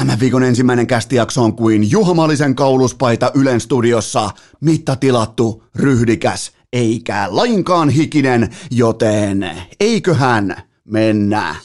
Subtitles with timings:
[0.00, 4.30] Tämän viikon ensimmäinen kästijakso on kuin Juha Malisen kauluspaita Ylen studiossa.
[4.60, 9.50] Mitta tilattu, ryhdikäs, eikä lainkaan hikinen, joten
[9.80, 11.56] eiköhän mennä.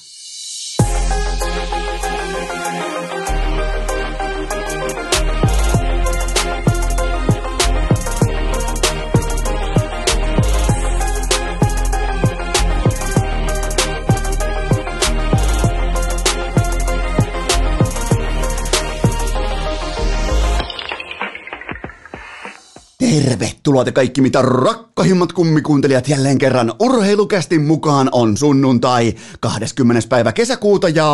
[23.06, 30.10] Tervetuloa te kaikki mitä rakkahimmat kummikuuntelijat jälleen kerran urheilukästin mukaan on sunnuntai 20.
[30.10, 31.06] päivä kesäkuuta ja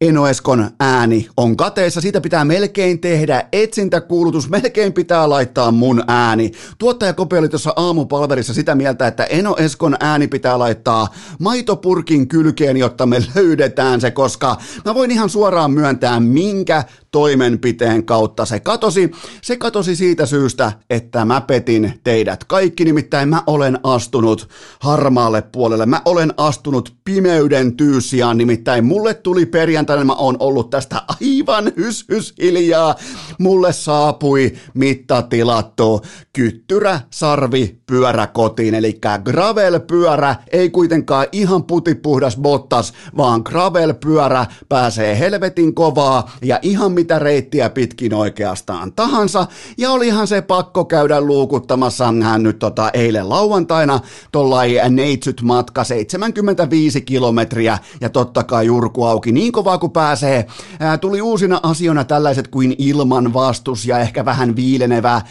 [0.00, 6.52] Eno Eskon ääni on kateessa, siitä pitää melkein tehdä etsintäkuulutus, melkein pitää laittaa mun ääni.
[6.78, 12.76] Tuottaja Kope oli tuossa aamupalverissa sitä mieltä, että Eno Eskon ääni pitää laittaa maitopurkin kylkeen,
[12.76, 19.10] jotta me löydetään se, koska mä voin ihan suoraan myöntää, minkä toimenpiteen kautta se katosi.
[19.42, 24.48] Se katosi siitä syystä, että mä petin teidät kaikki, nimittäin mä olen astunut
[24.80, 25.86] harmaalle puolelle.
[25.86, 29.46] Mä olen astunut pimeyden tyyssiaan, nimittäin mulle tuli
[29.88, 32.94] perjantaina, mä ollut tästä aivan hys hiljaa.
[33.38, 43.42] Mulle saapui mittatilattu kyttyrä, sarvi, pyörä kotiin, eli gravel-pyörä, ei kuitenkaan ihan putipuhdas Bottas, vaan
[43.48, 49.46] gravel-pyörä pääsee helvetin kovaa ja ihan mitä reittiä pitkin oikeastaan tahansa,
[49.78, 52.14] ja olihan se pakko käydä luukuttamassa.
[52.22, 54.00] Hän nyt tota eilen lauantaina
[54.32, 60.46] tollai neitsyt matka 75 kilometriä, ja totta kai jurku auki niin kovaa kuin pääsee.
[60.80, 65.22] Ää, tuli uusina asioina tällaiset kuin ilman vastus ja ehkä vähän viilenevä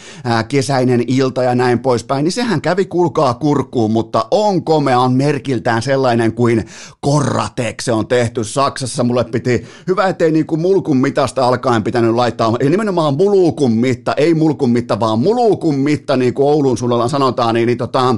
[0.48, 6.32] kesäinen ilta ja näin poispäin, niin sehän kävi kulkaa kurkkuun, mutta on komean merkiltään sellainen
[6.32, 6.64] kuin
[7.00, 9.04] Korratek se on tehty Saksassa.
[9.04, 14.34] Mulle piti, hyvä ettei niinku mulkun mitasta alkaen pitänyt laittaa, eli nimenomaan mulukun mitta, ei
[14.34, 18.16] mulkun mitta, vaan mulukun mitta, niin kuin Oulun suunnalla sanotaan, niin, niin tota,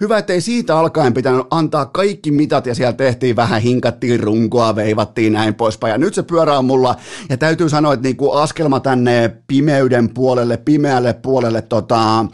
[0.00, 5.32] hyvä, ettei siitä alkaen pitänyt antaa kaikki mitat, ja siellä tehtiin vähän, hinkattiin runkoa, veivattiin
[5.32, 6.96] näin poispäin, ja nyt se pyörä on mulla,
[7.28, 12.26] ja täytyy sanoa, että niin kuin askelma tänne pimeyden puolelle, pimeälle puolelle tota,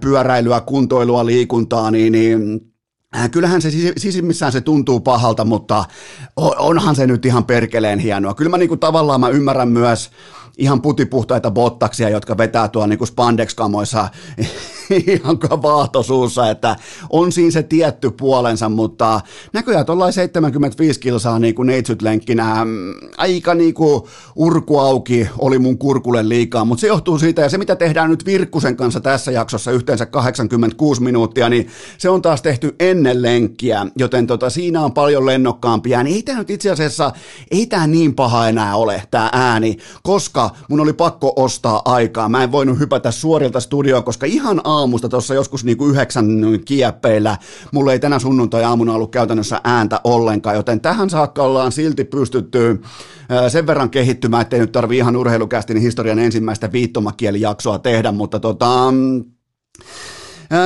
[0.00, 2.60] pyöräilyä, kuntoilua, liikuntaa, niin, niin
[3.30, 5.84] Kyllähän se sisimmissään se tuntuu pahalta, mutta
[6.36, 8.34] onhan se nyt ihan perkeleen hienoa.
[8.34, 10.10] Kyllä mä niinku tavallaan mä ymmärrän myös
[10.58, 14.08] ihan putipuhtaita bottaksia, jotka vetää tuolla niinku spandex-kamoissa
[15.06, 16.76] ihan vaahtosuussa, että
[17.10, 19.20] on siinä se tietty puolensa, mutta
[19.52, 24.02] näköjään tuollain 75 kilsaa niin kuin neitsyt lenkkinä, mm, aika niin kuin
[24.36, 28.26] urku auki oli mun kurkulle liikaa, mutta se johtuu siitä, ja se mitä tehdään nyt
[28.26, 34.26] Virkkusen kanssa tässä jaksossa yhteensä 86 minuuttia, niin se on taas tehty ennen lenkkiä, joten
[34.26, 37.12] tota, siinä on paljon lennokkaampia, niin ei tämä nyt itse asiassa,
[37.50, 42.42] ei tämä niin paha enää ole, tämä ääni, koska mun oli pakko ostaa aikaa, mä
[42.42, 46.26] en voinut hypätä suorilta studioon, koska ihan aamusta tuossa joskus niin kuin yhdeksän
[46.64, 47.36] kieppeillä.
[47.72, 52.80] Mulla ei tänä sunnuntai-aamuna ollut käytännössä ääntä ollenkaan, joten tähän saakka ollaan silti pystytty
[53.48, 58.92] sen verran kehittymään, ettei nyt tarvi ihan urheilukästin historian ensimmäistä viittomakielijaksoa tehdä, mutta tota,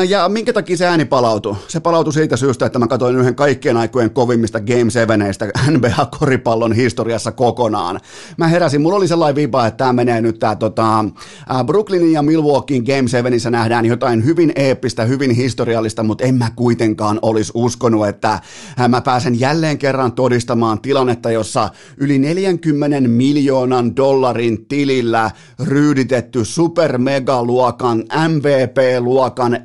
[0.08, 1.56] ja minkä takia se ääni palautui?
[1.68, 5.20] Se palautui siitä syystä, että mä katsoin yhden kaikkien aikojen kovimmista Game 7
[5.70, 8.00] NBA-koripallon historiassa kokonaan.
[8.36, 11.04] Mä heräsin, mulla oli sellainen vipa, että tämä menee nyt tää tota,
[11.66, 17.18] Brooklynin ja Milwaukeein Game 7 nähdään jotain hyvin eeppistä, hyvin historiallista, mutta en mä kuitenkaan
[17.22, 18.40] olisi uskonut, että
[18.88, 26.98] mä pääsen jälleen kerran todistamaan tilannetta, jossa yli 40 miljoonan dollarin tilillä ryyditetty super
[27.42, 29.60] luokan MVP-luokan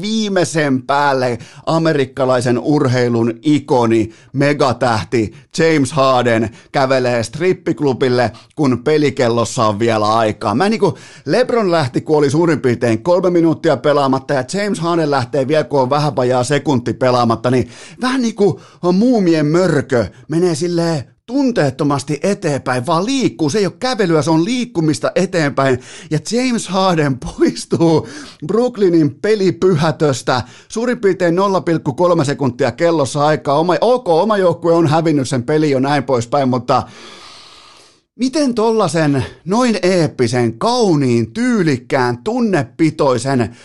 [0.00, 10.54] viimeisen päälle amerikkalaisen urheilun ikoni, megatähti James Harden kävelee strippiklubille, kun pelikellossa on vielä aikaa.
[10.54, 15.48] Mä niinku, Lebron lähti, kun oli suurin piirtein kolme minuuttia pelaamatta, ja James Harden lähtee
[15.48, 17.68] vielä, kun on vähän vajaa sekunti pelaamatta, niin
[18.00, 18.60] vähän niinku
[18.92, 23.50] muumien mörkö menee silleen tunteettomasti eteenpäin, vaan liikkuu.
[23.50, 25.80] Se ei ole kävelyä, se on liikkumista eteenpäin.
[26.10, 28.08] Ja James Harden poistuu
[28.46, 31.36] Brooklynin pelipyhätöstä suurin piirtein
[32.18, 33.58] 0,3 sekuntia kellossa aikaa.
[33.58, 36.82] Oma, ok, oma joukkue on hävinnyt sen peli jo näin poispäin, mutta
[38.16, 43.56] Miten tollasen noin eeppisen, kauniin, tyylikkään, tunnepitoisen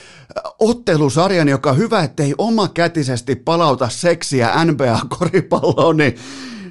[0.60, 6.16] ottelusarjan, joka hyvä, ettei omakätisesti palauta seksiä NBA-koripalloon, niin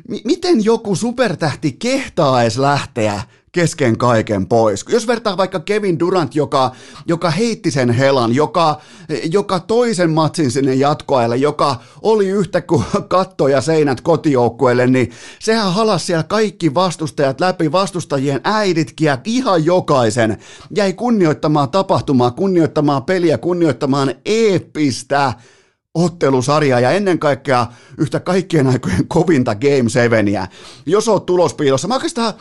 [0.09, 3.23] M- miten joku supertähti kehtaa edes lähteä
[3.53, 4.85] kesken kaiken pois.
[4.89, 6.73] Jos vertaa vaikka Kevin Durant, joka,
[7.07, 8.81] joka heitti sen helan, joka,
[9.33, 15.11] joka toisen matsin sinne jatkoajalle, joka oli yhtä kuin katto ja seinät kotijoukkueelle, niin
[15.41, 20.39] sehän halas siellä kaikki vastustajat läpi, vastustajien äiditkin ja ihan jokaisen.
[20.77, 25.33] Jäi kunnioittamaan tapahtumaa, kunnioittamaan peliä, kunnioittamaan eeppistä
[25.95, 27.67] ottelusarjaa ja ennen kaikkea
[27.99, 30.27] yhtä kaikkien aikojen kovinta Game 7.
[30.87, 32.35] Jos oot tulospiilossa, mä oikeastaan,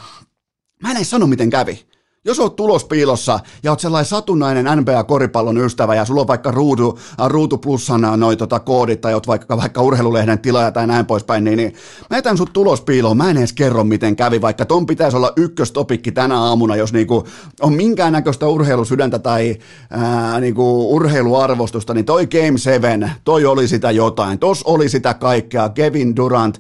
[0.83, 1.85] mä en sano miten kävi.
[2.25, 7.27] Jos oot tulospiilossa ja oot sellainen satunnainen NBA-koripallon ystävä ja sulla on vaikka ruutu, äh,
[7.29, 11.57] ruutu plussana noin tota koodit tai oot vaikka, vaikka urheilulehden tilaaja tai näin poispäin, niin,
[11.57, 11.73] niin
[12.09, 13.17] mä jätän sut tulospiiloon.
[13.17, 17.27] Mä en edes kerro miten kävi, vaikka ton pitäisi olla ykköstopikki tänä aamuna, jos niinku
[17.61, 19.57] on minkäännäköistä urheilusydäntä tai
[19.89, 24.39] ää, niinku urheiluarvostusta, niin toi Game 7, toi oli sitä jotain.
[24.39, 25.69] Tos oli sitä kaikkea.
[25.69, 26.59] Kevin Durant,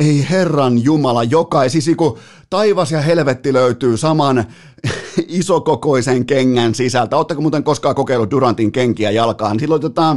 [0.00, 2.18] ei herran Jumala, joka, siis kun
[2.50, 4.44] taivas ja helvetti löytyy saman
[5.28, 7.16] isokokoisen kengän sisältä.
[7.16, 9.60] Oletteko muuten koskaan kokeillut Durantin kenkiä jalkaan?
[9.60, 10.16] Silloin tota,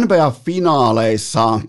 [0.00, 1.60] NBA-finaaleissa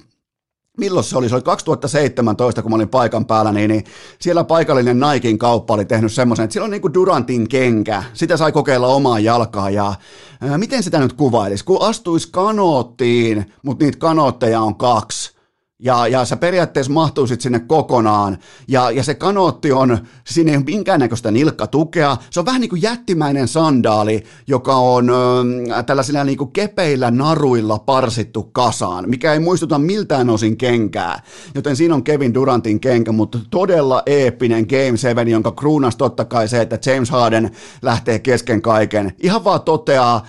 [0.79, 3.83] milloin se oli, se oli 2017, kun mä olin paikan päällä, niin, niin
[4.19, 8.51] siellä paikallinen Naikin kauppa oli tehnyt semmoisen, että siellä on niinku Durantin kenkä, sitä sai
[8.51, 9.93] kokeilla omaa jalkaa ja
[10.41, 15.38] ää, miten sitä nyt kuvailisi, kun astuisi kanoottiin, mutta niitä kanootteja on kaksi,
[15.79, 18.37] ja, ja sä periaatteessa mahtuisit sinne kokonaan,
[18.67, 19.97] ja, ja se kanootti on,
[20.27, 25.83] siinä ei ole minkäännäköistä nilkkatukea, se on vähän niin kuin jättimäinen sandaali, joka on ö,
[25.83, 31.21] tällaisilla niin kuin kepeillä naruilla parsittu kasaan, mikä ei muistuta miltään osin kenkää,
[31.55, 36.47] joten siinä on Kevin Durantin kenkä, mutta todella eeppinen Game 7, jonka kruunas totta kai
[36.47, 37.51] se, että James Harden
[37.81, 40.25] lähtee kesken kaiken, ihan vaan toteaa,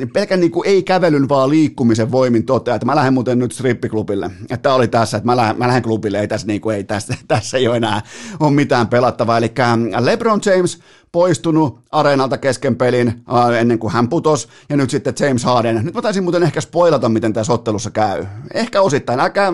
[0.00, 3.52] ö, pelkän niin kuin ei kävelyn, vaan liikkumisen voimin toteaa, että mä lähden muuten nyt
[3.52, 6.76] strippiklubille, että tämä oli tässä, että mä lähden, mä lähden klubille, ei tässä, niin kuin,
[6.76, 8.02] ei tässä, tässä ei ole enää
[8.40, 9.38] ole mitään pelattavaa.
[9.38, 9.52] Eli
[10.00, 10.78] LeBron James
[11.12, 13.22] poistunut areenalta kesken pelin
[13.58, 15.84] ennen kuin hän putosi, ja nyt sitten James Harden.
[15.84, 18.26] Nyt mä taisin muuten ehkä spoilata, miten tässä ottelussa käy.
[18.54, 19.52] Ehkä osittain, älkää...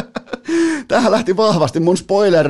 [0.88, 2.48] Tähän lähti vahvasti mun spoiler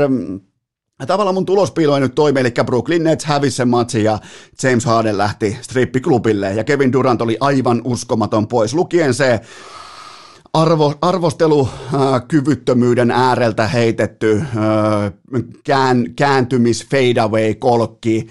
[1.07, 4.19] Tavallaan mun tulospiilo ei nyt toimi, eli Brooklyn Nets hävisi sen matsin ja
[4.63, 8.75] James Harden lähti strippiklubille ja Kevin Durant oli aivan uskomaton pois.
[8.75, 9.41] Lukien se
[10.53, 14.43] arvo, arvostelukyvyttömyyden ääreltä heitetty
[15.65, 18.27] kään, kääntymis fadeaway kolkki,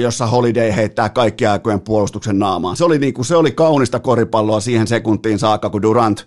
[0.00, 2.76] jossa Holiday heittää kaikki aikojen puolustuksen naamaan.
[2.76, 6.26] Se oli, niin kuin, se oli kaunista koripalloa siihen sekuntiin saakka, kun Durant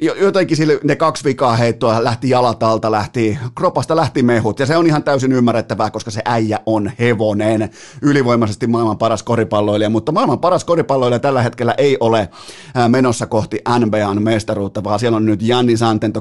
[0.00, 4.86] jotenkin sille, ne kaksi vikaa heittoa lähti jalatalta, lähti, kropasta lähti mehut, ja se on
[4.86, 7.70] ihan täysin ymmärrettävää, koska se äijä on hevonen,
[8.02, 12.28] ylivoimaisesti maailman paras koripalloilija, mutta maailman paras koripalloilija tällä hetkellä ei ole
[12.88, 15.74] menossa kohti NBAn mestaruutta, vaan siellä on nyt Janni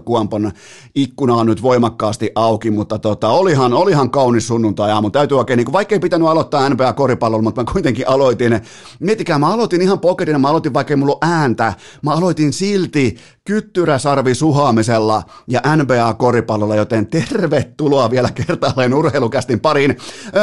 [0.06, 0.52] Kuampon
[0.96, 5.74] ikkuna on nyt voimakkaasti auki, mutta tota, olihan, olihan kaunis sunnuntai aamu, täytyy oikein, niin
[5.74, 8.62] vaikka ei pitänyt aloittaa NBA-koripallolla, mutta mä kuitenkin aloitin,
[9.00, 13.18] miettikää, mä aloitin ihan pokerina, mä aloitin vaikka ei mulla ääntä, mä aloitin silti
[13.62, 19.98] kyttyräsarvi suhaamisella ja NBA-koripallolla, joten tervetuloa vielä kertaalleen urheilukästin pariin.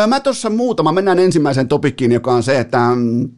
[0.07, 3.29] Mä tuossa muutama, mennään ensimmäiseen topikkiin, joka on se, että mm,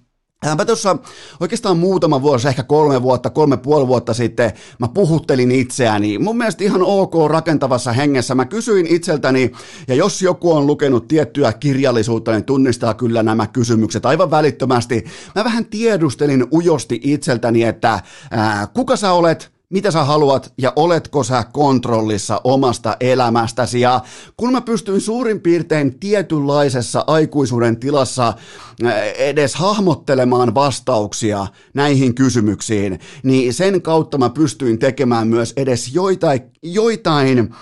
[0.56, 0.96] Mä tuossa
[1.40, 6.18] oikeastaan muutama vuosi, ehkä kolme vuotta, kolme puoli vuotta sitten, mä puhuttelin itseäni.
[6.18, 8.34] Mun mielestä ihan ok rakentavassa hengessä.
[8.34, 9.52] Mä kysyin itseltäni,
[9.88, 15.04] ja jos joku on lukenut tiettyä kirjallisuutta, niin tunnistaa kyllä nämä kysymykset aivan välittömästi.
[15.34, 18.00] Mä vähän tiedustelin ujosti itseltäni, että
[18.30, 23.80] ää, kuka sä olet, mitä sä haluat ja oletko sä kontrollissa omasta elämästäsi.
[23.80, 24.00] Ja
[24.36, 28.34] kun mä pystyin suurin piirtein tietynlaisessa aikuisuuden tilassa
[28.84, 36.40] eh, edes hahmottelemaan vastauksia näihin kysymyksiin, niin sen kautta mä pystyin tekemään myös edes joitain,
[36.62, 37.54] joitain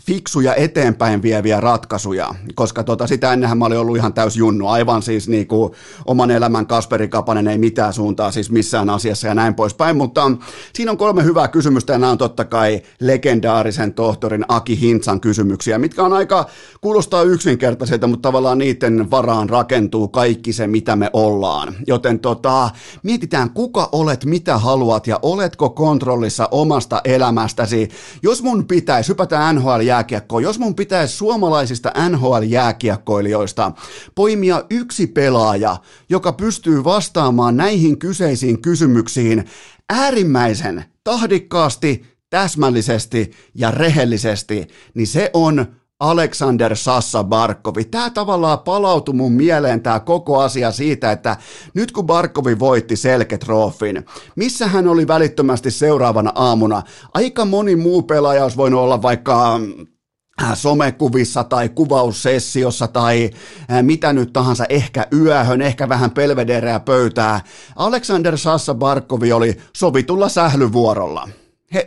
[0.00, 5.02] fiksuja eteenpäin vieviä ratkaisuja, koska tota, sitä ennenhän mä olin ollut ihan täys junnu, aivan
[5.02, 5.72] siis niin kuin
[6.06, 10.30] oman elämän Kasperi Kapanen ei mitään suuntaa siis missään asiassa ja näin poispäin, mutta
[10.72, 15.78] siinä on kolme hyvää kysymystä ja nämä on totta kai legendaarisen tohtorin Aki Hintsan kysymyksiä,
[15.78, 16.46] mitkä on aika,
[16.80, 21.74] kuulostaa yksinkertaiselta, mutta tavallaan niiden varaan rakentuu kaikki se, mitä me ollaan.
[21.86, 22.70] Joten tota,
[23.02, 27.88] mietitään, kuka olet, mitä haluat ja oletko kontrollissa omasta elämästäsi.
[28.22, 33.72] Jos mun pitäisi, hypätä NHL NHL-jääkiekkoa, jos mun pitäisi suomalaisista NHL-jääkiekkoilijoista
[34.14, 35.76] poimia yksi pelaaja,
[36.08, 39.44] joka pystyy vastaamaan näihin kyseisiin kysymyksiin
[39.90, 45.66] äärimmäisen tahdikkaasti, täsmällisesti ja rehellisesti, niin se on
[46.00, 47.84] Alexander Sassa Barkovi.
[47.84, 51.36] Tämä tavallaan palautui mun mieleen tämä koko asia siitä, että
[51.74, 56.82] nyt kun Barkovi voitti Selketrofin, missä hän oli välittömästi seuraavana aamuna,
[57.14, 59.60] aika moni muu pelaaja olisi voinut olla vaikka
[60.54, 63.30] somekuvissa tai kuvaussessiossa tai
[63.82, 67.40] mitä nyt tahansa, ehkä yöhön, ehkä vähän pelvedereä pöytää.
[67.76, 71.28] Alexander Sassa Barkovi oli sovitulla sählyvuorolla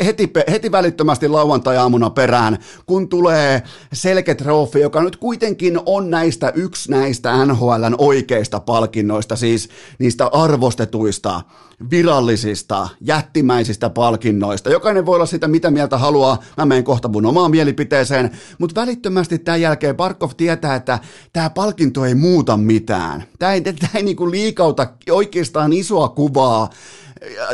[0.06, 3.63] heti, heti välittömästi lauantai-aamuna perään, kun tulee
[3.94, 11.41] selketrofi, joka nyt kuitenkin on näistä yksi näistä NHLn oikeista palkinnoista, siis niistä arvostetuista,
[11.89, 14.70] virallisista, jättimäisistä palkinnoista.
[14.70, 19.39] Jokainen voi olla sitä mitä mieltä haluaa, mä menen kohta mun omaan mielipiteeseen, mutta välittömästi
[19.39, 21.00] tämän jälkeen Barkov tietää, että
[21.34, 23.24] tämä palkinto ei muuta mitään.
[23.39, 26.70] Tämä ei, tämä ei niinku liikauta oikeastaan isoa kuvaa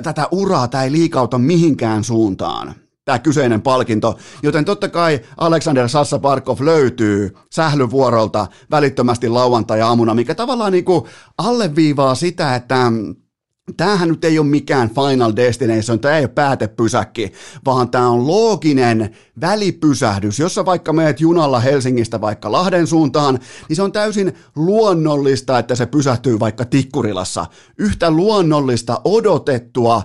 [0.03, 2.75] tätä uraa tämä ei liikauta mihinkään suuntaan
[3.05, 10.71] tämä kyseinen palkinto, joten totta kai Alexander Sassa Parkov löytyy sählyvuorolta välittömästi lauantai-aamuna, mikä tavallaan
[10.71, 11.03] niin kuin
[11.37, 12.91] alleviivaa sitä, että
[13.77, 17.34] Tämähän nyt ei ole mikään final destination, tämä ei ole päätepysäkki,
[17.65, 20.39] vaan tämä on looginen välipysähdys.
[20.39, 23.39] Jossa vaikka meet junalla Helsingistä vaikka Lahden suuntaan,
[23.70, 27.46] niin se on täysin luonnollista, että se pysähtyy vaikka Tikkurilassa.
[27.77, 30.01] Yhtä luonnollista, odotettua,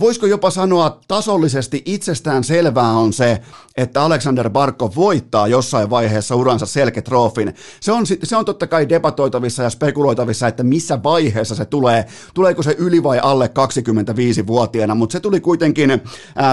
[0.00, 3.40] voisiko jopa sanoa tasollisesti itsestään selvää on se,
[3.76, 7.54] että Alexander Barkov voittaa jossain vaiheessa uransa selketrofin.
[7.80, 12.04] Se on, se on totta kai debatoitavissa ja spekuloitavissa, että missä vaiheessa se tulee.
[12.34, 15.90] Tuleeko se yli vai alle 25-vuotiaana, mutta se tuli kuitenkin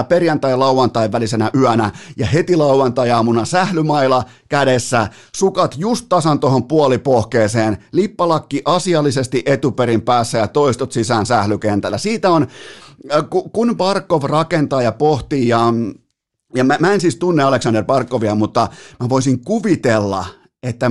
[0.08, 9.42] perjantai-lauantai välisenä yönä ja heti lauantai-aamuna sählymailla kädessä, sukat just tasan tuohon puolipohkeeseen, lippalakki asiallisesti
[9.46, 11.98] etuperin päässä ja toistot sisään sählykentällä.
[11.98, 12.46] Siitä on,
[13.52, 15.60] kun Barkov rakentaa ja pohtii ja
[16.54, 18.68] ja mä, mä en siis tunne Alexander Barkovia, mutta
[19.00, 20.24] mä voisin kuvitella,
[20.62, 20.90] että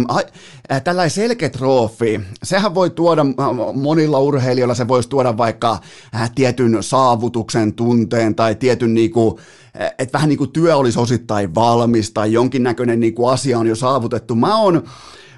[0.71, 3.25] äh, tällainen selketroofi, sehän voi tuoda
[3.73, 5.77] monilla urheilijoilla, se voisi tuoda vaikka
[6.15, 9.39] äh, tietyn saavutuksen tunteen tai tietyn niinku,
[9.81, 13.75] äh, että vähän niin kuin työ olisi osittain valmis tai jonkinnäköinen niinku asia on jo
[13.75, 14.35] saavutettu.
[14.35, 14.83] Mä, on,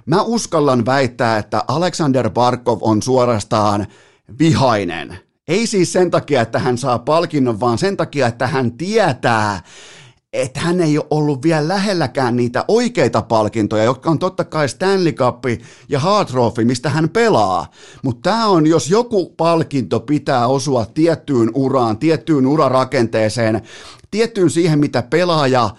[0.05, 3.87] mä uskallan väittää, että Alexander Barkov on suorastaan
[4.39, 5.17] vihainen.
[5.47, 9.61] Ei siis sen takia, että hän saa palkinnon, vaan sen takia, että hän tietää,
[10.33, 15.11] että hän ei ole ollut vielä lähelläkään niitä oikeita palkintoja, jotka on totta kai Stanley
[15.11, 15.43] Cup
[15.89, 17.67] ja Hard Trophy, mistä hän pelaa.
[18.03, 23.61] Mutta tämä on, jos joku palkinto pitää osua tiettyyn uraan, tiettyyn urarakenteeseen,
[24.11, 25.69] tiettyyn siihen, mitä pelaaja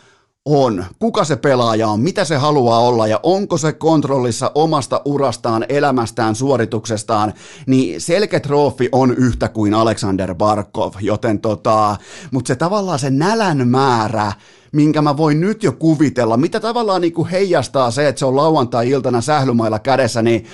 [0.44, 3.06] on, kuka se pelaaja on, mitä se haluaa olla?
[3.06, 7.32] Ja onko se kontrollissa omasta urastaan, elämästään, suorituksestaan,
[7.66, 11.96] niin selketroofi on yhtä kuin Alexander Barkov, joten tota,
[12.30, 14.32] mutta se tavallaan se nälän määrä,
[14.72, 18.36] minkä mä voin nyt jo kuvitella, mitä tavallaan niin kuin heijastaa se, että se on
[18.36, 20.44] lauantai-iltana sählymailla kädessä, niin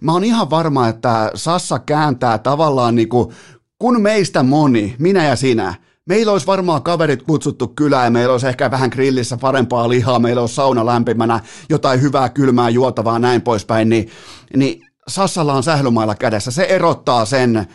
[0.00, 3.34] mä oon ihan varma, että Sassa kääntää tavallaan niin kuin,
[3.78, 5.74] kun meistä moni, minä ja sinä,
[6.06, 10.54] Meillä olisi varmaan kaverit kutsuttu kylään meillä olisi ehkä vähän grillissä parempaa lihaa, meillä olisi
[10.54, 14.08] sauna lämpimänä, jotain hyvää kylmää juotavaa näin poispäin, niin,
[14.56, 16.50] niin Sassalla on sählymailla kädessä.
[16.50, 17.66] Se erottaa sen,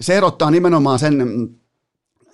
[0.00, 1.48] se erottaa nimenomaan sen,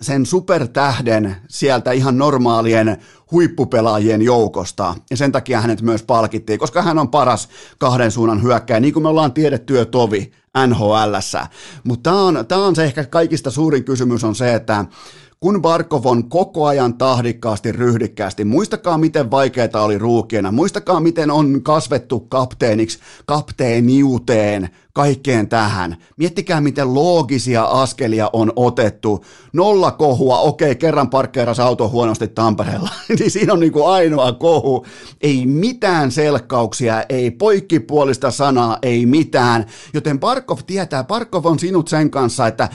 [0.01, 2.97] sen supertähden sieltä ihan normaalien
[3.31, 4.95] huippupelaajien joukosta.
[5.09, 9.03] Ja sen takia hänet myös palkittiin, koska hän on paras kahden suunnan hyökkäjä, niin kuin
[9.03, 10.31] me ollaan tiedetty jo tovi
[10.67, 11.47] NHLssä.
[11.83, 12.09] Mutta
[12.47, 14.85] tämä on, on se ehkä kaikista suurin kysymys on se, että
[15.39, 21.63] kun Barkov on koko ajan tahdikkaasti, ryhdikkäästi, muistakaa miten vaikeaa oli ruukiena, muistakaa miten on
[21.63, 25.97] kasvettu kapteeniksi, kapteeniuteen, kaikkeen tähän.
[26.17, 29.25] Miettikää, miten loogisia askelia on otettu.
[29.53, 34.85] Nolla kohua, okei, kerran parkkeeras auto huonosti Tampereella, niin siinä on niin kuin ainoa kohu.
[35.21, 39.65] Ei mitään selkkauksia, ei poikkipuolista sanaa, ei mitään.
[39.93, 42.69] Joten Barkov tietää, Barkov on sinut sen kanssa, että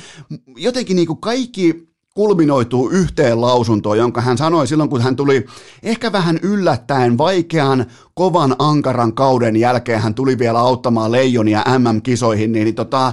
[0.56, 5.46] jotenkin niin kuin kaikki kulminoituu yhteen lausuntoon, jonka hän sanoi silloin, kun hän tuli
[5.82, 10.00] ehkä vähän yllättäen vaikean, kovan, ankaran kauden jälkeen.
[10.00, 13.12] Hän tuli vielä auttamaan Leijonia MM-kisoihin, niin, niin tota,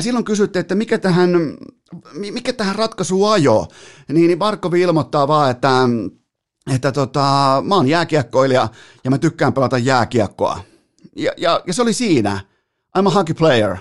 [0.00, 1.30] silloin kysyttiin, että mikä tähän,
[2.14, 3.66] mikä tähän ratkaisu ajo,
[4.08, 5.70] niin, niin Barkovi ilmoittaa vaan, että,
[6.74, 8.68] että tota, mä oon jääkiekkoilija
[9.04, 10.60] ja mä tykkään pelata jääkiekkoa.
[11.16, 12.40] Ja, ja, ja se oli siinä.
[12.98, 13.76] I'm a hockey player.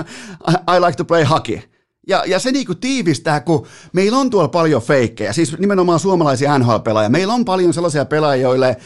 [0.50, 1.71] I, I like to play hockey.
[2.08, 7.08] Ja, ja se niinku tiivistää, kun meillä on tuolla paljon feikkejä, siis nimenomaan suomalaisia NHL-pelaajia.
[7.08, 8.76] Meillä on paljon sellaisia pelaajia, joille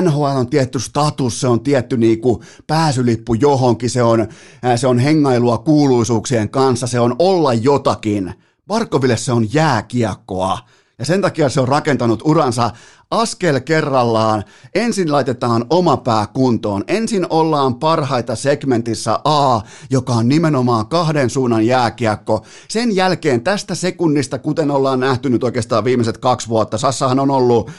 [0.00, 4.28] NHL on tietty status, se on tietty niinku pääsylippu johonkin, se on,
[4.76, 8.34] se on hengailua kuuluisuuksien kanssa, se on olla jotakin.
[8.66, 10.58] Barkoville se on jääkiekkoa.
[11.00, 12.70] Ja sen takia se on rakentanut uransa
[13.10, 14.44] askel kerrallaan.
[14.74, 16.84] Ensin laitetaan oma pää kuntoon.
[16.88, 22.44] Ensin ollaan parhaita segmentissä A, joka on nimenomaan kahden suunnan jääkiekko.
[22.68, 27.70] Sen jälkeen tästä sekunnista, kuten ollaan nähty nyt oikeastaan viimeiset kaksi vuotta, Sassahan on ollut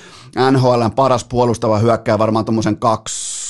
[0.51, 3.41] NHLn paras puolustava hyökkää varmaan tuommoisen kaksi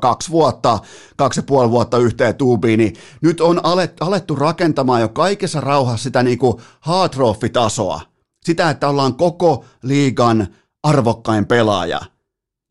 [0.00, 0.78] kaksi vuotta,
[1.16, 3.60] kaksi ja puoli vuotta yhteen tuubiin, niin nyt on
[4.00, 6.56] alettu rakentamaan jo kaikessa rauhassa sitä niin kuin
[7.52, 8.11] tasoa
[8.44, 10.46] sitä, että ollaan koko liigan
[10.82, 12.00] arvokkain pelaaja.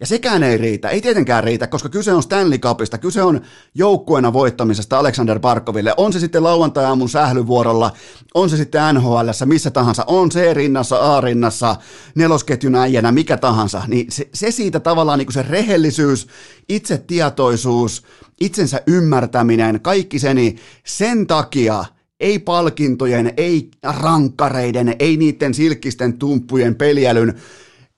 [0.02, 3.42] Ja sekään ei riitä, ei tietenkään riitä, koska kyse on Stanley Cupista, kyse on
[3.76, 5.94] joukkueena voittamisesta Alexander Barkoville.
[5.98, 7.92] On se sitten lauantai-aamun sählyvuorolla,
[8.34, 11.76] on se sitten NHL, missä tahansa, on C-rinnassa, A-rinnassa,
[12.16, 13.84] nelosketjun äijänä, mikä tahansa.
[13.88, 16.28] Niin se, se siitä tavallaan niin kuin se rehellisyys,
[16.70, 18.04] itsetietoisuus,
[18.40, 21.86] itsensä ymmärtäminen, kaikki se, niin sen takia–
[22.22, 27.34] ei palkintojen, ei rankkareiden, ei niiden silkkisten tumppujen peliälyn.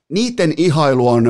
[0.10, 1.26] Niiden ihailu on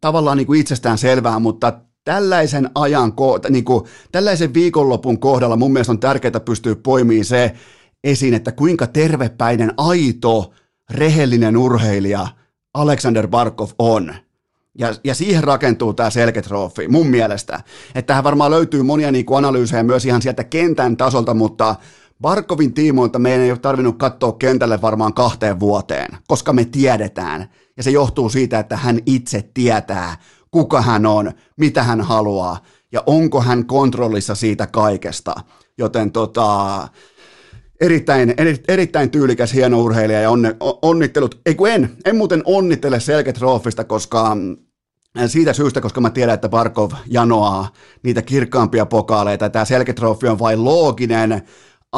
[0.00, 1.72] tavallaan niin kuin itsestään selvää, mutta
[2.04, 3.12] tällaisen ajan,
[3.50, 7.52] niin kuin, tällaisen viikonlopun kohdalla mun mielestä on tärkeää pystyä poimimaan se
[8.04, 10.52] esiin, että kuinka tervepäinen, aito,
[10.90, 12.28] rehellinen urheilija
[12.74, 14.14] Alexander Barkov on.
[14.78, 17.60] Ja, ja siihen rakentuu tämä selketrofi mun mielestä.
[17.94, 21.74] Että tähän varmaan löytyy monia niin kuin analyysejä myös ihan sieltä kentän tasolta, mutta
[22.20, 27.50] Barkovin tiimoilta meidän ei ole tarvinnut katsoa kentälle varmaan kahteen vuoteen, koska me tiedetään.
[27.76, 30.16] Ja se johtuu siitä, että hän itse tietää,
[30.50, 32.58] kuka hän on, mitä hän haluaa
[32.92, 35.34] ja onko hän kontrollissa siitä kaikesta.
[35.78, 36.88] Joten tota,
[37.80, 41.40] erittäin, eri, erittäin tyylikäs, hieno urheilija ja onne, onnittelut.
[41.46, 44.36] Ei kun en, en muuten onnittele Selketrofista, koska
[45.26, 49.50] siitä syystä, koska mä tiedän, että Barkov janoaa niitä kirkkaampia pokaaleita.
[49.50, 51.42] Tämä selketrofi on vain looginen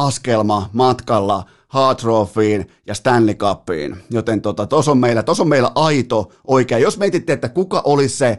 [0.07, 3.97] askelma matkalla Hard Trophyin ja Stanley Cupiin.
[4.11, 6.78] Joten tota, tos on meillä, tos on meillä aito oikea.
[6.78, 8.38] Jos mietitte, että kuka olisi se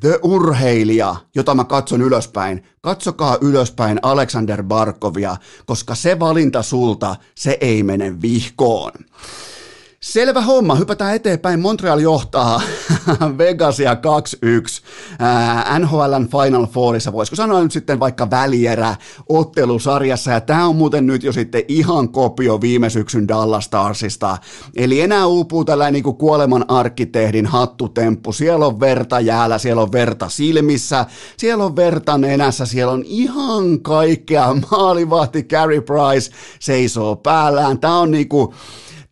[0.00, 5.36] the urheilija, jota mä katson ylöspäin, katsokaa ylöspäin Alexander Barkovia,
[5.66, 8.92] koska se valinta sulta, se ei mene vihkoon.
[10.08, 11.60] Selvä homma, hypätään eteenpäin.
[11.60, 12.60] Montreal johtaa
[13.38, 13.96] Vegasia 2-1
[15.78, 18.96] NHLn Final Fourissa, voisiko sanoa nyt sitten vaikka välierä
[19.28, 24.38] ottelusarjassa, ja tämä on muuten nyt jo sitten ihan kopio viime syksyn Dallas Starsista.
[24.76, 30.28] Eli enää uupuu tällainen niin kuoleman arkkitehdin hattutemppu, siellä on verta jäällä, siellä on verta
[30.28, 34.56] silmissä, siellä on verta nenässä, siellä on ihan kaikkea.
[34.70, 36.30] Maalivahti Carey Price
[36.60, 38.54] seisoo päällään, tämä on niinku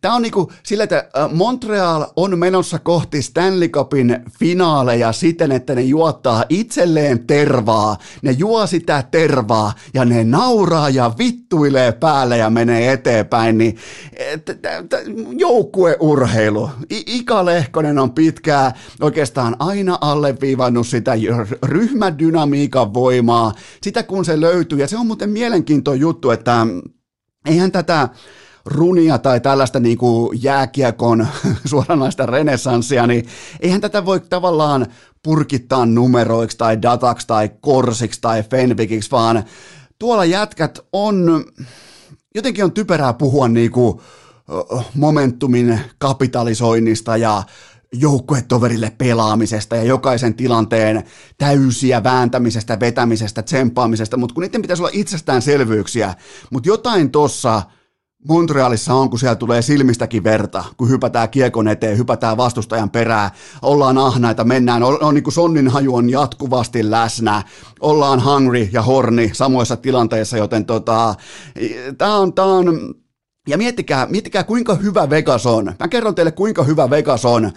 [0.07, 5.81] Tämä on niinku sillä, että Montreal on menossa kohti Stanley Cupin finaaleja siten, että ne
[5.81, 7.97] juottaa itselleen tervaa.
[8.21, 13.57] Ne juo sitä tervaa ja ne nauraa ja vittuilee päälle ja menee eteenpäin.
[13.57, 13.77] Niin,
[15.37, 16.69] joukkueurheilu.
[16.89, 21.11] Ika Lehkonen on pitkää oikeastaan aina alleviivannut sitä
[21.63, 24.79] ryhmädynamiikan voimaa, sitä kun se löytyy.
[24.79, 26.67] Ja se on muuten mielenkiintoinen juttu, että
[27.45, 28.09] eihän tätä
[28.67, 31.27] runia tai tällaista niin kuin jääkiekon
[31.65, 33.25] suoranaista renessanssia, niin
[33.59, 34.87] eihän tätä voi tavallaan
[35.23, 39.43] purkittaa numeroiksi tai dataksi tai korsiksi tai fenvikiksi, vaan
[39.99, 41.45] tuolla jätkät on,
[42.35, 43.99] jotenkin on typerää puhua niin kuin
[44.95, 47.43] momentumin kapitalisoinnista ja
[47.93, 51.03] joukkuetoverille pelaamisesta ja jokaisen tilanteen
[51.37, 56.13] täysiä vääntämisestä, vetämisestä, tsemppaamisesta, mutta kun niiden pitäisi olla itsestäänselvyyksiä,
[56.51, 57.61] mutta jotain tuossa
[58.27, 63.97] Montrealissa on, kun siellä tulee silmistäkin verta, kun hypätään kiekon eteen, hypätään vastustajan perään, ollaan
[63.97, 67.43] ahnaita, mennään, on, on niin kuin sonnin haju on jatkuvasti läsnä,
[67.79, 71.15] ollaan hungry ja horni samoissa tilanteissa, joten tota,
[71.97, 72.95] tämä on, tää on,
[73.47, 75.73] ja miettikää, miettikää kuinka hyvä Vegas on.
[75.79, 77.51] Mä kerron teille kuinka hyvä Vegas on.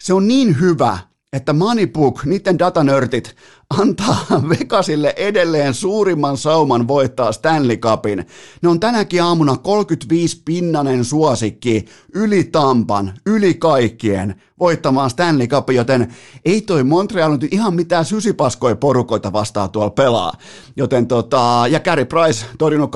[0.00, 0.98] Se on niin hyvä,
[1.32, 3.36] että Moneybook, niiden datanörtit,
[3.70, 4.16] antaa
[4.48, 8.26] Vegasille edelleen suurimman sauman voittaa Stanley Cupin.
[8.62, 16.14] Ne on tänäkin aamuna 35 pinnanen suosikki yli Tampan, yli kaikkien voittamaan Stanley Cupin, joten
[16.44, 20.32] ei toi Montreal nyt ihan mitään sysipaskoja porukoita vastaa tuolla pelaa.
[20.76, 22.94] Joten tota, ja Gary Price torjunut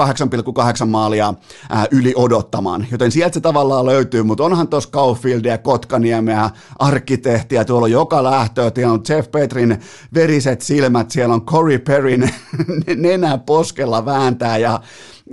[0.80, 1.35] 8,8 maalia
[1.70, 7.85] ää, yli odottamaan, joten sieltä se tavallaan löytyy, mutta onhan tuossa Caulfieldia, Kotkaniemeä, arkkitehtiä, tuolla
[7.85, 9.80] on joka lähtöä, on Jeff Petrin
[10.14, 12.31] veriset silmät, siellä on Corey Perrin
[12.96, 14.59] nenä poskella vääntää.
[14.59, 14.81] Ja,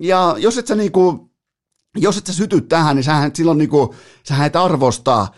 [0.02, 1.32] ja jos et sä niinku,
[1.98, 5.34] jos et sä syty tähän, niin sähän silloin niinku, sähän et arvostaa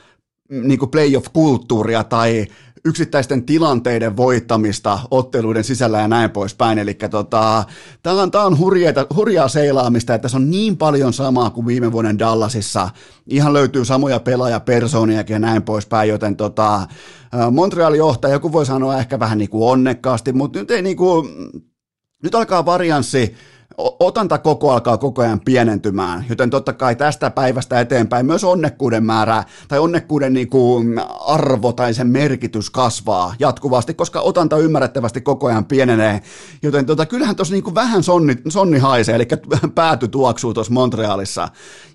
[0.51, 2.47] niinku playoff-kulttuuria tai
[2.85, 6.79] yksittäisten tilanteiden voittamista otteluiden sisällä ja näin poispäin.
[6.79, 7.63] Eli tota,
[8.03, 11.91] tämä on, tää on hurjeita, hurjaa seilaamista, että se on niin paljon samaa kuin viime
[11.91, 12.89] vuoden Dallasissa.
[13.27, 16.87] Ihan löytyy samoja pelaajapersooniakin ja näin poispäin, joten tota,
[17.51, 21.29] Montreal johtaa, joku voi sanoa ehkä vähän niin kuin onnekkaasti, mutta nyt ei niin kuin,
[22.23, 23.35] nyt alkaa varianssi
[23.77, 29.43] otanta koko alkaa koko ajan pienentymään, joten totta kai tästä päivästä eteenpäin myös onnekkuuden määrä
[29.67, 35.65] tai onnekkuuden niin kuin arvo tai sen merkitys kasvaa jatkuvasti, koska otanta ymmärrettävästi koko ajan
[35.65, 36.21] pienenee,
[36.61, 39.27] joten tota, kyllähän tuossa niin vähän sonni, sonni haisee, eli
[39.75, 41.47] pääty tuoksuu tuossa Montrealissa.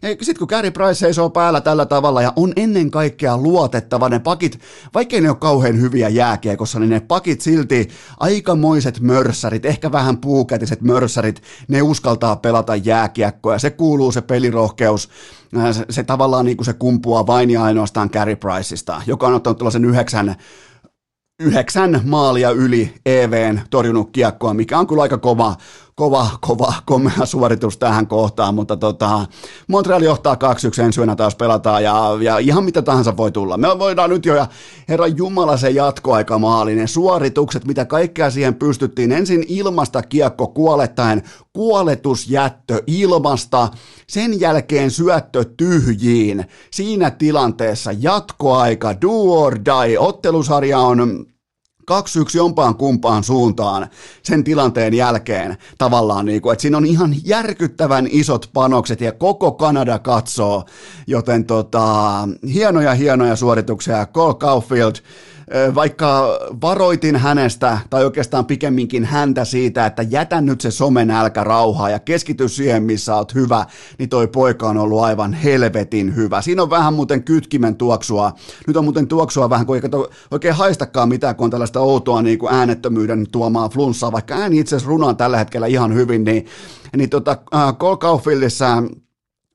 [0.02, 4.18] Ja sitten kun Gary Price seisoo päällä tällä tavalla ja on ennen kaikkea luotettava, ne
[4.18, 4.60] pakit,
[4.94, 7.88] vaikkei ne ole kauhean hyviä jääkiekossa, niin ne pakit silti
[8.20, 15.08] aikamoiset mörssärit, ehkä vähän puukätiset mörssärit, ne uskaltaa pelata jääkiekkoa, se kuuluu se pelirohkeus,
[15.72, 19.58] se, se tavallaan niin kuin se kumpuaa vain ja ainoastaan Carey Priceista, joka on ottanut
[19.58, 20.36] tällaisen yhdeksän
[21.40, 25.56] yhdeksän maalia yli EVn torjunut kiekkoa, mikä on kyllä aika kova,
[25.96, 29.26] kova, kova, komea suoritus tähän kohtaan, mutta tota,
[29.68, 33.56] Montreal johtaa 2-1 ensi yönä taas pelataan ja, ja, ihan mitä tahansa voi tulla.
[33.56, 34.46] Me voidaan nyt jo, ja
[34.88, 39.12] herra Jumala se jatkoaika maalinen, suoritukset, mitä kaikkea siihen pystyttiin.
[39.12, 43.68] Ensin ilmasta kiekko kuolettaen, kuoletusjättö ilmasta,
[44.08, 46.44] sen jälkeen syöttö tyhjiin.
[46.70, 51.26] Siinä tilanteessa jatkoaika, do or die, ottelusarja on
[51.90, 51.94] 2-1
[52.36, 53.88] jompaan kumpaan suuntaan
[54.22, 59.52] sen tilanteen jälkeen tavallaan, niin kuin, että siinä on ihan järkyttävän isot panokset ja koko
[59.52, 60.64] Kanada katsoo,
[61.06, 61.88] joten tota,
[62.52, 64.94] hienoja hienoja suorituksia, Cole Caulfield,
[65.74, 71.90] vaikka varoitin hänestä, tai oikeastaan pikemminkin häntä siitä, että jätä nyt se somen älkä rauhaa
[71.90, 73.66] ja keskity siihen, missä oot hyvä,
[73.98, 76.42] niin toi poika on ollut aivan helvetin hyvä.
[76.42, 78.32] Siinä on vähän muuten kytkimen tuoksua.
[78.66, 79.82] Nyt on muuten tuoksua vähän, kun ei
[80.30, 84.76] oikein haistakaan mitään, kun on tällaista outoa niin kuin äänettömyyden tuomaa flunssaa, vaikka ääni itse
[84.76, 86.46] asiassa runaan tällä hetkellä ihan hyvin, niin,
[86.96, 88.82] niin tota, äh, Cole Caulfieldissa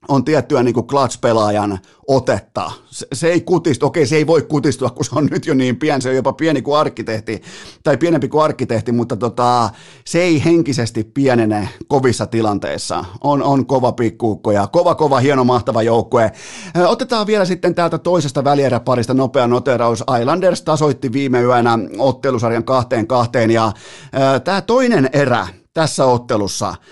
[0.08, 2.70] on tiettyä niin kuin clutch-pelaajan otetta.
[2.86, 5.76] Se, se ei kutistu, okei se ei voi kutistua, kun se on nyt jo niin
[5.76, 7.42] pieni, se on jopa pieni kuin arkkitehti,
[7.82, 9.70] tai pienempi kuin arkkitehti, mutta tota,
[10.04, 13.04] se ei henkisesti pienene kovissa tilanteissa.
[13.24, 16.32] On, on kova pikkuukko ja kova, kova, hieno, mahtava joukkue.
[16.86, 20.04] Otetaan vielä sitten täältä toisesta välieräparista nopea noteraus.
[20.20, 23.72] Islanders tasoitti viime yönä ottelusarjan kahteen kahteen, ja
[24.44, 26.74] tämä toinen erä tässä ottelussa–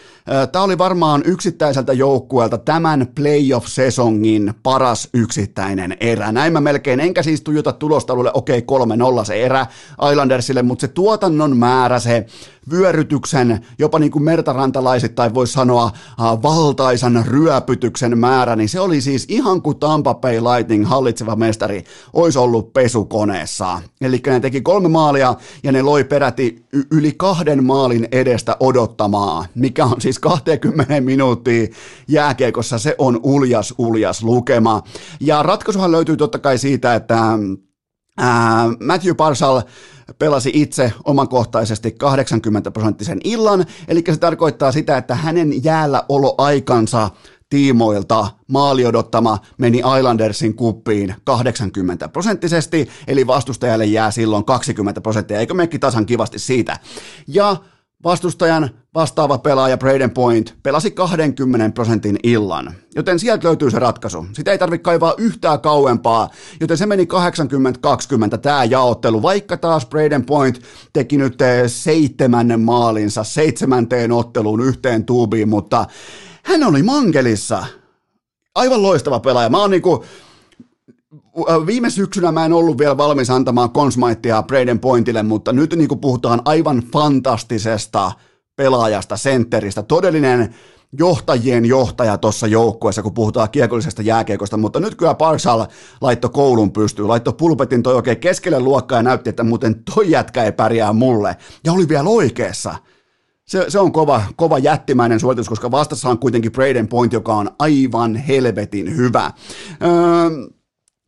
[0.53, 6.33] Tämä oli varmaan yksittäiseltä joukkueelta tämän playoff-sesongin paras yksittäinen erä.
[6.33, 8.87] Näin mä melkein, enkä siis tujuta tulostaululle, okei, okay,
[9.21, 9.67] 3-0 se erä
[10.11, 12.27] Islandersille, mutta se tuotannon määrä, se
[12.71, 19.63] vyörytyksen, jopa niin kuin mertarantalaiset voisi sanoa valtaisan ryöpytyksen määrä, niin se oli siis ihan
[19.63, 23.83] kuin Tampa Bay Lightning hallitseva mestari olisi ollut pesukoneessa.
[24.01, 29.85] Eli ne teki kolme maalia ja ne loi peräti yli kahden maalin edestä odottamaa, mikä
[29.85, 31.67] on siis 20 minuuttia
[32.09, 34.83] jääkeikossa, se on uljas uljas lukema.
[35.21, 37.19] Ja ratkaisuhan löytyy totta kai siitä, että
[38.19, 39.63] ää, Matthew Parsal
[40.19, 47.11] pelasi itse omakohtaisesti 80 prosenttisen illan, eli se tarkoittaa sitä, että hänen jäällä oloaikansa
[47.51, 55.55] tiimoilta maali odottama meni Islandersin kuppiin 80 prosenttisesti, eli vastustajalle jää silloin 20 prosenttia, eikö
[55.55, 56.77] mekki tasan kivasti siitä.
[57.27, 57.57] Ja
[58.05, 64.27] Vastustajan vastaava pelaaja Braden Point pelasi 20 prosentin illan, joten sieltä löytyy se ratkaisu.
[64.33, 67.09] Sitä ei tarvitse kaivaa yhtään kauempaa, joten se meni
[68.35, 70.61] 80-20 tämä jaottelu, vaikka taas Braden Point
[70.93, 75.87] teki nyt seitsemännen maalinsa seitsemänteen otteluun yhteen tuubiin, mutta
[76.43, 77.65] hän oli mangelissa.
[78.55, 79.49] Aivan loistava pelaaja.
[79.49, 80.05] Mä oon niinku,
[81.67, 86.01] viime syksynä mä en ollut vielä valmis antamaan Consmaittia Braden Pointille, mutta nyt niin kuin
[86.01, 88.13] puhutaan aivan fantastisesta
[88.57, 90.55] pelaajasta, sentteristä, todellinen
[90.99, 95.67] johtajien johtaja tuossa joukkueessa, kun puhutaan kiekollisesta jääkiekosta, mutta nyt kyllä Parsal
[96.01, 100.45] laitto koulun pystyy, laitto pulpetin toi oikein keskelle luokkaa ja näytti, että muuten toi jätkä
[100.45, 101.37] ei pärjää mulle.
[101.65, 102.75] Ja oli vielä oikeassa.
[103.47, 107.51] Se, se on kova, kova jättimäinen suoritus, koska vastassa on kuitenkin Braden Point, joka on
[107.59, 109.31] aivan helvetin hyvä.
[109.83, 109.91] Öö,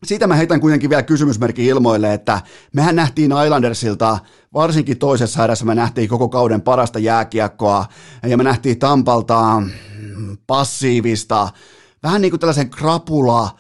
[0.05, 2.41] siitä mä heitän kuitenkin vielä kysymysmerkki ilmoille, että
[2.73, 4.19] mehän nähtiin Islandersilta,
[4.55, 7.87] varsinkin toisessa erässä me nähtiin koko kauden parasta jääkiekkoa,
[8.27, 9.63] ja me nähtiin Tampalta
[10.17, 11.49] mm, passiivista,
[12.03, 13.51] vähän niin kuin tällaisen krapula,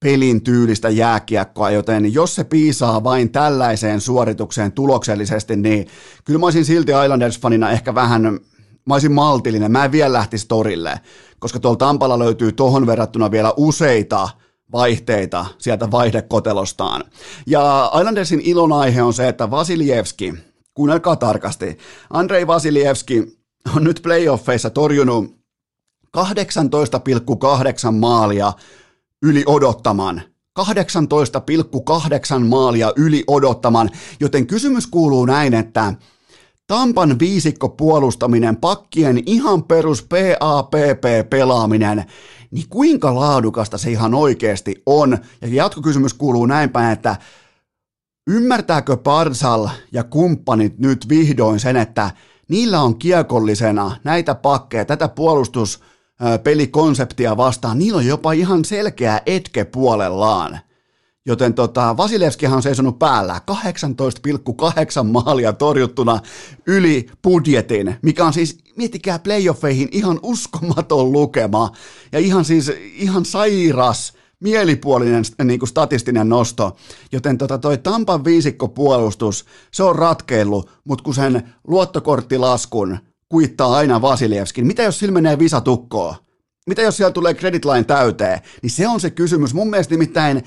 [0.00, 5.86] pelin tyylistä jääkiekkoa, joten jos se piisaa vain tällaiseen suoritukseen tuloksellisesti, niin
[6.24, 8.22] kyllä mä olisin silti Islanders-fanina ehkä vähän,
[8.86, 11.00] mä olisin maltillinen, mä en vielä lähtisi torille,
[11.38, 14.28] koska tuolla Tampalla löytyy tohon verrattuna vielä useita
[14.72, 17.04] vaihteita sieltä vaihdekotelostaan.
[17.46, 20.34] Ja Islandersin ilonaihe on se, että Vasiljevski,
[20.74, 21.78] kuunnelkaa tarkasti,
[22.10, 23.38] Andrei Vasiljevski
[23.76, 25.34] on nyt playoffeissa torjunut
[26.16, 28.52] 18,8 maalia
[29.22, 30.22] yli odottaman.
[30.60, 30.64] 18,8
[32.48, 35.94] maalia yli odottaman, joten kysymys kuuluu näin, että
[36.66, 42.04] Tampan viisikko puolustaminen, pakkien ihan perus PAPP-pelaaminen,
[42.52, 45.18] niin kuinka laadukasta se ihan oikeasti on?
[45.40, 47.16] Ja jatkokysymys kuuluu näin päin, että
[48.26, 52.10] ymmärtääkö Parsal ja kumppanit nyt vihdoin sen, että
[52.48, 60.58] niillä on kiekollisena näitä pakkeja, tätä puolustuspelikonceptia vastaan, niillä on jopa ihan selkeä etke puolellaan.
[61.26, 66.20] Joten tota, Vasilevskihan on seisonut päällä 18,8 maalia torjuttuna
[66.66, 71.70] yli budjetin, mikä on siis, miettikää playoffeihin ihan uskomaton lukema
[72.12, 76.76] ja ihan siis ihan sairas mielipuolinen niin kuin statistinen nosto,
[77.12, 84.66] joten tota toi Tampan viisikkopuolustus, se on ratkeillut, mutta kun sen luottokorttilaskun kuittaa aina Vasilievskin,
[84.66, 86.14] mitä jos sillä menee visatukkoon?
[86.66, 88.40] Mitä jos siellä tulee credit line täyteen?
[88.62, 89.54] Niin se on se kysymys.
[89.54, 90.42] Mun mielestä nimittäin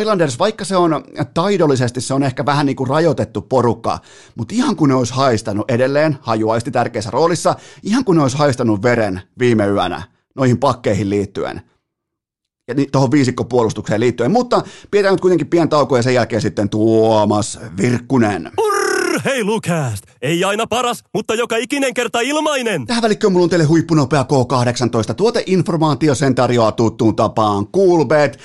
[0.00, 3.98] Islanders, vaikka se on taidollisesti, se on ehkä vähän niin kuin rajoitettu porukka,
[4.34, 8.82] mutta ihan kun ne olisi haistanut edelleen, hajuaisti tärkeässä roolissa, ihan kun ne olisi haistanut
[8.82, 10.02] veren viime yönä
[10.34, 11.62] noihin pakkeihin liittyen,
[12.68, 17.58] ja tuohon viisikkopuolustukseen liittyen, mutta pidetään nyt kuitenkin pian tauko ja sen jälkeen sitten Tuomas
[17.76, 18.50] Virkkunen.
[19.16, 20.04] Urheilukääst!
[20.22, 22.86] Ei aina paras, mutta joka ikinen kerta ilmainen!
[22.86, 25.14] Tähän välikköön mulla on teille huippunopea K18.
[25.14, 27.66] Tuoteinformaatio sen tarjoaa tuttuun tapaan.
[27.66, 28.38] Coolbet,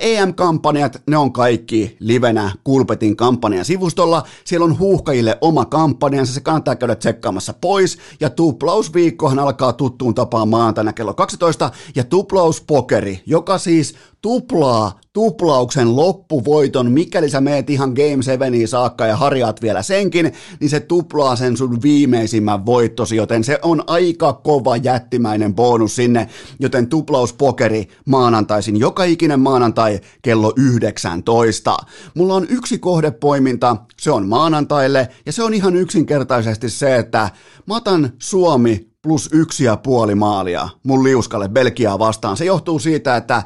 [0.00, 4.22] EM-kampanjat, ne on kaikki livenä Coolbetin kampanjan sivustolla.
[4.44, 7.98] Siellä on huuhkajille oma kampanjansa, se kannattaa käydä tsekkaamassa pois.
[8.20, 11.70] Ja tuplausviikkohan alkaa tuttuun tapaan maantaina kello 12.
[11.94, 19.16] Ja tuplauspokeri, joka siis tuplaa tuplauksen loppuvoiton, mikäli sä meet ihan Game 7 saakka ja
[19.16, 24.76] harjaat vielä senkin, niin se tuplaa sen sun viimeisimmän voittosi, joten se on aika kova
[24.76, 26.28] jättimäinen bonus sinne,
[26.60, 31.76] joten tuplauspokeri maanantaisin, joka ikinen maanantai kello 19.
[32.14, 37.30] Mulla on yksi kohdepoiminta, se on maanantaille, ja se on ihan yksinkertaisesti se, että
[37.66, 37.74] mä
[38.18, 42.36] Suomi plus yksi ja puoli maalia mun liuskalle Belgiaa vastaan.
[42.36, 43.42] Se johtuu siitä, että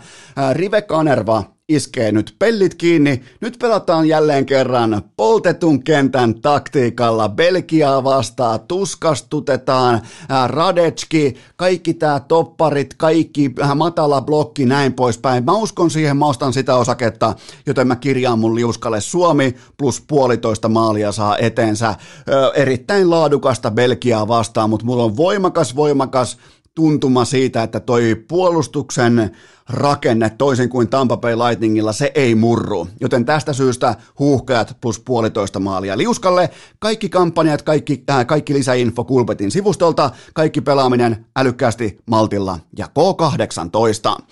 [0.52, 3.22] Rive Kanerva iskee nyt pellit kiinni.
[3.40, 7.28] Nyt pelataan jälleen kerran poltetun kentän taktiikalla.
[7.28, 10.00] Belgiaa vastaan tuskastutetaan,
[10.46, 15.44] Radetski, kaikki tää topparit, kaikki matala blokki, näin poispäin.
[15.44, 17.34] Mä uskon siihen, mä ostan sitä osaketta,
[17.66, 21.94] joten mä kirjaan mun liuskalle Suomi plus puolitoista maalia saa eteensä.
[22.28, 26.38] Ö, erittäin laadukasta Belgiaa vastaan, mutta mulla on voimakas, voimakas
[26.76, 29.30] tuntuma siitä, että toi puolustuksen
[29.68, 32.88] rakenne toisin kuin Tampa Bay Lightningilla, se ei murru.
[33.00, 36.50] Joten tästä syystä huuhkajat plus puolitoista maalia liuskalle.
[36.78, 44.22] Kaikki kampanjat, kaikki, äh, kaikki lisäinfo Kulpetin sivustolta, kaikki pelaaminen älykkäästi Maltilla ja K18.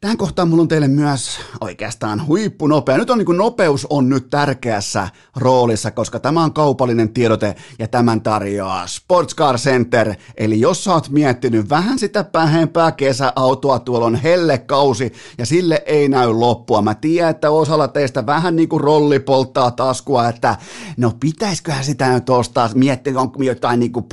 [0.00, 2.98] Tähän kohtaan mulla on teille myös oikeastaan huippunopea.
[2.98, 7.88] Nyt on niin kuin nopeus on nyt tärkeässä roolissa, koska tämä on kaupallinen tiedote ja
[7.88, 10.14] tämän tarjoaa Sports Car Center.
[10.36, 16.08] Eli jos sä oot miettinyt vähän sitä pähempää kesäautoa, tuolla on hellekausi ja sille ei
[16.08, 16.82] näy loppua.
[16.82, 20.56] Mä tiedän, että osalla teistä vähän niin kuin rolli polttaa taskua, että
[20.96, 24.06] no pitäisiköhän sitä nyt ostaa, miettiä onko jotain niin kuin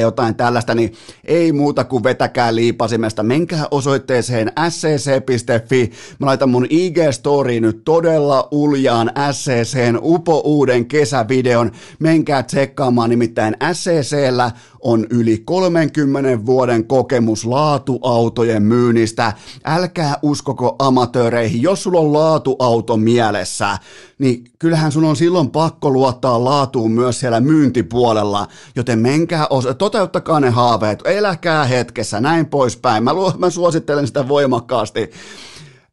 [0.00, 0.92] jotain tällaista, niin
[1.24, 3.22] ei muuta kuin vetäkää liipasimesta.
[3.22, 5.90] Menkää osoitteeseen scc SCC.fi.
[6.18, 11.72] Mä laitan mun IG-storiin nyt todella uljaan SCCn upo uuden kesävideon.
[11.98, 19.32] Menkää tsekkaamaan, nimittäin SCCllä on yli 30 vuoden kokemus laatuautojen myynnistä.
[19.64, 21.62] Älkää uskoko amatööreihin.
[21.62, 23.78] Jos sulla on laatuauto mielessä,
[24.18, 28.48] niin kyllähän sun on silloin pakko luottaa laatuun myös siellä myyntipuolella.
[28.76, 33.04] Joten menkää, osa- toteuttakaa ne haaveet, eläkää hetkessä, näin poispäin.
[33.04, 35.10] Mä, mä suosittelen sitä voimakkaasti.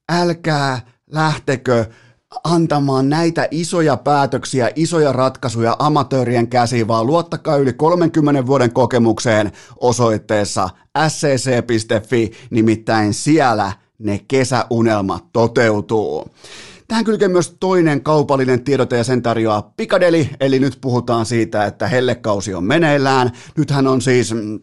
[0.10, 1.86] Älkää lähtekö
[2.44, 10.70] antamaan näitä isoja päätöksiä, isoja ratkaisuja amatöörien käsiin, vaan luottakaa yli 30 vuoden kokemukseen osoitteessa
[11.08, 16.30] scc.fi, nimittäin siellä ne kesäunelmat toteutuu.
[16.88, 21.88] Tähän kylkee myös toinen kaupallinen tiedote ja sen tarjoaa Pikadeli, eli nyt puhutaan siitä, että
[21.88, 23.32] hellekausi on meneillään.
[23.58, 24.60] Nythän on siis mm,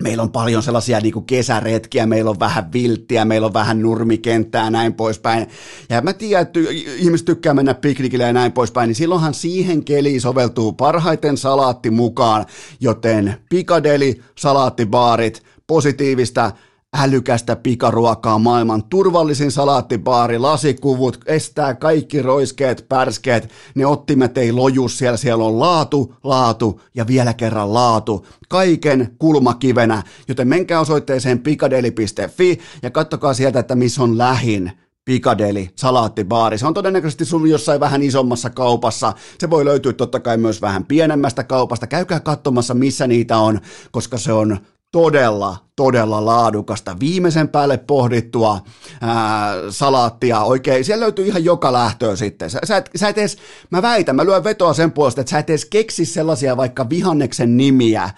[0.00, 4.64] Meillä on paljon sellaisia niin kuin kesäretkiä, meillä on vähän vilttiä, meillä on vähän nurmikenttää
[4.64, 5.46] ja näin poispäin.
[5.88, 6.60] Ja mä tiedän, että
[6.96, 12.46] ihmiset tykkää mennä piknikille ja näin poispäin, niin silloinhan siihen keliin soveltuu parhaiten salaatti mukaan,
[12.80, 16.52] joten pikadeli, salaattibaarit, positiivista
[16.92, 25.16] älykästä pikaruokaa, maailman turvallisin salaattibaari, lasikuvut, estää kaikki roiskeet, pärskeet, ne ottimet ei loju siellä,
[25.16, 32.90] siellä on laatu, laatu ja vielä kerran laatu, kaiken kulmakivenä, joten menkää osoitteeseen pikadeli.fi ja
[32.90, 34.72] kattokaa sieltä, että missä on lähin
[35.04, 36.58] Pikadeli, salaattibaari.
[36.58, 39.12] Se on todennäköisesti sun jossain vähän isommassa kaupassa.
[39.38, 41.86] Se voi löytyä totta kai myös vähän pienemmästä kaupasta.
[41.86, 44.58] Käykää katsomassa, missä niitä on, koska se on
[44.92, 48.60] todella, todella laadukasta, viimeisen päälle pohdittua
[49.00, 50.84] ää, salaattia oikein.
[50.84, 52.50] Siellä löytyy ihan joka lähtöä sitten.
[52.50, 53.36] Sä, sä, et, sä et edes,
[53.70, 57.56] mä väitän, mä lyön vetoa sen puolesta, että sä et edes keksi sellaisia vaikka vihanneksen
[57.56, 58.10] nimiä,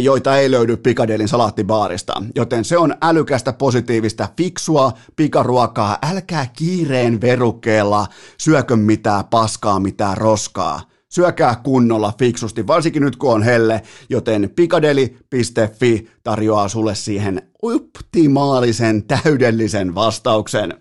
[0.00, 2.22] joita ei löydy Pikadelin salaattibaarista.
[2.34, 5.98] Joten se on älykästä, positiivista, fiksua pikaruokaa.
[6.12, 8.06] Älkää kiireen verukkeella
[8.38, 16.08] syökö mitään paskaa, mitään roskaa Syökää kunnolla fiksusti, varsinkin nyt kun on helle, joten pikadeli.fi
[16.22, 20.74] tarjoaa sulle siihen optimaalisen, täydellisen vastauksen.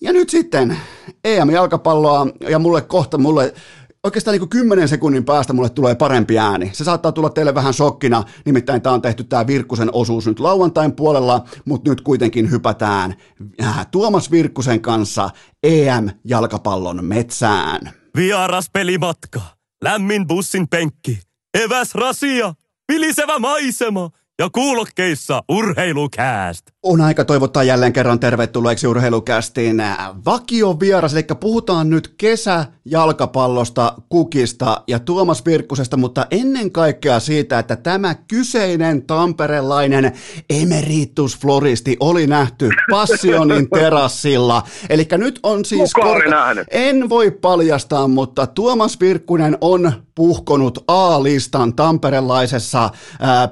[0.00, 0.76] Ja nyt sitten
[1.24, 3.54] EM-jalkapalloa ja mulle kohta, mulle
[4.04, 6.70] oikeastaan niin kuin 10 sekunnin päästä mulle tulee parempi ääni.
[6.72, 10.92] Se saattaa tulla teille vähän shokkina, nimittäin tämä on tehty tämä Virkkusen osuus nyt lauantain
[10.92, 13.14] puolella, mutta nyt kuitenkin hypätään
[13.62, 15.30] äh, Tuomas Virkkusen kanssa
[15.62, 18.03] EM-jalkapallon metsään.
[18.16, 19.40] Vieras pelimatka,
[19.82, 21.20] lämmin bussin penkki,
[21.54, 22.54] eväs rasia,
[22.92, 26.66] vilisevä maisema ja kuulokkeissa urheilukääst.
[26.82, 29.82] On aika toivottaa jälleen kerran tervetulleeksi urheilukästiin
[30.24, 37.58] vakio vieras, eli puhutaan nyt kesä jalkapallosta, kukista ja Tuomas Virkkusesta, mutta ennen kaikkea siitä,
[37.58, 40.12] että tämä kyseinen tamperelainen
[40.50, 44.62] emeritus floristi oli nähty Passionin terassilla.
[44.90, 45.92] Eli nyt on siis...
[45.92, 46.62] Korta...
[46.70, 53.48] En voi paljastaa, mutta Tuomas Virkkunen on puhkonut A-listan tamperelaisessa ää,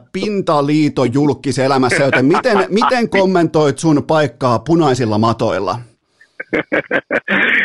[0.73, 5.79] pintaliiton julkiselämässä, joten miten, miten kommentoit sun paikkaa punaisilla matoilla?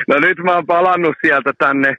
[0.08, 1.96] No nyt mä oon palannut sieltä tänne,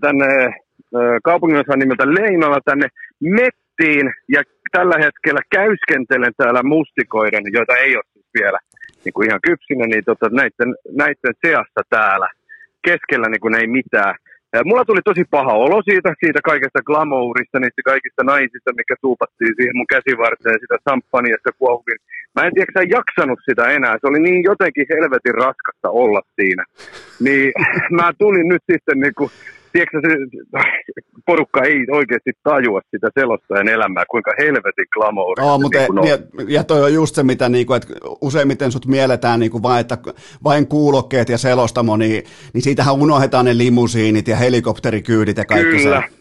[0.00, 2.88] tänne ää, kaupunginosan nimeltä Leinola tänne
[3.20, 8.58] Mettiin ja tällä hetkellä käyskentelen täällä mustikoiden, joita ei ole siis vielä
[9.04, 12.28] niin kuin ihan kypsinä, niin tota, näiden, näiden seassa täällä
[12.88, 14.14] keskellä niin kuin ei mitään.
[14.64, 19.76] Mulla tuli tosi paha olo siitä, siitä kaikesta glamourista, niistä kaikista naisista, mikä tuupattiin siihen
[19.76, 21.98] mun käsivarteen, sitä samppaniasta kuohuvin.
[22.34, 23.94] Mä en tiedä, jaksanut sitä enää.
[24.00, 26.64] Se oli niin jotenkin helvetin raskasta olla siinä.
[27.20, 27.52] Niin
[27.98, 29.30] mä tulin nyt sitten niin kuin
[29.72, 30.16] tiedätkö, se,
[31.26, 35.40] porukka ei oikeasti tajua sitä selostajan elämää, kuinka helvetin glamour.
[35.40, 37.88] Oh, mutta niin ja, ja toi on just se, mitä niinku, että
[38.20, 39.98] useimmiten sut mielletään niinku vain, että
[40.44, 42.24] vain kuulokkeet ja selostamo, niin,
[42.54, 46.02] niin siitähän unohdetaan ne limusiinit ja helikopterikyydit ja kaikki Kyllä.
[46.08, 46.16] se.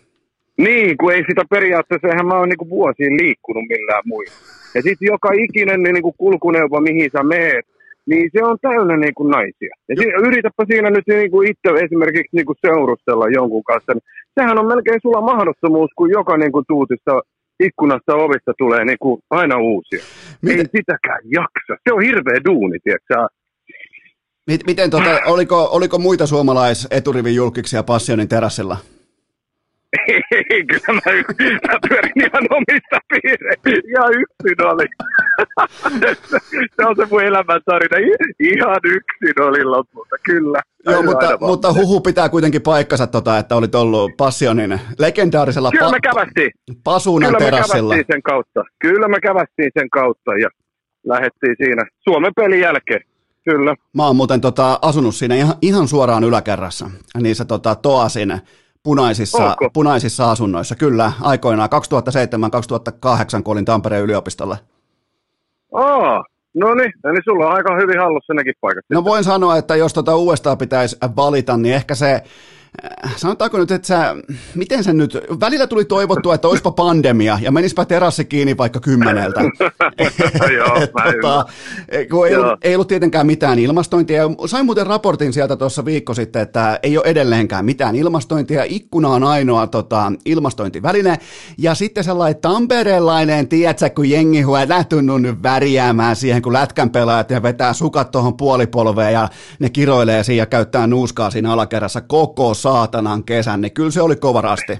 [0.57, 4.33] Niin, kun ei sitä periaatteessa, eihän mä oon niinku vuosiin liikkunut millään muilla.
[4.75, 7.65] Ja sitten joka ikinen niin kuin kulkuneuvo, mihin sä meet,
[8.09, 9.73] niin se on täynnä niin kuin naisia.
[9.89, 13.93] Ja si- yritäpä siinä nyt niin kuin itse esimerkiksi niin kuin seurustella jonkun kanssa.
[13.93, 14.07] Niin
[14.39, 17.21] sehän on melkein sulla mahdottomuus, kun joka niin kuin tuutista
[17.63, 20.03] ikkunasta ovista tulee niin kuin aina uusia.
[20.41, 20.59] Miten?
[20.59, 21.73] Ei sitäkään jaksa.
[21.83, 23.27] Se on hirveä duuni, tiedätkö
[24.67, 28.77] Miten, tota, oliko, oliko muita suomalais-eturivin julkiksia Passionin terassilla?
[30.31, 31.11] Ei, kyllä mä,
[31.67, 33.69] mä pyörin ihan omista piireistä.
[33.69, 34.85] Ja yksin oli.
[36.75, 37.97] se on se mun elämän tarina.
[38.39, 40.61] Ihan yksin oli lopulta, kyllä.
[40.85, 45.99] Joo, mutta, mutta huhu pitää kuitenkin paikkansa, tota, että olit ollut Passionin legendaarisella Kyllä me
[45.99, 46.51] kävästiin.
[46.83, 47.95] Pasunan Kyllä terassilla.
[47.95, 48.63] me sen kautta.
[48.79, 50.49] Kyllä me kävästiin sen kautta ja
[51.05, 53.01] lähdettiin siinä Suomen pelin jälkeen.
[53.49, 53.75] Kyllä.
[53.93, 56.89] Mä oon muuten tota, asunut siinä ihan, ihan suoraan yläkerrassa,
[57.21, 58.41] niissä tota, Toasin
[58.85, 60.75] punaisissa, punaisissa asunnoissa.
[60.75, 61.69] Kyllä, aikoinaan
[63.39, 64.57] 2007-2008, kun olin Tampereen yliopistolla.
[65.73, 68.85] Aa, no niin, eli sulla on aika hyvin hallussa nekin paikat.
[68.89, 72.23] No voin sanoa, että jos tuota uudestaan pitäisi valita, niin ehkä se
[73.15, 74.15] sanotaanko nyt, että sä,
[74.55, 79.41] miten se nyt, välillä tuli toivottua, että olisipa pandemia ja menispä terassi kiinni vaikka kymmeneltä.
[80.57, 81.45] Joo, tota,
[82.09, 84.23] kun ei, ollut, ei ollut tietenkään mitään ilmastointia.
[84.45, 88.63] Sain muuten raportin sieltä tuossa viikko sitten, että ei ole edelleenkään mitään ilmastointia.
[88.63, 91.17] Ikkuna on ainoa tota, ilmastointiväline.
[91.57, 97.43] Ja sitten sellainen tamperelainen, tiedätkö, kun jengi lähtynyt nyt värjäämään siihen, kun lätkän pelaajat ja
[97.43, 103.23] vetää sukat tuohon puolipolveen ja ne kiroilee siinä ja käyttää nuuskaa siinä alakerrassa koko saatanan
[103.23, 104.73] kesän, niin kyllä se oli kova rasti.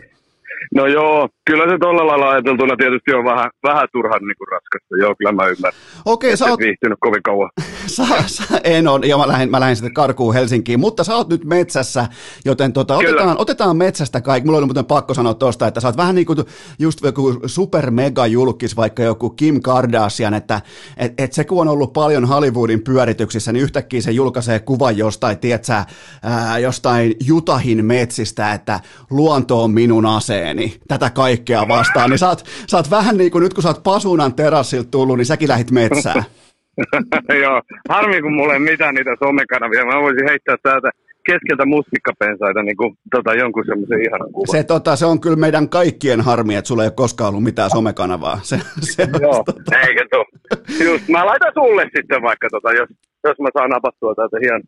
[0.75, 4.97] No joo, kyllä se tuolla lailla ajateltuna tietysti on vähän, vähän turhan niin kuin raskasta.
[5.01, 5.81] Joo, kyllä mä ymmärrän.
[6.05, 6.59] Okei, okay, sä oot...
[6.59, 7.49] viihtynyt kovin kauan.
[7.87, 11.29] Sä, sä, en on, ja mä lähdin, mä lähdin sitten karkuun Helsinkiin, mutta sä oot
[11.29, 12.07] nyt metsässä,
[12.45, 14.45] joten tota, otetaan, otetaan metsästä kaikki.
[14.45, 16.39] Mulla oli muuten pakko sanoa tosta, että sä oot vähän niin kuin
[16.79, 20.61] just joku super mega julkis, vaikka joku Kim Kardashian, että
[20.97, 25.37] et, et se kun on ollut paljon Hollywoodin pyörityksissä, niin yhtäkkiä se julkaisee kuvan jostain,
[25.37, 25.73] tiedätkö,
[26.23, 32.45] ää, jostain Jutahin metsistä, että luonto on minun aseeni, tätä kaikkea vastaan, niin sä oot,
[32.67, 35.71] sä oot vähän niin kuin nyt kun sä oot Pasunan terassilta tullut, niin säkin lähit
[35.71, 36.25] metsään.
[37.43, 39.85] Joo, harmi kun mulla ei mitään niitä somekanavia.
[39.85, 40.89] Mä voisin heittää täältä
[41.25, 44.51] keskeltä mustikkapensaita niin kuin, tota, jonkun semmoisen ihanan kuvan.
[44.51, 47.69] Se, tota, se on kyllä meidän kaikkien harmi, että sulla ei ole koskaan ollut mitään
[47.69, 48.39] somekanavaa.
[48.43, 49.79] Se, se Joo, tota...
[49.87, 50.25] eikä tuo.
[50.85, 52.89] Just, mä laitan sulle sitten vaikka, tota, jos,
[53.23, 54.61] jos mä saan napattua täältä hienon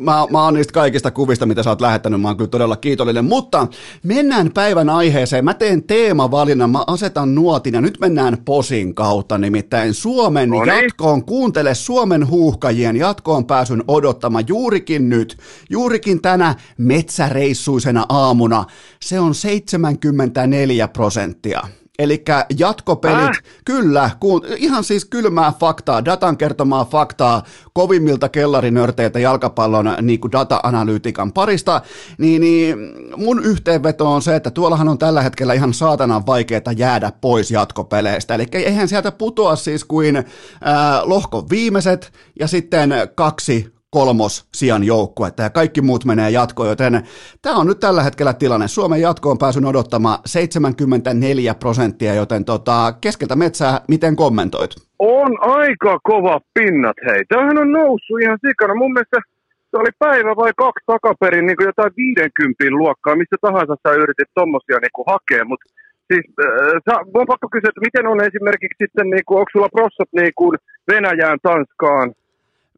[0.00, 3.24] mä, mä oon niistä kaikista kuvista, mitä sä oot lähettänyt, mä oon kyllä todella kiitollinen.
[3.24, 3.66] Mutta
[4.02, 5.44] mennään päivän aiheeseen.
[5.44, 10.84] Mä teen teemavalinnan, mä asetan nuotin ja nyt mennään posin kautta, nimittäin Suomen Noniin.
[10.84, 11.24] jatkoon.
[11.24, 15.38] Kuuntele Suomen huuhkajien jatkoon pääsyn odottama juurikin nyt,
[15.70, 18.64] juurikin tänä metsäreissuisena aamuna.
[19.02, 21.79] Se on 74 prosenttia.
[22.00, 22.24] Eli
[22.58, 23.42] jatkopelit, äh.
[23.64, 27.42] kyllä, kun, ihan siis kylmää faktaa, datan kertomaa faktaa
[27.72, 31.82] kovimmilta kellarinörteiltä jalkapallon niin kuin data-analyytikan parista,
[32.18, 32.76] niin, niin
[33.16, 38.34] mun yhteenveto on se, että tuollahan on tällä hetkellä ihan saatanan vaikeaa jäädä pois jatkopeleistä.
[38.34, 40.24] Eli eihän sieltä putoa siis kuin äh,
[41.02, 46.92] lohkon viimeiset ja sitten kaksi kolmos sijan joukkuetta ja kaikki muut menee jatkoon, joten
[47.42, 48.68] tämä on nyt tällä hetkellä tilanne.
[48.68, 54.70] Suomen jatkoon pääsyn odottama 74 prosenttia, joten tota, keskeltä metsää, miten kommentoit?
[54.98, 57.24] On aika kova pinnat, hei.
[57.28, 58.74] Tämähän on noussut ihan sikana.
[58.74, 59.18] Mun mielestä
[59.70, 64.78] se oli päivä vai kaksi takaperin niin jotain 50 luokkaa, missä tahansa sä yritit tommosia
[64.78, 65.66] niin hakea, mutta
[66.08, 66.26] siis
[66.90, 70.34] äh, on pakko kysyä, että miten on esimerkiksi sitten, niin kuin, onko sulla prossat niin
[70.40, 70.54] kuin
[70.90, 72.08] Venäjään, Tanskaan,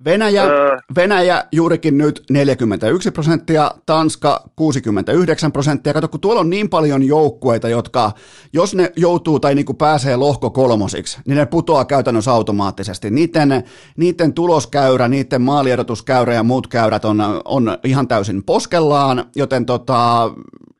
[0.04, 0.76] Venäjä, öö.
[0.96, 5.92] Venäjä juurikin nyt 41 prosenttia, Tanska 69 prosenttia.
[5.92, 8.12] Kato, kun tuolla on niin paljon joukkueita, jotka,
[8.52, 13.10] jos ne joutuu tai niin kuin pääsee lohko kolmosiksi, niin ne putoaa käytännössä automaattisesti.
[13.10, 13.64] Niiden,
[13.96, 20.30] niiden tuloskäyrä, niiden maaliedotuskäyrä ja muut käyrät on, on ihan täysin poskellaan, joten tota,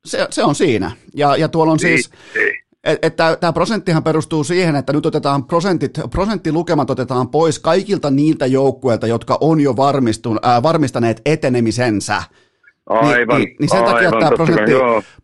[0.05, 0.91] se, se on siinä.
[1.15, 2.11] Ja, ja tuolla on siis...
[2.11, 2.62] Niin, niin.
[2.85, 9.07] Että tämä prosenttihan perustuu siihen, että nyt otetaan prosentit, prosenttilukemat otetaan pois kaikilta niiltä joukkueilta,
[9.07, 12.23] jotka on jo varmistun, äh, varmistaneet etenemisensä
[12.87, 14.73] Aivan, niin, niin, niin sen aivan, takia tämä prosentti,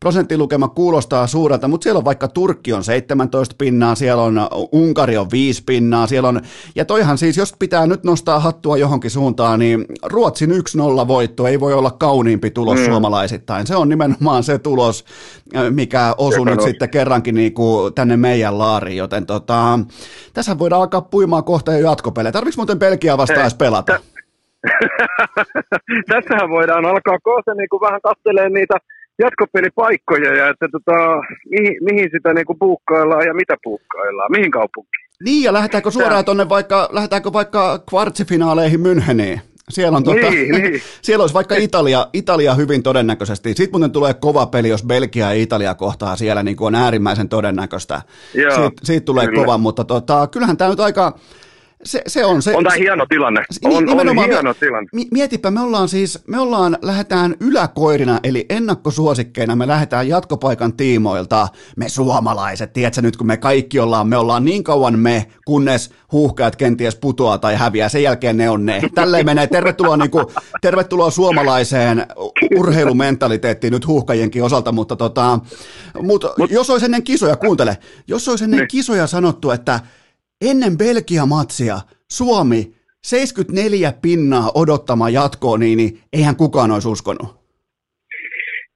[0.01, 5.31] prosenttilukema kuulostaa suurelta, mutta siellä on vaikka Turkki on 17 pinnaa, siellä on Unkari on
[5.33, 6.41] 5 pinnaa, siellä on,
[6.75, 11.61] ja toihan siis, jos pitää nyt nostaa hattua johonkin suuntaan, niin Ruotsin 1-0 voitto ei
[11.61, 12.85] voi olla kauniimpi tulos mm.
[12.85, 13.67] suomalaisittain.
[13.67, 15.05] Se on nimenomaan se tulos,
[15.71, 19.79] mikä osui nyt sitten kerrankin niin kuin tänne meidän laariin, joten tota,
[20.35, 22.33] tässä voidaan alkaa puimaan kohta jo jatkopelejä.
[22.33, 23.99] Tarvitsisi muuten Belgia vastaan pelata?
[23.99, 24.18] T-
[26.11, 28.75] Tässähän voidaan alkaa kohta niin kuin vähän katselemaan niitä
[29.19, 30.97] jatkopelipaikkoja ja että tota,
[31.51, 35.09] mihin, mihin sitä niin kuin puukkaillaan ja mitä puukkaillaan, mihin kaupunkiin.
[35.25, 39.41] Niin, ja lähdetäänkö suoraan tuonne vaikka, lähdetäänkö vaikka kvartsifinaaleihin Müncheniin?
[39.69, 40.81] Siellä, on tuota, niin, niin.
[41.03, 43.49] siellä olisi vaikka Italia, Italia hyvin todennäköisesti.
[43.49, 47.29] Sitten muuten tulee kova peli, jos Belgia ja Italia kohtaa siellä, niin kuin on äärimmäisen
[47.29, 48.03] todennäköistä.
[48.35, 49.45] Joo, siitä, siitä tulee kyllä.
[49.45, 51.19] kova, mutta tota, kyllähän tämä nyt aika,
[51.85, 52.57] se, se on se.
[52.57, 53.45] On tämä hieno tilanne.
[53.65, 54.91] On, on hieno tilanne.
[55.11, 61.89] Mietipä, me ollaan siis, me ollaan, lähdetään yläkoirina, eli ennakkosuosikkeina, me lähdetään jatkopaikan tiimoilta, me
[61.89, 66.97] suomalaiset, tiedätkö nyt kun me kaikki ollaan, me ollaan niin kauan me, kunnes huuhkajat kenties
[66.97, 68.81] putoaa tai häviää, sen jälkeen ne on ne.
[68.95, 70.27] Tälleen menee, tervetuloa, niin kuin,
[70.61, 72.07] tervetuloa suomalaiseen
[72.57, 75.39] urheilumentaliteettiin nyt huuhkajienkin osalta, mutta tota,
[76.03, 78.69] mutta Mut, jos olisi ennen kisoja, kuuntele, jos olisi ennen niin.
[78.69, 79.81] kisoja sanottu, että
[80.41, 81.79] ennen Belgia-matsia
[82.11, 82.75] Suomi
[83.05, 87.39] 74 pinnaa odottama jatkoon, niin, niin eihän kukaan olisi uskonut.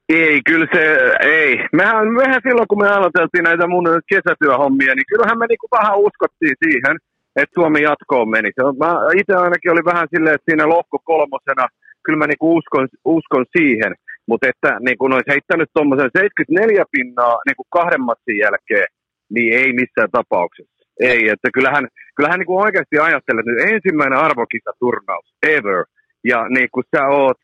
[0.09, 0.83] Ei, kyllä se,
[1.19, 1.59] ei.
[1.73, 6.55] Mehän, mehän silloin, kun me aloiteltiin näitä mun kesätyöhommia, niin kyllähän me niinku vähän uskottiin
[6.63, 6.95] siihen,
[7.35, 8.49] että Suomi jatkoon meni.
[8.83, 11.65] Mä itse ainakin oli vähän silleen, että siinä lohko kolmosena,
[12.03, 13.93] kyllä mä niinku uskon, uskon siihen.
[14.27, 18.87] Mutta että niin kun olisi heittänyt tuommoisen 74 pinnaa niin kuin kahden matsin jälkeen,
[19.33, 20.72] niin ei missään tapauksessa.
[20.99, 25.85] Ei, että kyllähän, kyllähän niin kuin oikeasti ajattelee, että nyt ensimmäinen arvokisaturnaus ever,
[26.23, 27.37] ja niin kuin sä oot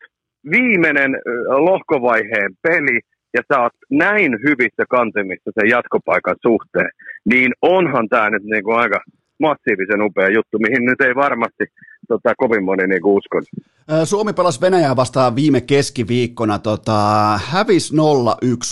[0.50, 1.12] viimeinen
[1.68, 3.00] lohkovaiheen peli,
[3.36, 6.90] ja sä oot näin hyvissä kantemissa sen jatkopaikan suhteen,
[7.24, 9.00] niin onhan tämä nyt niin kuin aika
[9.40, 11.64] massiivisen upea juttu, mihin nyt ei varmasti
[12.10, 13.42] tota, kovin moni niin kuin uskon.
[14.04, 16.98] Suomi pelasi Venäjää vastaan viime keskiviikkona, tota,
[17.44, 17.96] hävis 0-1,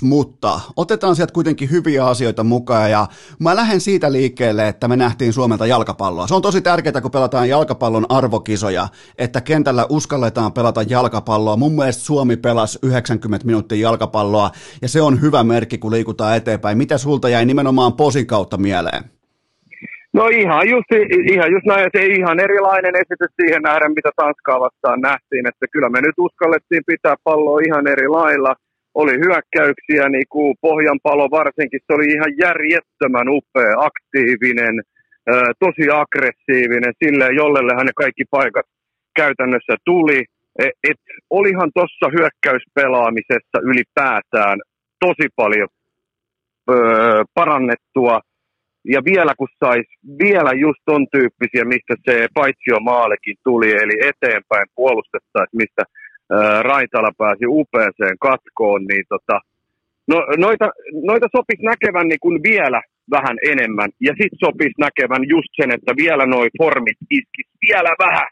[0.03, 3.07] mutta otetaan sieltä kuitenkin hyviä asioita mukaan ja
[3.39, 6.26] mä lähden siitä liikkeelle, että me nähtiin Suomelta jalkapalloa.
[6.26, 11.57] Se on tosi tärkeää, kun pelataan jalkapallon arvokisoja, että kentällä uskalletaan pelata jalkapalloa.
[11.57, 14.51] Mun mielestä Suomi pelasi 90 minuuttia jalkapalloa
[14.82, 16.78] ja se on hyvä merkki, kun liikutaan eteenpäin.
[16.78, 19.18] Mitä sulta jäi nimenomaan posin kautta mieleen?
[20.13, 20.91] No ihan just,
[21.33, 25.89] ihan just näin, se ihan erilainen esitys siihen nähden, mitä Tanskaa vastaan nähtiin, että kyllä
[25.89, 28.55] me nyt uskallettiin pitää palloa ihan eri lailla.
[28.95, 34.75] Oli hyökkäyksiä, niin kuin Pohjanpalo varsinkin, se oli ihan järjettömän upea, aktiivinen,
[35.65, 38.67] tosi aggressiivinen, silleen jollelle ne kaikki paikat
[39.17, 40.25] käytännössä tuli.
[40.59, 41.01] Et, et
[41.31, 44.59] olihan tuossa hyökkäyspelaamisessa ylipäätään
[45.01, 45.69] tosi paljon
[47.35, 48.21] parannettua
[48.95, 49.93] ja vielä kun saisi
[50.24, 57.12] vielä just ton tyyppisiä, mistä se paitsio maalekin tuli, eli eteenpäin puolustettaisiin, mistä ää, Raitala
[57.18, 59.36] pääsi upeeseen katkoon, niin tota,
[60.11, 60.16] no,
[60.47, 60.66] noita,
[61.11, 62.80] noita sopisi näkevän niin kuin vielä
[63.11, 63.91] vähän enemmän.
[64.01, 68.28] Ja sitten sopisi näkevän just sen, että vielä noi formit iskis vielä vähän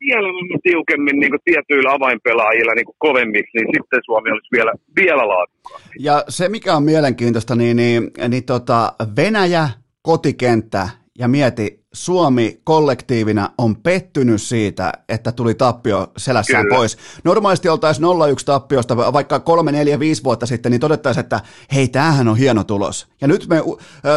[0.00, 0.28] vielä
[0.62, 5.88] tiukemmin niin kuin tietyillä avainpelaajilla niin kuin kovemmiksi, niin sitten Suomi olisi vielä, vielä laadukkaampi.
[6.00, 9.68] Ja se, mikä on mielenkiintoista, niin, niin, niin tota Venäjä,
[10.02, 10.88] kotikenttä
[11.18, 16.76] ja mieti, Suomi kollektiivina on pettynyt siitä, että tuli tappio selässään Kyllä.
[16.76, 16.98] pois.
[17.24, 18.08] Normaalisti oltaisiin 0-1
[18.44, 21.40] tappiosta vaikka 3, 4, 5 vuotta sitten, niin todettaisiin, että
[21.74, 23.06] hei, tämähän on hieno tulos.
[23.20, 23.62] Ja nyt me,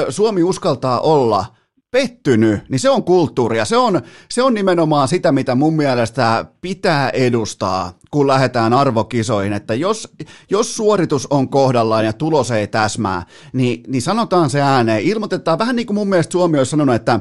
[0.09, 1.45] Suomi uskaltaa olla–
[1.95, 3.65] pettynyt, niin se on kulttuuria.
[3.65, 9.53] Se on, se on nimenomaan sitä, mitä mun mielestä pitää edustaa, kun lähdetään arvokisoihin.
[9.53, 10.13] Että jos,
[10.49, 13.23] jos suoritus on kohdallaan ja tulos ei täsmää,
[13.53, 15.03] niin, niin sanotaan se ääneen.
[15.03, 17.19] Ilmoitetaan vähän niin kuin mun mielestä Suomi olisi sanonut, että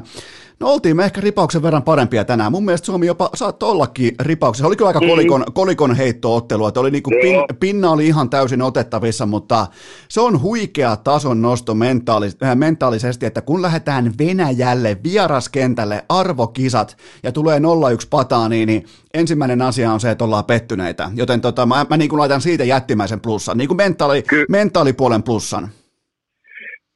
[0.59, 2.51] No oltiin me ehkä ripauksen verran parempia tänään.
[2.51, 4.63] Mun mielestä Suomi jopa saattoi ollakin ripauksen.
[4.63, 5.07] Se oli kyllä aika mm.
[5.07, 9.67] kolikon, kolikon heittoottelu, että oli niinku pin, pinna oli ihan täysin otettavissa, mutta
[10.09, 17.31] se on huikea tason nosto mentaalis, äh, mentaalisesti, että kun lähdetään Venäjälle vieraskentälle arvokisat ja
[17.31, 17.61] tulee 0-1
[18.09, 21.11] pataa, niin, niin ensimmäinen asia on se, että ollaan pettyneitä.
[21.15, 25.69] Joten tota, mä, mä niin kuin laitan siitä jättimäisen plussan, niin kuin mentaali, mentaalipuolen plussan.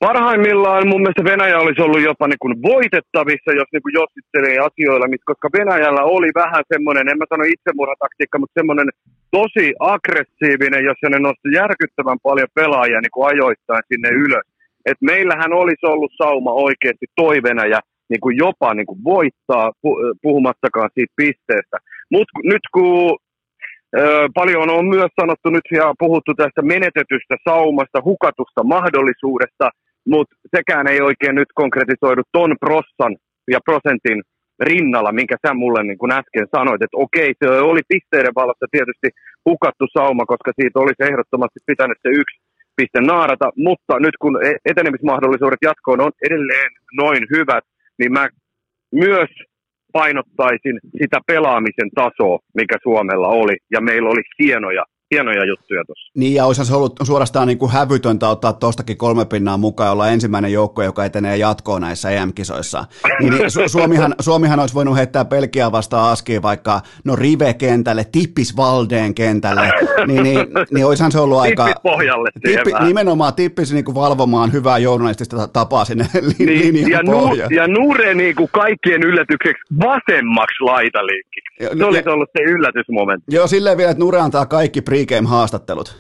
[0.05, 5.07] Parhaimmillaan mun mielestä Venäjä olisi ollut jopa niin kuin voitettavissa, jos niin kuin jossittelee asioilla,
[5.25, 8.89] koska Venäjällä oli vähän semmoinen, en mä sano itsemurhataktiikka, mutta semmoinen
[9.37, 14.47] tosi aggressiivinen, jossa ne nosti järkyttävän paljon pelaajia niin kuin ajoittain sinne ylös.
[14.89, 17.79] Et meillähän olisi ollut sauma oikeasti toi Venäjä
[18.09, 19.71] niin kuin jopa niin kuin voittaa,
[20.21, 21.77] puhumattakaan siitä pisteestä.
[22.11, 23.17] Mutta nyt kun
[24.33, 29.69] Paljon on myös sanottu nyt ja puhuttu tästä menetetystä saumasta, hukatusta mahdollisuudesta,
[30.13, 33.13] mutta sekään ei oikein nyt konkretisoidu ton prossan
[33.53, 34.19] ja prosentin
[34.59, 39.09] rinnalla, minkä sä mulle niin kuin äsken sanoit, että okei, se oli pisteiden valossa tietysti
[39.49, 42.37] hukattu sauma, koska siitä olisi ehdottomasti pitänyt se yksi
[42.77, 46.69] piste naarata, mutta nyt kun e- etenemismahdollisuudet jatkoon on edelleen
[47.01, 47.65] noin hyvät,
[47.99, 48.23] niin mä
[48.91, 49.29] myös
[49.93, 56.11] painottaisin sitä pelaamisen tasoa, mikä Suomella oli, ja meillä oli hienoja hienoja juttuja tuossa.
[56.15, 60.09] Niin, ja olisihan se ollut suorastaan niin kuin hävytöntä ottaa tuostakin kolme pinnaa mukaan olla
[60.09, 62.85] ensimmäinen joukko, joka etenee jatkoon näissä EM-kisoissa.
[63.19, 68.57] Niin, niin Su- Suomihan, Suomihan olisi voinut heittää Pelkiä vastaan askiin vaikka no Rive-kentälle, Tippis
[68.57, 69.71] Valdeen kentälle,
[70.07, 70.39] niin, niin,
[70.71, 71.65] niin olisihan se ollut aika...
[71.65, 76.05] Tippis pohjalle tippi, Nimenomaan Tippis niin kuin valvomaan hyvää journalistista tapaa sinne
[76.39, 81.39] niin, linjan ja, nu, ja Nure niin kuin kaikkien yllätykseksi vasemmaksi laitaliikki.
[81.77, 83.35] Se olisi ollut se yllätysmomentti.
[83.35, 85.95] Joo, silleen vielä, että Nure antaa kaikki pregame-haastattelut.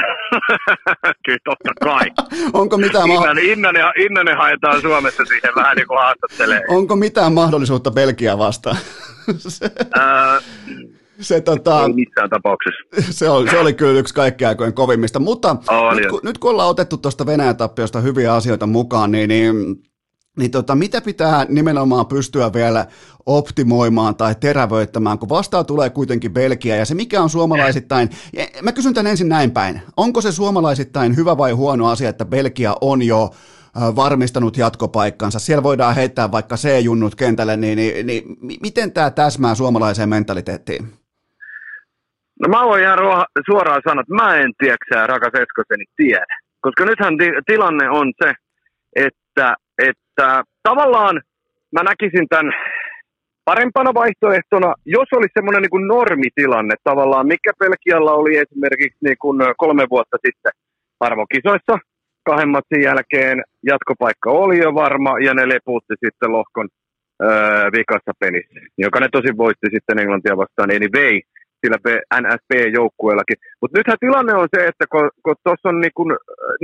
[1.24, 2.10] Kyllä totta kai.
[2.60, 6.64] Onko mitään Innanen, ma- Innanen, Innanen haetaan Suomessa siihen vähän niin kuin haastattelee.
[6.68, 8.76] Onko mitään mahdollisuutta Belgia vastaan?
[9.38, 9.70] se,
[11.20, 13.12] se, tota, ei missään tapauksessa.
[13.12, 16.50] Se oli, se oli kyllä yksi kaikkien aikojen kovimmista, mutta oh, nyt, kun, nyt kun
[16.50, 19.54] ollaan otettu tuosta Venäjän tappiosta hyviä asioita mukaan, niin, niin
[20.36, 22.86] niin tota, mitä pitää nimenomaan pystyä vielä
[23.26, 28.08] optimoimaan tai terävöittämään, kun vastaan tulee kuitenkin Belgia, ja se mikä on suomalaisittain,
[28.62, 32.74] mä kysyn tämän ensin näin päin, onko se suomalaisittain hyvä vai huono asia, että Belgia
[32.80, 33.30] on jo
[33.96, 38.24] varmistanut jatkopaikkansa, siellä voidaan heittää vaikka C-junnut kentälle, niin, niin, niin
[38.62, 40.88] miten tämä täsmää suomalaiseen mentaliteettiin?
[42.40, 42.98] No mä voin ihan
[43.50, 46.36] suoraan sanoa, että mä en tiedä, rakas Eskoseni, tiedä.
[46.60, 47.14] Koska nythän
[47.46, 48.32] tilanne on se,
[48.96, 51.22] että, että tavallaan
[51.72, 52.52] mä näkisin tämän
[53.44, 59.86] parempana vaihtoehtona, jos olisi semmoinen niin normitilanne tavallaan, mikä Pelkialla oli esimerkiksi niin kuin kolme
[59.90, 60.52] vuotta sitten
[61.00, 61.78] arvokisoissa,
[62.24, 66.68] kahden matsin jälkeen jatkopaikka oli jo varma ja ne lepuutti sitten lohkon
[67.22, 71.22] öö, vikassa pelissä, joka ne tosi voitti sitten Englantia vastaan, niin vei
[71.62, 71.78] sillä
[72.22, 73.38] NSP-joukkueellakin.
[73.60, 76.16] Mutta nythän tilanne on se, että kun, kun tuossa on niin, kun,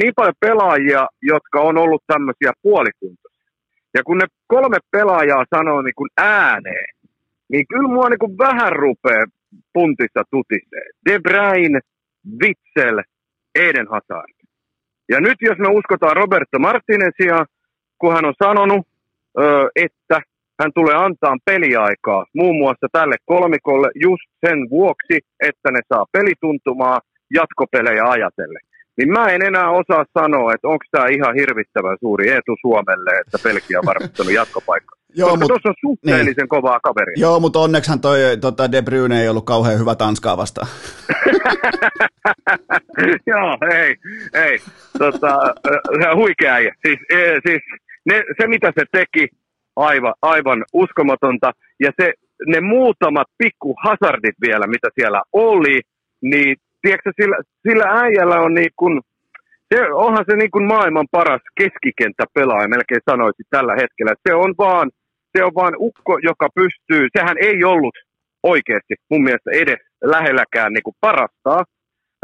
[0.03, 3.49] niin paljon pelaajia, jotka on ollut tämmöisiä puolikuntoisia,
[3.95, 6.91] ja kun ne kolme pelaajaa sanoo niin kun ääneen,
[7.53, 9.25] niin kyllä mua niin kun vähän rupeaa
[9.73, 10.87] puntissa tutisee.
[11.11, 11.81] De Bruyne,
[12.43, 13.03] Witzel,
[13.55, 14.35] Eden Hazard.
[15.09, 17.47] Ja nyt jos me uskotaan Roberto Martinesia,
[17.99, 18.87] kun hän on sanonut,
[19.77, 20.21] että
[20.61, 26.99] hän tulee antaa peliaikaa muun muassa tälle kolmikolle just sen vuoksi, että ne saa pelituntumaa
[27.35, 28.63] jatkopelejä ajatellen.
[28.97, 33.39] Niin mä en enää osaa sanoa, että onko tämä ihan hirvittävän suuri etu Suomelle, että
[33.43, 34.95] Belgia on varmistanut jatkopaikka.
[35.17, 36.49] Joo, Koska tuossa on suhteellisen niin.
[36.49, 37.15] kovaa kaveria.
[37.17, 40.69] Joo, mutta onneksihan toi tota De Bruyne ei ollut kauhean hyvä Tanskaa vastaan.
[43.33, 43.97] Joo, ei,
[44.35, 44.59] ei.
[44.99, 45.39] Tota,
[46.15, 46.75] huikea äijä.
[46.87, 47.63] Siis, e, siis
[48.05, 49.29] ne, se, mitä se teki,
[49.79, 51.53] aivan, aivan uskomatonta.
[51.81, 52.12] Ja se,
[52.47, 55.81] ne muutamat pikku hazardit vielä, mitä siellä oli,
[56.22, 57.37] niin tiedätkö, sillä,
[57.68, 59.01] sillä äijällä on niin kuin,
[59.74, 64.12] se, onhan se niin kuin maailman paras keskikenttäpelaaja, melkein sanoisin tällä hetkellä.
[64.29, 64.91] Se on vaan,
[65.37, 67.97] se on vaan ukko, joka pystyy, sehän ei ollut
[68.43, 71.64] oikeasti mun mielestä edes lähelläkään niin kuin parastaa,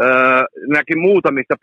[0.03, 1.55] öö, näkin muutamista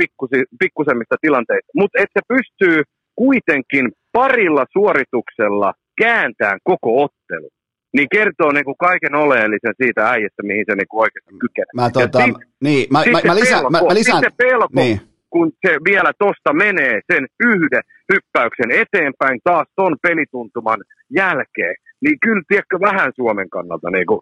[0.60, 2.84] pikkusemmista tilanteista, mutta että se pystyy
[3.16, 7.50] kuitenkin parilla suorituksella kääntää koko ottelu,
[7.96, 11.74] niin kertoo niin kuin kaiken oleellisen siitä äijästä, mihin se niin kuin oikeasti kykenee.
[11.76, 15.02] Mä, tota, sit, niin, mä, mä, mä, lisään, pelko, mä, mä lisään, se pelko, niin.
[15.30, 17.84] kun se vielä tosta menee sen yhden
[18.14, 20.82] hyppäyksen eteenpäin taas ton pelituntuman
[21.22, 24.22] jälkeen, niin kyllä tiedätkö vähän Suomen kannalta niin kuin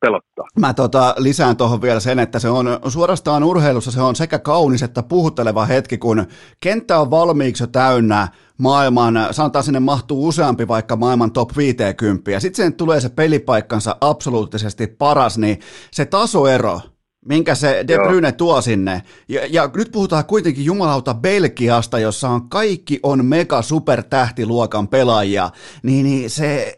[0.00, 0.46] pelottaa.
[0.58, 4.82] Mä tota, lisään tuohon vielä sen, että se on suorastaan urheilussa se on sekä kaunis
[4.82, 6.26] että puhutteleva hetki, kun
[6.60, 8.28] kenttä on valmiiksi jo täynnä
[8.58, 13.96] maailman, sanotaan sinne mahtuu useampi vaikka maailman top 50, ja sitten sen tulee se pelipaikkansa
[14.00, 16.80] absoluuttisesti paras, niin se tasoero,
[17.24, 19.02] minkä se De Bruyne tuo sinne.
[19.28, 25.50] Ja, ja nyt puhutaan kuitenkin jumalauta Belgiasta, jossa on kaikki on mega super tähtiluokan pelaajia,
[25.82, 26.74] niin, niin se,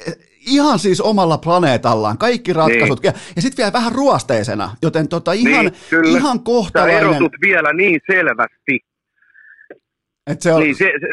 [0.47, 3.13] ihan siis omalla planeetallaan, kaikki ratkaisut, niin.
[3.15, 6.19] ja, ja sitten vielä vähän ruosteisena, joten tota, ihan, niin, kyllä.
[6.19, 7.01] ihan kohtalainen.
[7.01, 8.81] Sä erotut vielä niin selvästi.
[10.27, 10.61] Et se, on...
[10.63, 11.09] niin, se, se,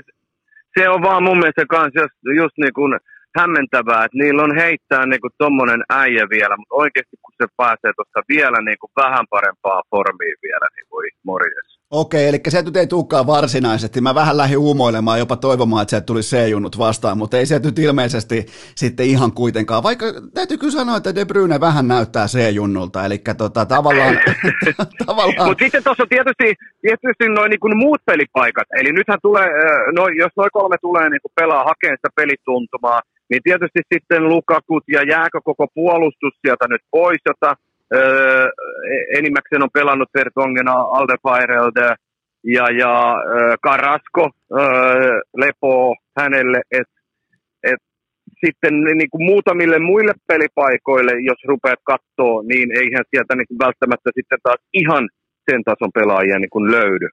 [0.80, 3.00] se on vaan mun mielestä kans just, just niin kuin
[3.38, 7.92] hämmentävää, että niillä on heittää niin kuin tommonen äijä vielä, mutta oikeasti kun se pääsee
[7.96, 11.77] tuosta vielä niin kuin vähän parempaa formiin vielä, niin voi morjes.
[11.92, 14.02] Okei, eli se nyt ei tulekaan varsinaisesti.
[14.02, 17.80] Mä vähän lähdin uumoilemaan, jopa toivomaan, että sieltä tulisi C-junnut vastaan, mutta ei se nyt
[17.80, 19.84] ilmeisesti sitten ihan kuitenkaan.
[19.84, 24.16] Vaikka täytyy kyllä sanoa, että De Bruyne vähän näyttää C-junnulta, eli tota, tavallaan...
[25.06, 25.48] tavallaan...
[25.48, 26.48] Mutta sitten tuossa on tietysti,
[26.82, 28.68] tietysti noin niin muut pelipaikat.
[28.80, 29.48] Eli nythän tulee,
[29.98, 35.02] no, jos noin kolme tulee niin pelaa hakeen sitä pelituntumaa, niin tietysti sitten Lukakut ja
[35.04, 37.56] jääkö koko puolustus sieltä nyt pois, jota
[37.96, 38.50] Öö,
[39.18, 41.96] enimmäkseen on pelannut Vertongen, Alderweireld
[42.44, 46.98] ja, ja öö, Carrasco öö, lepoo hänelle, että
[47.64, 47.82] et
[48.46, 54.10] sitten niin kuin muutamille muille pelipaikoille, jos rupeat katsoa, niin eihän sieltä niin kuin välttämättä
[54.16, 55.10] sitten taas ihan
[55.52, 57.08] sen tason pelaajia niin kuin löydy.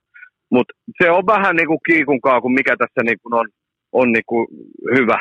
[0.51, 3.49] Mutta se on vähän niin kuin kiikunkaa, kun mikä tässä niin kuin on,
[3.93, 4.47] on niin kuin
[4.99, 5.18] hyvä.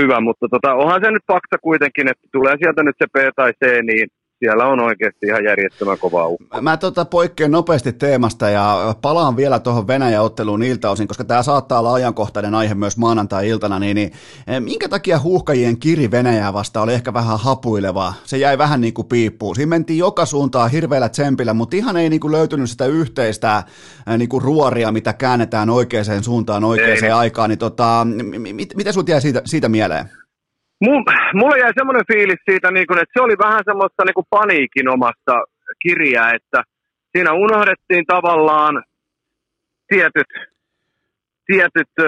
[0.00, 0.20] hyvä.
[0.20, 3.82] Mutta tota, onhan se nyt fakta kuitenkin, että tulee sieltä nyt se P tai C,
[3.82, 4.08] niin
[4.42, 6.60] siellä on oikeasti ihan järjettömän kovaa ukkoa.
[6.60, 11.78] Mä tota poikkean nopeasti teemasta ja palaan vielä tuohon Venäjä-otteluun niiltä osin, koska tämä saattaa
[11.78, 14.12] olla ajankohtainen aihe myös maanantai-iltana, niin, niin
[14.46, 18.14] eh, minkä takia huuhkajien kiri Venäjää vasta oli ehkä vähän hapuilevaa?
[18.24, 19.56] Se jäi vähän niin kuin piippuun.
[19.56, 23.62] Siinä mentiin joka suuntaan hirveällä tsempillä, mutta ihan ei niin kuin löytynyt sitä yhteistä
[24.06, 27.10] eh, niin kuin ruoria, mitä käännetään oikeaan suuntaan oikeaan ei.
[27.10, 27.50] aikaan.
[27.50, 28.06] Niin tota,
[28.52, 30.21] mit, mitä sinut jäi siitä, siitä mieleen?
[31.34, 35.34] Mulla jäi semmoinen fiilis siitä, niin kun, että se oli vähän semmoista niin paniikin omasta
[35.82, 36.62] kirjaa, että
[37.12, 38.84] siinä unohdettiin tavallaan
[39.88, 40.30] tietyt,
[41.46, 42.06] tietyt ö,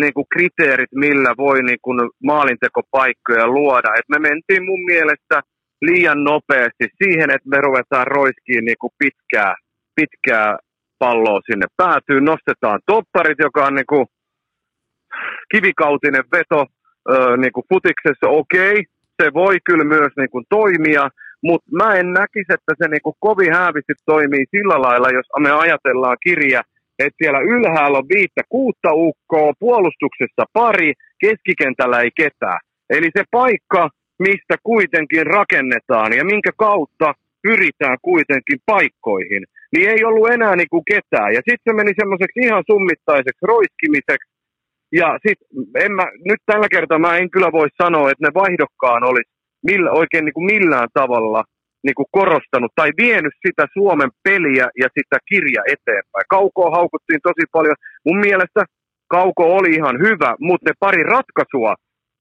[0.00, 3.88] niin kuin kriteerit, millä voi niin kuin maalintekopaikkoja luoda.
[3.98, 5.40] Et me mentiin mun mielestä
[5.82, 9.54] liian nopeasti siihen, että me ruvetaan roiskiin niin kuin pitkää,
[9.94, 10.58] pitkää
[10.98, 12.20] palloa sinne päätyy.
[12.20, 14.06] Nostetaan topparit, joka on niin kuin
[15.52, 16.66] kivikautinen veto,
[17.10, 18.82] ö, niin kuin futiksessa okei, okay,
[19.22, 21.08] se voi kyllä myös niin kuin toimia,
[21.42, 25.50] mutta mä en näkisi, että se niin kuin kovin häävisti toimii sillä lailla, jos me
[25.50, 26.62] ajatellaan kirja,
[26.98, 32.60] että siellä ylhäällä on viittä kuutta ukkoa, puolustuksessa pari, keskikentällä ei ketään.
[32.90, 39.42] Eli se paikka, mistä kuitenkin rakennetaan ja minkä kautta pyritään kuitenkin paikkoihin,
[39.72, 41.32] niin ei ollut enää niin kuin ketään.
[41.36, 44.33] Ja sitten se meni semmoiseksi ihan summittaiseksi roiskimiseksi,
[44.92, 45.38] Ja sit
[45.84, 49.30] en mä, nyt tällä kertaa mä en kyllä voi sanoa, että ne vaihdokkaan olisi
[49.66, 51.44] millä, oikein niin kuin millään tavalla
[51.84, 56.24] niin kuin korostanut tai vienyt sitä Suomen peliä ja sitä kirja eteenpäin.
[56.28, 57.76] Kaukoa haukuttiin tosi paljon.
[58.06, 58.60] Mun mielestä
[59.08, 61.74] Kauko oli ihan hyvä, mutta ne pari ratkaisua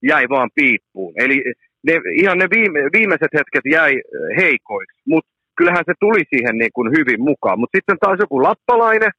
[0.04, 1.14] jäi vaan piippuun.
[1.18, 1.44] Eli
[1.88, 3.94] ne, ihan ne viime, viimeiset hetket jäi
[4.40, 7.60] heikoiksi, mutta kyllähän se tuli siihen niin kuin hyvin mukaan.
[7.60, 9.12] Mutta sitten taas joku lappalainen,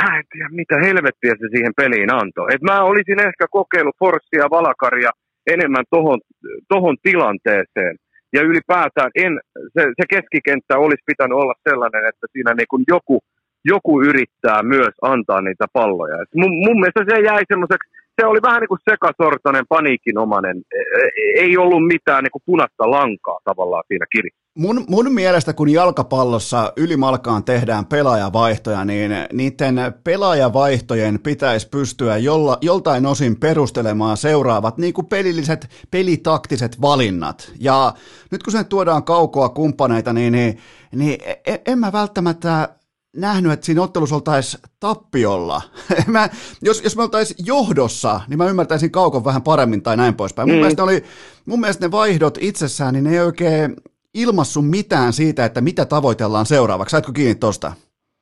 [0.00, 2.46] mä en tiedä mitä helvettiä se siihen peliin antoi.
[2.54, 5.10] Et mä olisin ehkä kokeillut Forssia Valakaria
[5.46, 6.20] enemmän tohon,
[6.68, 7.96] tohon tilanteeseen.
[8.32, 9.40] Ja ylipäätään en,
[9.74, 13.20] se, se keskikenttä olisi pitänyt olla sellainen, että siinä niin kuin joku,
[13.64, 16.22] joku yrittää myös antaa niitä palloja.
[16.22, 17.90] Et mun, mun mielestä se jäi semmoiseksi
[18.20, 20.56] se oli vähän niin kuin sekasortoinen, paniikinomainen.
[20.74, 21.02] E, e,
[21.44, 24.45] ei ollut mitään niin kuin punaista lankaa tavallaan siinä kirjassa.
[24.56, 33.06] Mun, mun mielestä, kun jalkapallossa ylimalkaan tehdään pelaajavaihtoja, niin niiden pelaajavaihtojen pitäisi pystyä jolla, joltain
[33.06, 37.52] osin perustelemaan seuraavat niin kuin pelilliset, pelitaktiset valinnat.
[37.60, 37.94] Ja
[38.30, 40.58] nyt kun se tuodaan kaukoa kumppaneita, niin, niin,
[40.94, 42.68] niin e, en mä välttämättä
[43.16, 45.62] nähnyt, että siinä ottelussa oltaisiin tappiolla.
[46.06, 46.28] mä,
[46.62, 50.48] jos, jos me oltaisiin johdossa, niin mä ymmärtäisin kaukon vähän paremmin tai näin poispäin.
[50.48, 50.60] Mun, mm.
[50.60, 51.04] mielestä, oli,
[51.46, 53.76] mun mielestä ne vaihdot itsessään, niin ne ei oikein
[54.24, 56.90] ilmassu mitään siitä, että mitä tavoitellaan seuraavaksi.
[56.90, 57.72] Saitko kiinni tuosta?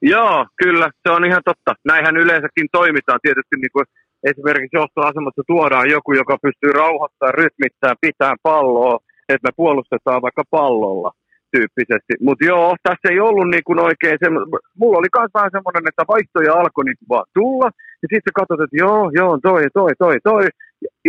[0.02, 1.74] Joo, kyllä, se on ihan totta.
[1.84, 3.20] Näinhän yleensäkin toimitaan.
[3.22, 3.86] Tietysti niin kuin
[4.30, 11.10] esimerkiksi johtoasemassa tuodaan joku, joka pystyy rauhoittamaan, rytmittämään, pitää palloa, että me puolustetaan vaikka pallolla
[11.54, 12.12] tyyppisesti.
[12.26, 14.28] Mutta joo, tässä ei ollut niin kuin oikein se,
[14.80, 17.68] mulla oli myös vähän semmoinen, että vaihtoja alkoi niin vaan tulla,
[18.04, 20.44] ja sitten katsot, että joo, joo, toi, toi, toi, toi.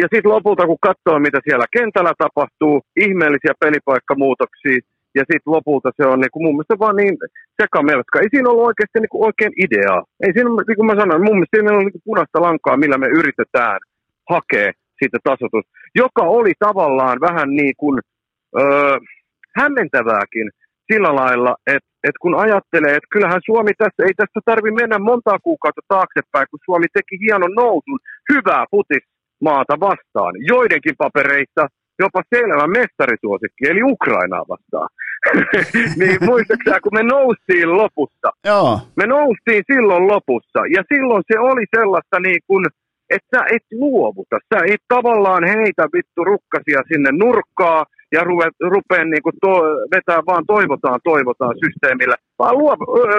[0.02, 2.76] Ja sitten lopulta, kun katsoo, mitä siellä kentällä tapahtuu,
[3.06, 4.78] ihmeellisiä pelipaikkamuutoksia,
[5.18, 7.16] ja sitten lopulta se on niin kuin mun mielestä vaan niin
[7.62, 8.20] sekamelska.
[8.20, 10.02] Ei siinä ollut oikeasti niin kuin oikein ideaa.
[10.24, 12.98] Ei siinä, niin kuin mä sanoin, mun mielestä siinä on niin kuin punaista lankaa, millä
[12.98, 13.80] me yritetään
[14.34, 14.70] hakea
[15.00, 15.72] siitä tasotusta,
[16.02, 17.96] joka oli tavallaan vähän niin kuin,
[18.62, 18.98] öö,
[19.60, 20.48] hämmentävääkin
[20.92, 25.40] sillä lailla, että, että kun ajattelee, että kyllähän Suomi tässä, ei tässä tarvi mennä monta
[25.48, 28.00] kuukautta taaksepäin, kun Suomi teki hienon nousun
[28.34, 30.34] hyvää futismaata vastaan.
[30.52, 31.64] Joidenkin papereissa
[32.00, 34.90] jopa selvä mestarisuosikki, eli Ukrainaa vastaan.
[36.00, 38.30] niin muistaakseni, kun me noustiin lopussa.
[38.46, 38.80] Joo.
[38.96, 42.66] Me noustiin silloin lopussa, ja silloin se oli sellaista niin kuin,
[43.10, 44.36] että sä et luovuta.
[44.54, 48.22] Sä et tavallaan heitä vittu rukkasia sinne nurkkaa, ja
[48.74, 49.54] rupeen niin kuin to,
[49.96, 52.76] vetää vaan toivotaan, toivotaan systeemillä, vaan luo,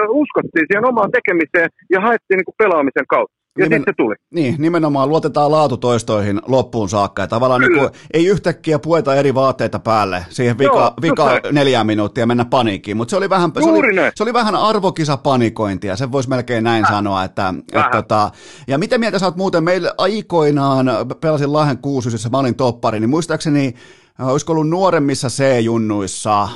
[0.09, 3.37] uskottiin siihen omaan tekemiseen ja haettiin niin kuin pelaamisen kautta.
[3.57, 4.15] Ja Nimen, sitten se tuli.
[4.33, 7.21] Niin, nimenomaan luotetaan laatutoistoihin loppuun saakka.
[7.21, 11.87] Ja tavallaan niin kuin, ei yhtäkkiä pueta eri vaatteita päälle siihen vika, Joo, vika neljään
[11.87, 12.97] minuuttia mennä paniikkiin.
[12.97, 16.85] Mutta se oli vähän, se oli, se oli vähän arvokisa panikointia, sen voisi melkein näin
[16.85, 16.91] äh.
[16.91, 17.23] sanoa.
[17.23, 18.31] Että, et, tota,
[18.67, 20.85] ja mitä mieltä sä oot muuten, meillä aikoinaan
[21.21, 23.73] pelasin Lahden kuusyydessä, mä olin toppari, niin muistaakseni
[24.19, 26.49] olisiko ollut nuoremmissa C-junnuissa,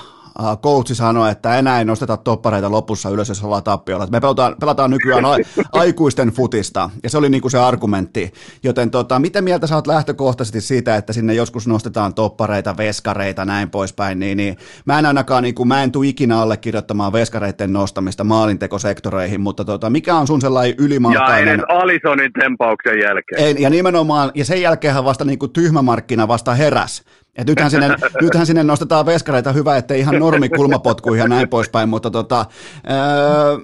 [0.61, 4.07] coachi sanoi, että enää ei nosteta toppareita lopussa ylös, jos ollaan tappiolla.
[4.11, 5.23] Me pelataan, pelataan nykyään
[5.71, 8.33] aikuisten futista, ja se oli niin kuin se argumentti.
[8.63, 13.69] Joten tota, mitä mieltä sä oot lähtökohtaisesti siitä, että sinne joskus nostetaan toppareita, veskareita, näin
[13.69, 18.23] poispäin, niin, niin mä en ainakaan, niin kuin, mä en tule ikinä allekirjoittamaan veskareiden nostamista
[18.23, 21.47] maalintekosektoreihin, mutta tota, mikä on sun sellainen ylimalkainen...
[21.47, 23.43] Ja edes Alisonin tempauksen jälkeen.
[23.43, 27.03] Ei, ja nimenomaan, ja sen jälkeenhän vasta niin kuin tyhmämarkkina vasta heräs,
[27.35, 27.87] et nythän, sinne,
[28.21, 32.45] nythän sinne nostetaan veskareita hyvä, ettei ihan normi kulmapotku ja näin poispäin, mutta tota,
[32.89, 33.57] öö,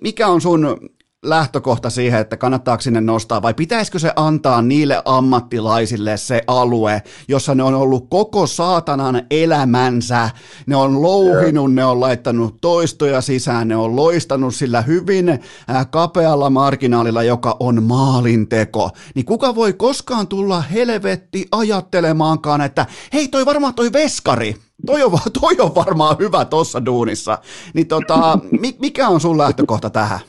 [0.00, 0.78] mikä on sun
[1.28, 7.54] lähtökohta siihen, että kannattaako sinne nostaa vai pitäisikö se antaa niille ammattilaisille se alue, jossa
[7.54, 10.30] ne on ollut koko saatanan elämänsä,
[10.66, 15.40] ne on louhinut, ne on laittanut toistoja sisään, ne on loistanut sillä hyvin äh,
[15.90, 23.46] kapealla marginaalilla, joka on maalinteko, niin kuka voi koskaan tulla helvetti ajattelemaankaan, että hei toi
[23.46, 24.56] varmaan toi veskari,
[24.86, 27.38] toi on, toi on varmaan hyvä tossa duunissa,
[27.74, 28.38] niin tota,
[28.78, 30.20] mikä on sun lähtökohta tähän?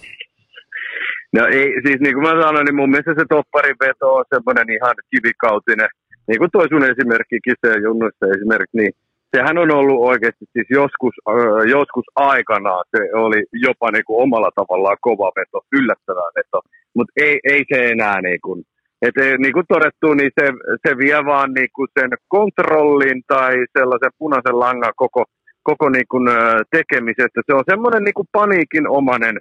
[1.36, 4.68] No ei, siis niin kuin mä sanoin, niin mun mielestä se topparin veto on semmoinen
[4.78, 5.90] ihan kivikautinen.
[6.28, 8.92] Niin kuin toi sun esimerkki Kiseen junnuissa esimerkiksi, niin
[9.36, 14.52] sehän on ollut oikeasti siis joskus, äh, joskus aikanaan, se oli jopa niin kuin omalla
[14.56, 16.60] tavallaan kova veto, yllättävä veto,
[16.96, 18.64] mutta ei, ei se enää niin kuin,
[19.02, 20.46] et, niin kuin todettu, niin se,
[20.88, 25.26] se vie vaan niin kuin sen kontrollin tai sellaisen punaisen langan koko,
[25.64, 26.28] koko niin kuin,
[26.72, 27.42] tekemisestä.
[27.46, 29.36] Se on semmoinen niin kuin paniikinomainen,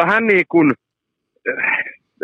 [0.00, 0.72] vähän niin kuin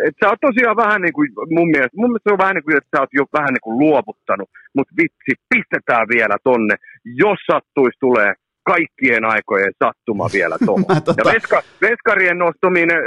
[0.06, 2.64] et sä oot tosiaan vähän niin kuin, mun mielestä, mun mielestä se on vähän niin
[2.64, 6.74] kuin, että sä oot jo vähän niin kuin luovuttanut, mutta vitsi, pistetään vielä tonne,
[7.22, 8.30] jos sattuisi tulee
[8.72, 10.84] kaikkien aikojen sattuma vielä tuohon.
[11.04, 11.20] tota...
[11.20, 13.00] Ja veska, veskarien nostaminen,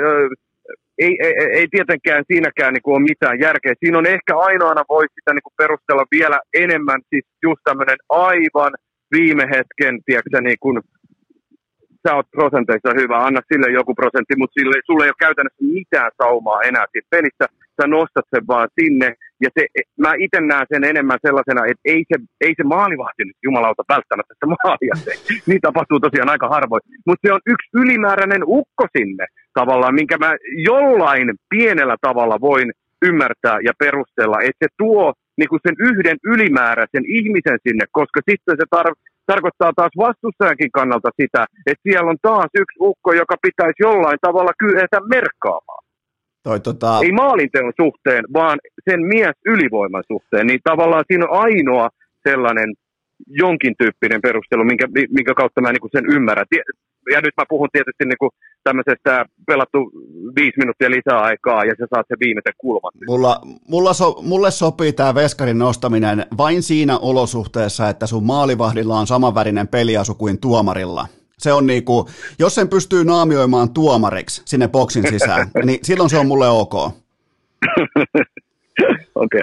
[1.05, 3.73] ei, ei, ei tietenkään siinäkään niin kuin ole mitään järkeä.
[3.79, 8.73] Siinä on ehkä ainoana voi sitä niin kuin perustella vielä enemmän, siis just tämmöinen aivan
[9.15, 10.77] viime hetken, tiedätkö, niin kuin,
[12.03, 16.11] sä oot prosenteissa hyvä, anna sille joku prosentti, mutta sille, sulle ei ole käytännössä mitään
[16.21, 17.45] saumaa enää siinä pelissä,
[17.77, 19.09] sä nostat sen vaan sinne,
[19.43, 19.63] ja se,
[20.03, 24.33] mä itse näen sen enemmän sellaisena, että ei se, ei se maalivahti nyt jumalauta välttämättä
[24.33, 25.11] sitä maalia se.
[25.47, 26.81] Niin tapahtuu tosiaan aika harvoin.
[27.07, 30.31] Mutta se on yksi ylimääräinen ukko sinne tavallaan, minkä mä
[30.69, 32.71] jollain pienellä tavalla voin
[33.01, 38.55] ymmärtää ja perustella, että se tuo niin kuin sen yhden ylimääräisen ihmisen sinne, koska sitten
[38.59, 43.79] se tar- tarkoittaa taas vastustajankin kannalta sitä, että siellä on taas yksi ukko, joka pitäisi
[43.79, 45.83] jollain tavalla kyetä merkkaamaan.
[46.43, 46.99] Toi, tota...
[47.03, 48.59] Ei maalinteon suhteen, vaan
[48.89, 50.47] sen mies ylivoiman suhteen.
[50.47, 51.89] Niin tavallaan siinä on ainoa
[52.29, 52.73] sellainen
[53.27, 56.45] jonkin tyyppinen perustelu, minkä, minkä kautta mä niin sen ymmärrän.
[57.11, 58.31] Ja nyt mä puhun tietysti niin kuin
[58.63, 59.91] tämmöisestä pelattu
[60.35, 62.91] viisi minuuttia lisää aikaa ja sä saat sen viimeisen kulman.
[63.07, 69.07] Mulla, mulla so, mulle sopii tämä veskarin nostaminen vain siinä olosuhteessa, että sun maalivahdilla on
[69.07, 71.07] samanvärinen peliasu kuin tuomarilla.
[71.37, 76.27] Se on niinku, jos sen pystyy naamioimaan tuomariksi sinne boksin sisään, niin silloin se on
[76.27, 76.73] mulle ok.
[79.15, 79.41] Okay.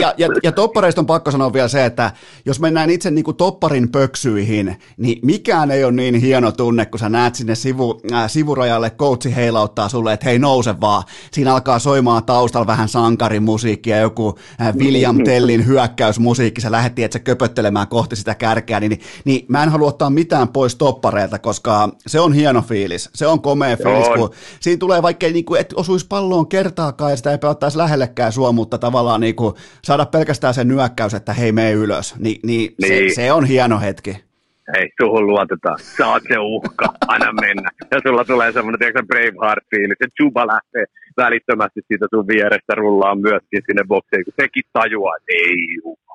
[0.00, 2.10] Ja, ja, ja toppareista on pakko sanoa vielä se, että
[2.46, 6.98] jos mennään itse niin kuin topparin pöksyihin, niin mikään ei ole niin hieno tunne, kun
[6.98, 11.02] sä näet sinne sivu, äh, sivurajalle, coachi heilauttaa sulle, että hei nouse vaan.
[11.32, 17.18] Siinä alkaa soimaan taustalla vähän sankarimusiikkia, joku äh, William Tellin hyökkäysmusiikki, sä lähetti, että se
[17.18, 22.20] köpöttelemään kohti sitä kärkeä, niin, niin mä en halua ottaa mitään pois toppareilta, koska se
[22.20, 24.30] on hieno fiilis, se on komea fiilis, kun
[24.60, 28.52] siinä tulee vaikka niin kuin, et osuisi palloon kertaakaan ja sitä ei pelattaisi lähellekään sua,
[28.52, 33.10] mutta tavallaan niin kuin saada pelkästään sen nyökkäys, että hei, mene ylös, niin, niin, niin.
[33.10, 34.10] Se, se on hieno hetki.
[34.76, 35.78] Hei, suhun luotetaan.
[35.78, 37.70] Sä oot se uhka, aina mennä.
[37.90, 40.84] Ja sulla tulee semmoinen, tiedätkö, Braveheart-fiilis, että Juba lähtee
[41.16, 46.05] välittömästi siitä sun vierestä rullaa myöskin sinne bokseen, kun sekin tajuaa, että ei jumalauta,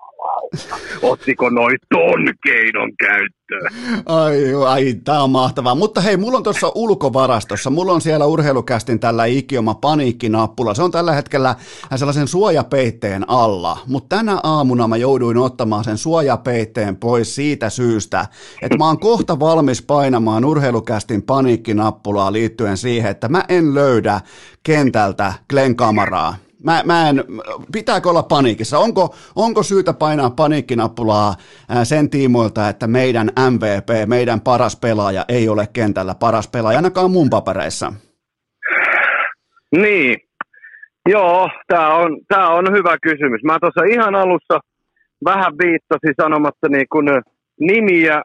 [1.02, 4.02] ottiko noin ton keinon käyttöön?
[4.06, 5.76] Ai, ai, tää on mahtavaa.
[5.76, 10.74] Mutta hei, mulla on tuossa ulkovarastossa, mulla on siellä urheilukästin tällä ikioma paniikkinappula.
[10.74, 11.56] Se on tällä hetkellä
[11.96, 18.26] sellaisen suojapeitteen alla, mutta tänä aamuna mä jouduin ottamaan sen suojapeitteen pois siitä syystä,
[18.62, 24.22] että mä oon kohta valmis painamaan urheilukästin paniikkinappulaa liittyen siihen, että mä en löydä
[24.64, 26.36] kentältä Glenn Kamaraa.
[26.64, 27.24] Mä, mä en,
[27.74, 28.80] pitääkö olla paniikissa?
[28.80, 31.36] Onko, onko syytä painaa paniikkinappulaa
[31.84, 37.30] sen tiimoilta, että meidän MVP, meidän paras pelaaja ei ole kentällä paras pelaaja, ainakaan mun
[37.30, 37.94] papereissa?
[39.76, 40.18] Niin,
[41.10, 43.44] joo, tämä on, tää on hyvä kysymys.
[43.44, 44.60] Mä tuossa ihan alussa
[45.26, 47.08] vähän viittasin sanomatta niin kuin
[47.60, 48.22] nimiä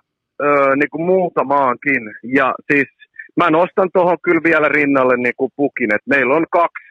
[0.77, 2.03] niin kuin muutamaankin.
[2.35, 2.89] Ja siis
[3.37, 6.86] mä nostan tuohon kyllä vielä rinnalle niin kuin pukin, että meillä on kaksi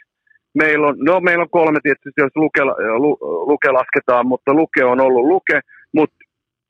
[0.55, 2.61] Meillä on, no meillä on kolme tietysti, jos luke,
[2.97, 3.17] lu,
[3.49, 5.59] luke lasketaan, mutta luke on ollut luke.
[5.93, 6.15] Mutta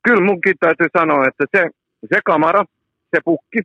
[0.06, 1.70] kyllä munkin täytyy sanoa, että se,
[2.14, 2.64] se kamera,
[3.14, 3.58] se pukki,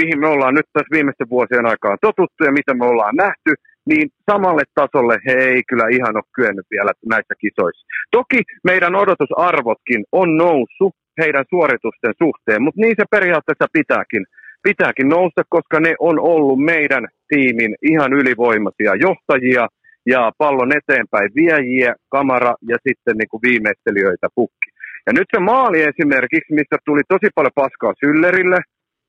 [0.00, 3.50] mihin me ollaan nyt tässä viimeisten vuosien aikaan totuttu ja mitä me ollaan nähty,
[3.90, 7.86] niin samalle tasolle he ei kyllä ihan ole kyennyt vielä näissä kisoissa.
[8.10, 14.24] Toki meidän odotusarvotkin on noussut heidän suoritusten suhteen, mutta niin se periaatteessa pitääkin
[14.68, 19.64] pitääkin nousta, koska ne on ollut meidän tiimin ihan ylivoimaisia johtajia
[20.06, 24.68] ja pallon eteenpäin viejiä, kamera ja sitten niin kuin viimeistelijöitä pukki.
[25.06, 28.60] Ja nyt se maali esimerkiksi, missä tuli tosi paljon paskaa Syllerille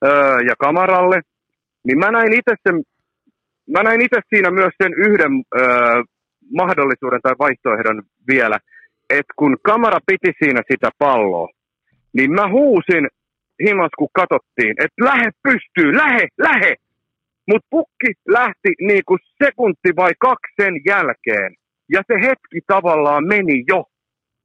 [0.05, 1.19] öö, ja kamaralle,
[1.85, 2.75] niin mä näin itse sen,
[3.73, 6.03] mä näin itse siinä myös sen yhden öö,
[6.59, 8.57] mahdollisuuden tai vaihtoehdon vielä,
[9.09, 11.47] että kun kamera piti siinä sitä palloa,
[12.13, 13.07] niin mä huusin
[13.65, 16.75] himas, kun katsottiin, että lähe pystyy, lähe, lähe.
[17.47, 21.55] Mutta pukki lähti niin kuin sekunti vai kaksi sen jälkeen.
[21.93, 23.83] Ja se hetki tavallaan meni jo.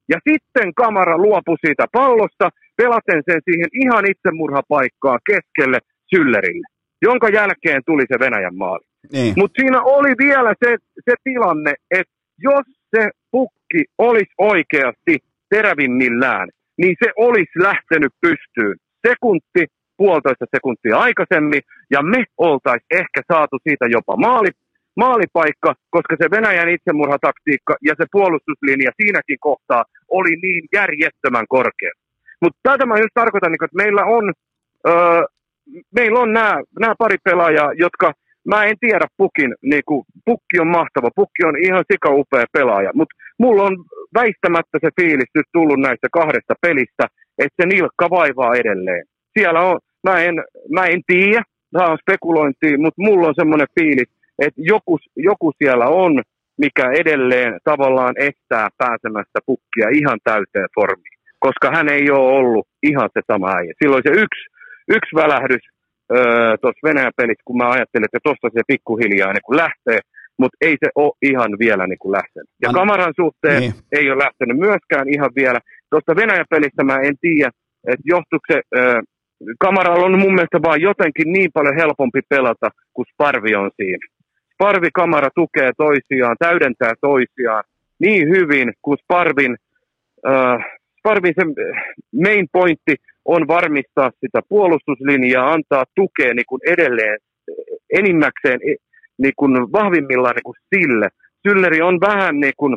[0.08, 5.78] Ja sitten kamera luopui siitä pallosta, pelaten sen siihen ihan itsemurhapaikkaa keskelle
[6.14, 6.66] Syllerille,
[7.02, 8.84] jonka jälkeen tuli se Venäjän maali.
[9.12, 9.34] Niin.
[9.36, 10.76] Mutta siinä oli vielä se,
[11.10, 15.18] se tilanne, että jos se pukki olisi oikeasti
[15.50, 16.48] terävimmillään,
[16.78, 18.76] niin se olisi lähtenyt pystyyn
[19.08, 19.62] sekunti,
[19.96, 24.50] puolitoista sekuntia aikaisemmin, ja me oltaisiin ehkä saatu siitä jopa maali,
[24.96, 31.92] maalipaikka, koska se Venäjän itsemurhataktiikka ja se puolustuslinja siinäkin kohtaa oli niin järjettömän korkea.
[32.42, 34.32] Mutta tätä mä just tarkoitan, niin että meillä on,
[34.88, 35.22] öö,
[35.94, 36.32] meillä on
[36.80, 38.12] nämä pari pelaajaa, jotka
[38.44, 42.90] mä en tiedä Pukin, niin kuin, Pukki on mahtava, Pukki on ihan sika upea pelaaja,
[42.94, 43.14] mutta
[43.44, 43.74] mulla on
[44.20, 47.04] väistämättä se fiilis nyt tullut näistä kahdesta pelistä,
[47.38, 49.04] että se nilkka vaivaa edelleen.
[49.34, 49.76] Siellä on,
[50.08, 50.34] mä en,
[50.76, 55.86] mä en tiedä, tämä on spekulointi, mutta mulla on semmoinen fiilis, että joku, joku siellä
[56.04, 56.12] on,
[56.64, 63.08] mikä edelleen tavallaan estää pääsemästä pukkia ihan täyteen formiin, koska hän ei ole ollut ihan
[63.14, 63.72] se sama äijä.
[63.82, 64.42] Silloin se yksi,
[64.96, 65.64] yksi välähdys
[66.16, 69.98] öö, tuossa Venäjän pelissä, kun mä ajattelin, että tuosta se pikkuhiljaa niin kun lähtee,
[70.38, 72.50] mutta ei se ole ihan vielä niin kuin lähtenyt.
[72.62, 72.74] Ja An...
[72.74, 73.74] Kamaran suhteen niin.
[73.92, 75.60] ei ole lähtenyt myöskään ihan vielä.
[75.90, 77.50] Tuosta Venäjän pelistä mä en tiedä,
[77.86, 79.02] että johtuuko se, äh,
[79.58, 84.06] Kamaralla on mun mielestä vaan jotenkin niin paljon helpompi pelata, kun Sparvi on siinä.
[84.54, 87.64] Sparvi Kamara tukee toisiaan, täydentää toisiaan
[87.98, 89.56] niin hyvin, kun Sparvin,
[90.28, 90.64] äh,
[90.98, 91.44] Sparvin se
[92.22, 97.18] main pointti on varmistaa sitä puolustuslinjaa, antaa tukea niin kuin edelleen
[97.92, 98.60] enimmäkseen
[99.18, 101.08] niin kuin vahvimmillaan niin kuin sille.
[101.48, 102.76] Sylleri on vähän, niin kuin,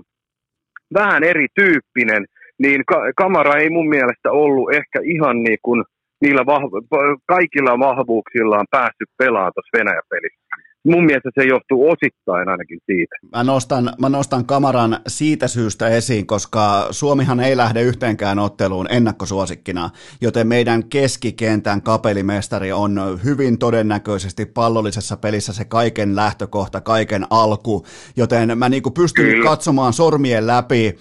[0.94, 2.26] vähän erityyppinen,
[2.60, 5.84] niin ka- kamera ei mun mielestä ollut ehkä ihan niin kuin
[6.22, 10.46] niillä vahv- kaikilla vahvuuksillaan päässyt pelaamaan tuossa Venäjä-pelissä
[10.86, 13.16] mun mielestä se johtuu osittain ainakin siitä.
[13.36, 19.90] Mä nostan, mä nostan kamaran siitä syystä esiin, koska Suomihan ei lähde yhteenkään otteluun ennakkosuosikkina,
[20.22, 27.86] joten meidän keskikentän kapelimestari on hyvin todennäköisesti pallollisessa pelissä se kaiken lähtökohta, kaiken alku,
[28.18, 29.50] joten mä niinku pystyn Kyllä.
[29.50, 30.96] katsomaan sormien läpi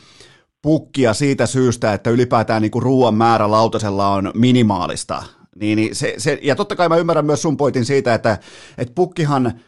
[0.63, 5.23] pukkia siitä syystä, että ylipäätään niinku ruoan määrä lautasella on minimaalista.
[5.61, 8.39] Niin, niin se, se, ja totta kai mä ymmärrän myös sun poitin siitä, että,
[8.79, 9.53] että pukkihan–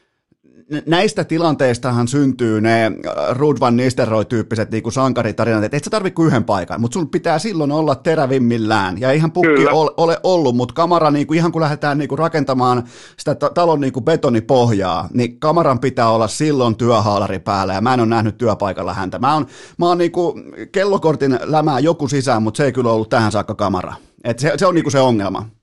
[0.86, 2.92] näistä tilanteistahan syntyy ne äh,
[3.30, 7.72] Rud van Nistelrooy-tyyppiset niin sankaritarinat, että et sä tarvitse yhden paikan, mutta sun pitää silloin
[7.72, 9.00] olla terävimmillään.
[9.00, 12.18] Ja ihan pukki ole, ole ollut, mutta kamera, niin kuin, ihan kun lähdetään niin kuin
[12.18, 12.84] rakentamaan
[13.16, 18.00] sitä talon niin kuin betonipohjaa, niin kamaran pitää olla silloin työhaalari päällä, ja mä en
[18.00, 19.18] ole nähnyt työpaikalla häntä.
[19.18, 19.46] Mä oon,
[19.78, 23.54] mä oon niin kuin kellokortin lämää joku sisään, mutta se ei kyllä ollut tähän saakka
[23.54, 23.94] kamera.
[24.24, 25.55] Et se, se on niin kuin se ongelma.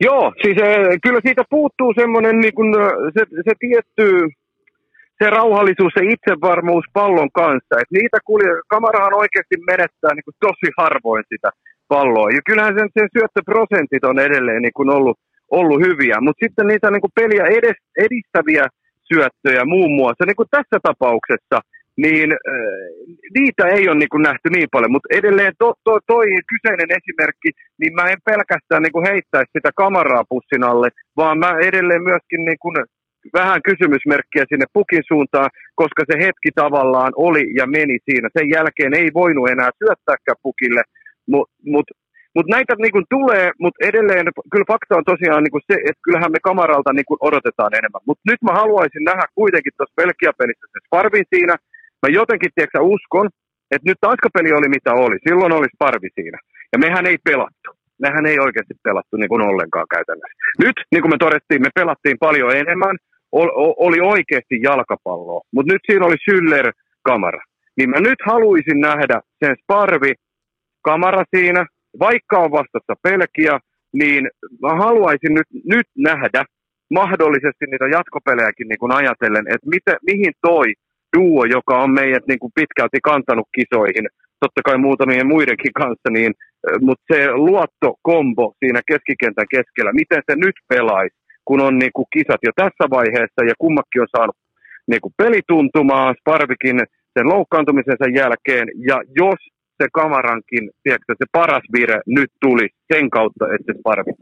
[0.00, 2.74] Joo, siis äh, kyllä siitä puuttuu semmoinen niin kun,
[3.14, 4.06] se, se tietty
[5.22, 7.74] se rauhallisuus, se itsevarmuus pallon kanssa.
[7.80, 11.50] Et niitä kulje, kamerahan oikeasti menettää niin tosi harvoin sitä
[11.88, 12.30] palloa.
[12.36, 15.18] Ja kyllähän sen, sen syöttöprosentit on edelleen niin kuin ollut,
[15.50, 18.66] ollut hyviä, mutta sitten niitä niin kuin peliä edes, edistäviä
[19.10, 21.58] syöttöjä muun muassa, niin kuin tässä tapauksessa–
[22.04, 22.28] niin
[23.38, 27.50] niitä ei ole niin kuin nähty niin paljon, mutta edelleen to, to, toi kyseinen esimerkki,
[27.80, 32.44] niin mä en pelkästään niin kuin heittäisi sitä kameraa pussin alle, vaan mä edelleen myöskin
[32.48, 32.76] niin kuin
[33.32, 38.28] vähän kysymysmerkkiä sinne pukin suuntaan, koska se hetki tavallaan oli ja meni siinä.
[38.38, 40.82] Sen jälkeen ei voinut enää syöttääkään pukille,
[41.32, 41.88] mutta mut,
[42.36, 46.04] mut näitä niin kuin tulee, mutta edelleen kyllä fakta on tosiaan niin kuin se, että
[46.04, 48.06] kyllähän me kamaralta niin kuin odotetaan enemmän.
[48.08, 51.54] Mutta nyt mä haluaisin nähdä kuitenkin tuossa Belgia-pelissä se Sparvin siinä,
[52.02, 53.26] Mä jotenkin, tiedätkö, uskon,
[53.70, 55.16] että nyt Tanska-peli oli mitä oli.
[55.28, 56.38] Silloin olisi parvi siinä.
[56.72, 57.70] Ja mehän ei pelattu.
[57.98, 60.38] Mehän ei oikeasti pelattu niin kuin ollenkaan käytännössä.
[60.64, 62.96] Nyt, niin kuin me todettiin, me pelattiin paljon enemmän.
[63.86, 65.40] Oli oikeasti jalkapalloa.
[65.54, 66.72] Mutta nyt siinä oli Syller
[67.02, 67.40] kamera.
[67.76, 70.12] Niin mä nyt haluaisin nähdä sen Sparvi
[70.82, 71.66] kamera siinä,
[72.00, 73.58] vaikka on vastassa pelkiä,
[73.92, 74.30] niin
[74.62, 76.44] mä haluaisin nyt, nyt nähdä
[76.90, 80.66] mahdollisesti niitä jatkopelejäkin niin kuin ajatellen, että mitä, mihin toi
[81.16, 84.06] duo, joka on meidät niin kuin pitkälti kantanut kisoihin,
[84.40, 86.32] totta kai muutamien muidenkin kanssa, niin,
[86.80, 92.42] mutta se luottokombo siinä keskikentän keskellä, miten se nyt pelaisi, kun on niin kuin kisat
[92.42, 94.36] jo tässä vaiheessa ja kummakin on saanut
[94.90, 96.78] niin kuin pelituntumaa, Sparvikin
[97.18, 99.40] sen loukkaantumisen jälkeen, ja jos
[99.82, 104.12] se kamarankin, tiedätkö, se paras vire nyt tuli sen kautta, että se Sparvi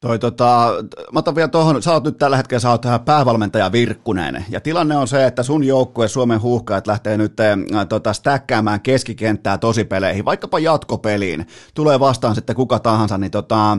[0.00, 0.72] Toi, tota,
[1.12, 4.96] mä otan vielä tuohon, sä oot nyt tällä hetkellä sä oot päävalmentaja Virkkunen, ja tilanne
[4.96, 10.58] on se, että sun joukkue Suomen huuhkajat lähtee nyt äh, tota, stäkkäämään keskikenttää tosipeleihin, vaikkapa
[10.58, 13.78] jatkopeliin, tulee vastaan sitten kuka tahansa, niin tota, äh,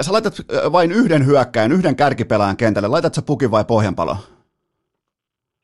[0.00, 4.16] sä laitat äh, vain yhden hyökkäin, yhden kärkipelaajan kentälle, laitat sä pukin vai pohjanpalo?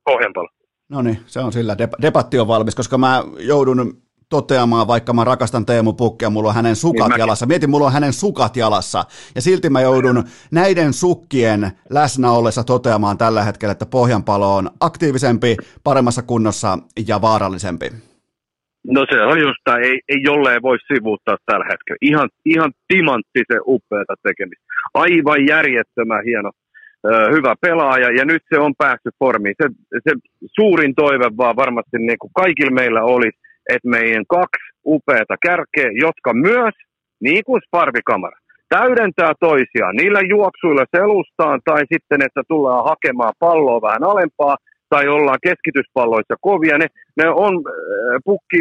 [0.05, 0.49] Pohjanpalo.
[0.89, 4.03] No niin, se on sillä, debatti on valmis, koska mä joudun
[4.37, 7.47] toteamaan, vaikka mä rakastan Teemu Pukkia, mulla on hänen sukat niin jalassa.
[7.47, 9.05] Mietin, mulla on hänen sukat jalassa.
[9.35, 11.61] Ja silti mä joudun näiden sukkien
[11.91, 16.79] läsnä ollessa toteamaan tällä hetkellä, että Pohjanpalo on aktiivisempi, paremmassa kunnossa
[17.09, 17.87] ja vaarallisempi.
[18.87, 21.99] No se on just tämä, ei, ei jolleen voi sivuuttaa tällä hetkellä.
[22.11, 24.65] Ihan, ihan timanttisen upeata tekemistä.
[24.95, 26.51] Aivan järjettömän hieno,
[27.37, 29.55] hyvä pelaaja ja nyt se on päässyt formiin.
[29.63, 29.69] Se,
[30.05, 30.11] se
[30.57, 33.39] suurin toive vaan varmasti niin kuin kaikilla meillä olisi,
[33.69, 36.75] että meidän kaksi upeata kärkeä, jotka myös,
[37.21, 38.39] niin kuin Sparvikamara,
[38.69, 44.57] täydentää toisiaan niillä juoksuilla selustaan tai sitten, että tullaan hakemaan palloa vähän alempaa
[44.89, 46.79] tai ollaan keskityspalloissa kovia.
[46.79, 46.87] Ne,
[47.21, 48.61] ne on äh, pukki,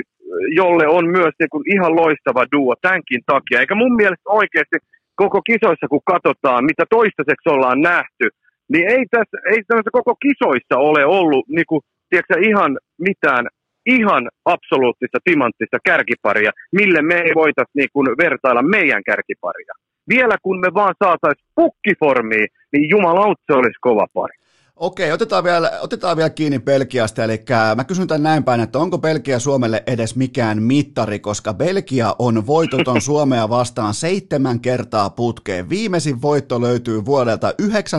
[0.61, 3.59] jolle on myös niin kuin ihan loistava duo tämänkin takia.
[3.59, 4.77] Eikä mun mielestä oikeasti
[5.15, 8.25] koko kisoissa, kun katsotaan, mitä toistaiseksi ollaan nähty,
[8.71, 12.71] niin ei tässä, ei koko kisoissa ole ollut niin kuin, tiedätkö, ihan
[13.07, 13.45] mitään
[13.85, 19.73] ihan absoluuttista timanttista kärkiparia, mille me ei voitaisiin niin kuin vertailla meidän kärkiparia.
[20.09, 24.35] Vielä kun me vaan saataisiin pukkiformiin, niin jumalauta se olisi kova pari.
[24.75, 27.43] Okei, otetaan vielä, otetaan vielä kiinni Belgiasta, eli
[27.75, 32.47] mä kysyn tämän näin päin, että onko Belgia Suomelle edes mikään mittari, koska Belgia on
[32.47, 35.69] voitoton Suomea vastaan seitsemän kertaa putkeen.
[35.69, 37.53] Viimeisin voitto löytyy vuodelta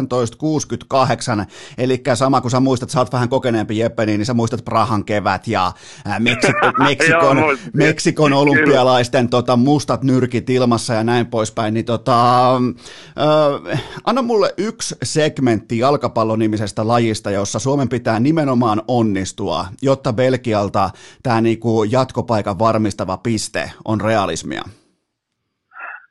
[0.08, 1.46] 1968,
[1.78, 5.48] eli sama kuin sä muistat, sä oot vähän kokeneempi Jeppe, niin sä muistat Prahan kevät
[5.48, 5.72] ja
[6.18, 7.38] Meksiko, Meksikon,
[7.72, 14.94] Meksikon olympialaisten tota, mustat nyrkit ilmassa ja näin poispäin, niin tota, äh, anna mulle yksi
[15.02, 20.84] segmentti jalkapallon nimisestä tästä lajista, jossa Suomen pitää nimenomaan onnistua, jotta Belgialta
[21.22, 24.62] tämä niinku jatkopaikan varmistava piste on realismia?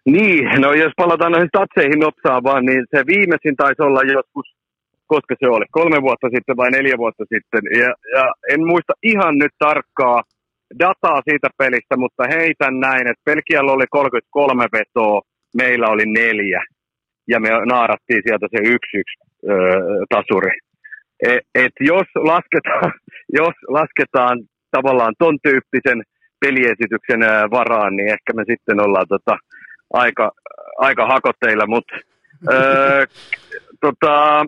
[0.05, 4.47] Niin, no jos palataan noihin tatseihin nopsaan vaan, niin se viimeisin taisi olla joskus,
[5.13, 7.61] koska se oli, kolme vuotta sitten vai neljä vuotta sitten.
[7.81, 10.19] Ja, ja en muista ihan nyt tarkkaa
[10.79, 15.21] dataa siitä pelistä, mutta heitän näin, että Belgialla oli 33 vetoa,
[15.61, 16.61] meillä oli neljä.
[17.27, 19.30] Ja me naarattiin sieltä se yksi yksi
[20.09, 20.51] tasuri.
[21.27, 22.93] Et, et jos, lasketaan,
[23.39, 24.39] jos lasketaan
[24.71, 26.03] tavallaan ton tyyppisen
[26.39, 27.19] peliesityksen
[27.51, 29.37] varaan, niin ehkä me sitten ollaan tota,
[29.93, 30.31] aika,
[30.77, 31.95] aika hakotteilla, mutta
[33.85, 34.45] tota,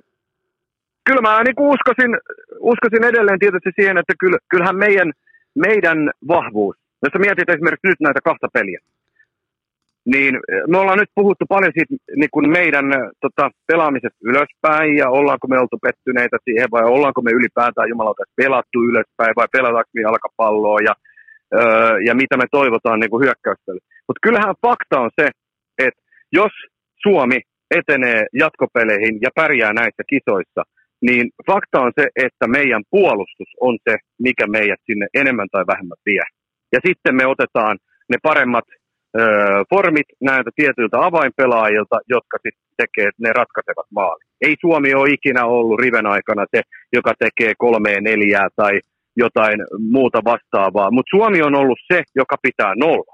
[1.06, 2.18] kyllä mä niin uskoisin,
[2.60, 4.14] uskoisin edelleen tietysti siihen, että
[4.50, 5.12] kyllähän meidän,
[5.56, 8.80] meidän vahvuus, jos mietit esimerkiksi nyt näitä kahta peliä,
[10.06, 12.86] niin me ollaan nyt puhuttu paljon siitä niin kuin meidän
[13.22, 18.84] tota, pelaamisesta ylöspäin ja ollaanko me oltu pettyneitä siihen vai ollaanko me ylipäätään jumalauta pelattu
[18.90, 20.94] ylöspäin vai pelataanko me jalkapalloa ja,
[21.56, 23.82] öö, ja mitä me toivotaan niin kuin hyökkäyställe.
[24.08, 25.30] Mutta kyllähän fakta on se,
[25.78, 26.02] että
[26.32, 26.52] jos
[27.04, 27.40] Suomi
[27.80, 30.62] etenee jatkopeleihin ja pärjää näissä kisoissa,
[31.02, 35.98] niin fakta on se, että meidän puolustus on se, mikä meidät sinne enemmän tai vähemmän
[36.06, 36.26] vie.
[36.74, 37.78] Ja sitten me otetaan
[38.10, 38.66] ne paremmat
[39.70, 44.28] formit näiltä tietyiltä avainpelaajilta, jotka sitten tekee ne ratkaisevat maalit.
[44.42, 46.62] Ei Suomi ole ikinä ollut riven aikana se,
[46.94, 48.80] joka tekee kolmea, neljää tai
[49.18, 53.14] jotain muuta vastaavaa, mutta Suomi on ollut se, joka pitää nolla.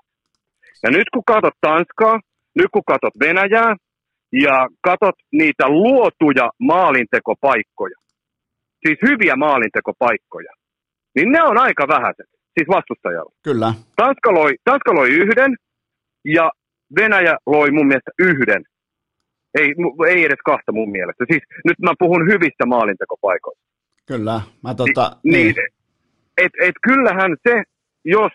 [0.84, 2.20] Ja nyt kun katsot Tanskaa,
[2.56, 3.76] nyt kun katsot Venäjää
[4.34, 7.98] ja katsot niitä luotuja maalintekopaikkoja,
[8.88, 10.52] siis hyviä maalintekopaikkoja,
[11.16, 13.34] niin ne on aika vähäiset, siis vastustajalla.
[13.44, 13.74] Kyllä.
[13.96, 15.56] Tanska loi, Tanska loi yhden,
[16.26, 16.52] ja
[16.96, 18.64] Venäjä loi mun mielestä yhden.
[19.60, 19.74] Ei,
[20.08, 21.26] ei edes kahta mun mielestä.
[21.32, 23.64] Siis nyt mä puhun hyvistä maalintekopaikoista.
[24.08, 24.42] Kyllä.
[24.64, 25.56] Mä tota, Ni, niin.
[25.56, 25.68] niin.
[26.38, 27.64] Et, et kyllähän se,
[28.06, 28.32] jos,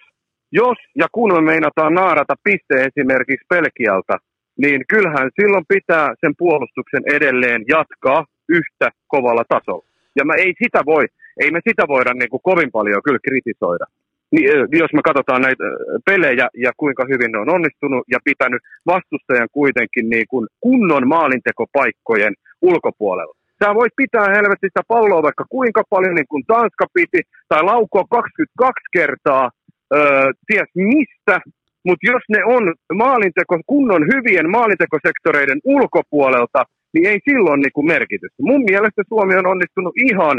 [0.53, 4.17] jos ja kun me meinataan naarata piste esimerkiksi Pelkialta,
[4.63, 9.87] niin kyllähän silloin pitää sen puolustuksen edelleen jatkaa yhtä kovalla tasolla.
[10.17, 11.05] Ja mä ei sitä voi,
[11.41, 13.87] ei me sitä voida niin kuin kovin paljon kyllä kritisoida
[14.33, 14.45] niin,
[14.83, 15.65] jos me katsotaan näitä
[16.07, 22.35] pelejä ja kuinka hyvin ne on onnistunut ja pitänyt vastustajan kuitenkin niin kuin kunnon maalintekopaikkojen
[22.63, 23.35] ulkopuolella.
[23.65, 28.73] Sä voit pitää helvetistä palloa vaikka kuinka paljon niin kuin Tanska piti, tai laukoa 22
[28.93, 29.51] kertaa,
[29.95, 31.41] öö, ties mistä,
[31.87, 38.41] mutta jos ne on maalinteko, kunnon hyvien maalintekosektoreiden ulkopuolelta, niin ei silloin niin kuin merkitystä.
[38.51, 40.37] Mun mielestä Suomi on onnistunut ihan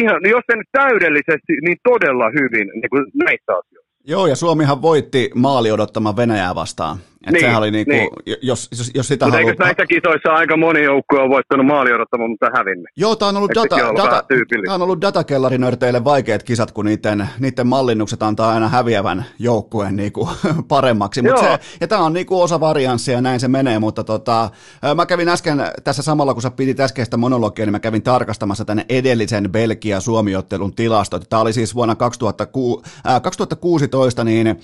[0.00, 3.94] ihan, jos en täydellisesti, niin todella hyvin niin kuin näissä asioissa.
[4.06, 6.98] Joo, ja Suomihan voitti maali odottamaan Venäjää vastaan.
[7.26, 8.08] Et niin, sehän oli niinku, niin.
[8.42, 9.50] jos, jos, jos sitä mutta haluaa...
[9.50, 12.86] eikö näissä kisoissa aika moni joukkue on voittanut maali odottamaan, mutta hävinnyt?
[12.96, 14.24] Joo, tämä on ollut, data, data,
[14.64, 20.28] tämä on ollut datakellarinörteille vaikeat kisat, kun niiden, niiden mallinnukset antaa aina häviävän joukkueen niinku
[20.68, 21.22] paremmaksi.
[21.22, 24.50] Mut se, ja tämä on niinku osa varianssia ja näin se menee, mutta tota,
[24.94, 28.86] mä kävin äsken tässä samalla, kun sä pidit äskeistä monologia, niin mä kävin tarkastamassa tänne
[28.88, 31.28] edellisen Belgia-Suomiottelun tilastot.
[31.28, 34.56] Tämä oli siis vuonna 2006, äh, 2016, niin äh,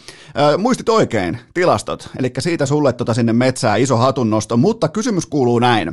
[0.58, 5.88] muistit oikein tilastot, eli siitä sulle tota sinne metsää iso hatunnosto, mutta kysymys kuuluu näin.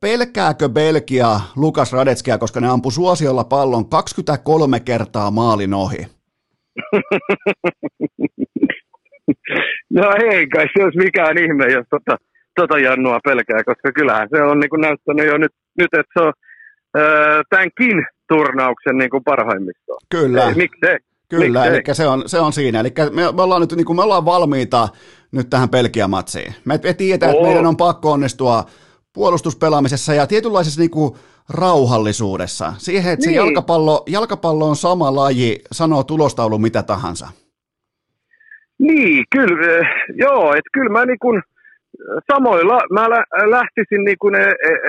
[0.00, 5.98] Pelkääkö Belgia Lukas Radetskia, koska ne ampu suosiolla pallon 23 kertaa maalin ohi?
[9.98, 12.16] no ei kai se olisi mikään ihme, jos tota,
[12.56, 16.20] tota Jannua pelkää, koska kyllähän se on niin kuin näyttänyt jo nyt, nyt että se
[16.26, 16.32] on
[16.98, 20.00] öö, tämänkin turnauksen niin kuin parhaimmistoon.
[20.10, 20.48] Kyllä.
[20.48, 20.98] Ei, miksei?
[21.30, 22.80] Kyllä, eli se on, se on siinä.
[22.80, 24.88] Eli me, me, ollaan nyt niin kuin, me ollaan valmiita
[25.32, 26.54] nyt tähän Pelkiä-matsiin.
[26.64, 28.64] Me, me tiedetään, että meidän on pakko onnistua
[29.12, 31.14] puolustuspelaamisessa ja tietynlaisessa niin kuin,
[31.54, 32.72] rauhallisuudessa.
[32.78, 33.34] Siihen, että niin.
[33.34, 37.28] se jalkapallo, jalkapallo on sama laji, sanoo tulostaulu mitä tahansa.
[38.78, 41.42] Niin, kyllä, joo, että kyllä mä niin kuin,
[42.32, 43.10] samoilla mä
[43.50, 44.34] lähtisin, niin kuin,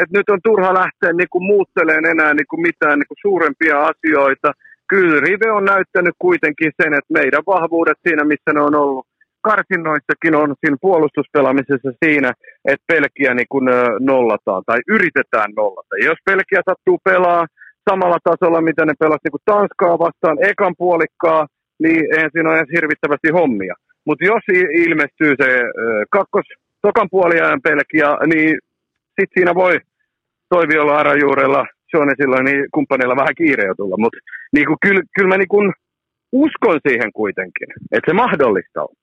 [0.01, 3.79] että nyt on turha lähteä niin kuin muutteleen enää niin kuin mitään niin kuin suurempia
[3.79, 4.51] asioita.
[4.89, 9.07] Kyllä Rive on näyttänyt kuitenkin sen, että meidän vahvuudet siinä, missä ne on ollut
[9.41, 12.33] karsinnoissakin on siinä puolustuspelaamisessa siinä,
[12.65, 13.65] että Pelkiä niin kuin
[13.99, 15.97] nollataan tai yritetään nollata.
[15.97, 17.45] Ja jos Pelkiä sattuu pelaa
[17.89, 21.47] samalla tasolla, mitä ne pelasivat niin Tanskaa vastaan ekan puolikkaa,
[21.83, 23.75] niin eihän siinä ole edes hirvittävästi hommia.
[24.05, 24.43] Mutta jos
[24.85, 25.49] ilmestyy se
[26.09, 26.45] kakkos,
[26.81, 28.59] tokan puoliajan pelkiä, niin
[29.07, 29.79] sitten siinä voi
[30.49, 33.97] Toiviolla Arajuurella, Jonesilla, niin kumppaneilla vähän kiire jo tulla.
[33.99, 34.17] Mutta
[34.53, 35.73] niin kyllä, kyllä mä niin kuin
[36.31, 38.95] uskon siihen kuitenkin, että se mahdollista on.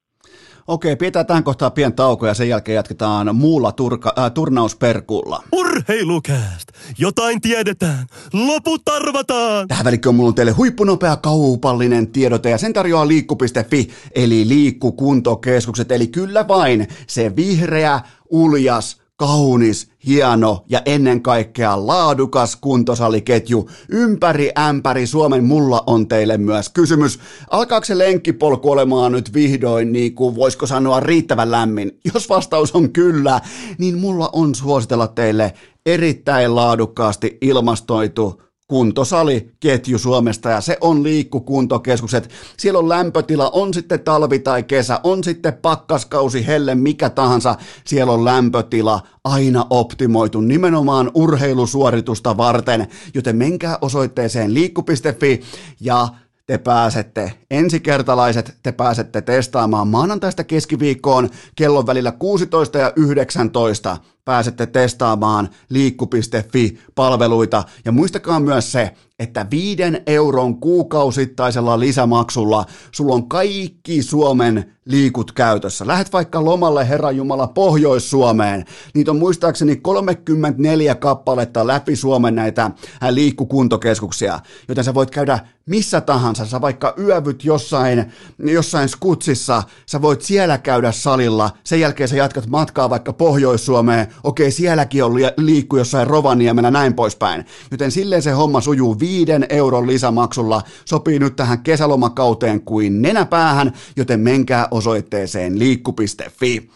[0.68, 5.42] Okei, pidetään tähän kohtaan pien tauko ja sen jälkeen jatketaan muulla turka, äh, turnausperkulla.
[5.52, 6.68] Urheilukääst!
[6.98, 9.68] Jotain tiedetään, loput arvataan!
[9.68, 15.92] Tähän välikköön mulla on teille huippunopea kaupallinen tiedote ja sen tarjoaa liikku.fi eli liikkukuntokeskukset.
[15.92, 18.00] Eli kyllä vain se vihreä,
[18.30, 25.44] uljas, kaunis, hieno ja ennen kaikkea laadukas kuntosaliketju ympäri ämpäri Suomen.
[25.44, 27.18] Mulla on teille myös kysymys.
[27.50, 32.00] Alkaako se lenkkipolku olemaan nyt vihdoin, niin kuin voisiko sanoa, riittävän lämmin?
[32.14, 33.40] Jos vastaus on kyllä,
[33.78, 35.54] niin mulla on suositella teille
[35.86, 42.30] erittäin laadukkaasti ilmastoitu kuntosali ketju Suomesta ja se on liikkukuntokeskukset.
[42.56, 47.54] Siellä on lämpötila, on sitten talvi tai kesä, on sitten pakkaskausi, helle, mikä tahansa.
[47.84, 55.42] Siellä on lämpötila aina optimoitu nimenomaan urheilusuoritusta varten, joten menkää osoitteeseen liikku.fi
[55.80, 56.08] ja
[56.46, 65.48] te pääsette, ensikertalaiset, te pääsette testaamaan maanantaista keskiviikkoon kellon välillä 16 ja 19 pääsette testaamaan
[65.68, 67.64] liikku.fi-palveluita.
[67.84, 75.86] Ja muistakaa myös se, että viiden euron kuukausittaisella lisämaksulla sulla on kaikki Suomen liikut käytössä.
[75.86, 78.64] Lähet vaikka lomalle Herra Jumala Pohjois-Suomeen.
[78.94, 82.72] Niitä on muistaakseni 34 kappaletta läpi Suomen näitä äh,
[83.10, 86.46] liikkukuntokeskuksia, joten sä voit käydä missä tahansa.
[86.46, 91.50] Sä vaikka yövyt jossain, jossain skutsissa, sä voit siellä käydä salilla.
[91.64, 94.06] Sen jälkeen sä jatkat matkaa vaikka Pohjois-Suomeen.
[94.24, 97.44] Okei, sielläkin on liikku jossain Rovaniemellä näin poispäin.
[97.70, 100.62] Joten silleen se homma sujuu viiden euron lisämaksulla.
[100.84, 106.70] Sopii nyt tähän kesälomakauteen kuin nenäpäähän, joten menkää osoitteeseen liikku.fi.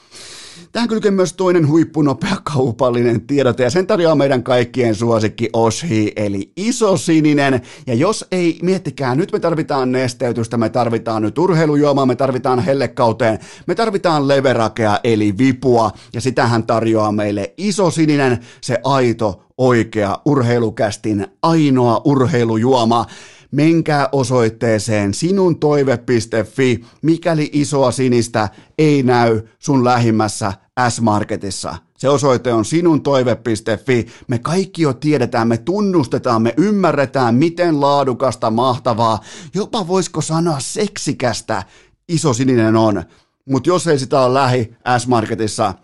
[0.73, 6.53] Tähän kylkee myös toinen huippunopea kaupallinen tiedote ja sen tarjoaa meidän kaikkien suosikki Oshi eli
[6.57, 7.61] iso sininen.
[7.87, 13.39] Ja jos ei, miettikää, nyt me tarvitaan nesteytystä, me tarvitaan nyt urheilujuomaa, me tarvitaan hellekauteen,
[13.67, 21.27] me tarvitaan leverakea eli vipua ja sitähän tarjoaa meille iso sininen, se aito, oikea urheilukästin
[21.43, 23.07] ainoa urheilujuoma
[23.51, 28.49] menkää osoitteeseen sinuntoive.fi, mikäli isoa sinistä
[28.79, 30.53] ei näy sun lähimmässä
[30.89, 31.77] S-Marketissa.
[31.99, 34.07] Se osoite on sinuntoive.fi.
[34.29, 39.21] Me kaikki jo tiedetään, me tunnustetaan, me ymmärretään, miten laadukasta, mahtavaa,
[39.55, 41.63] jopa voisiko sanoa seksikästä
[42.09, 43.03] iso sininen on.
[43.49, 45.75] Mutta jos ei sitä ole lähi S-Marketissa,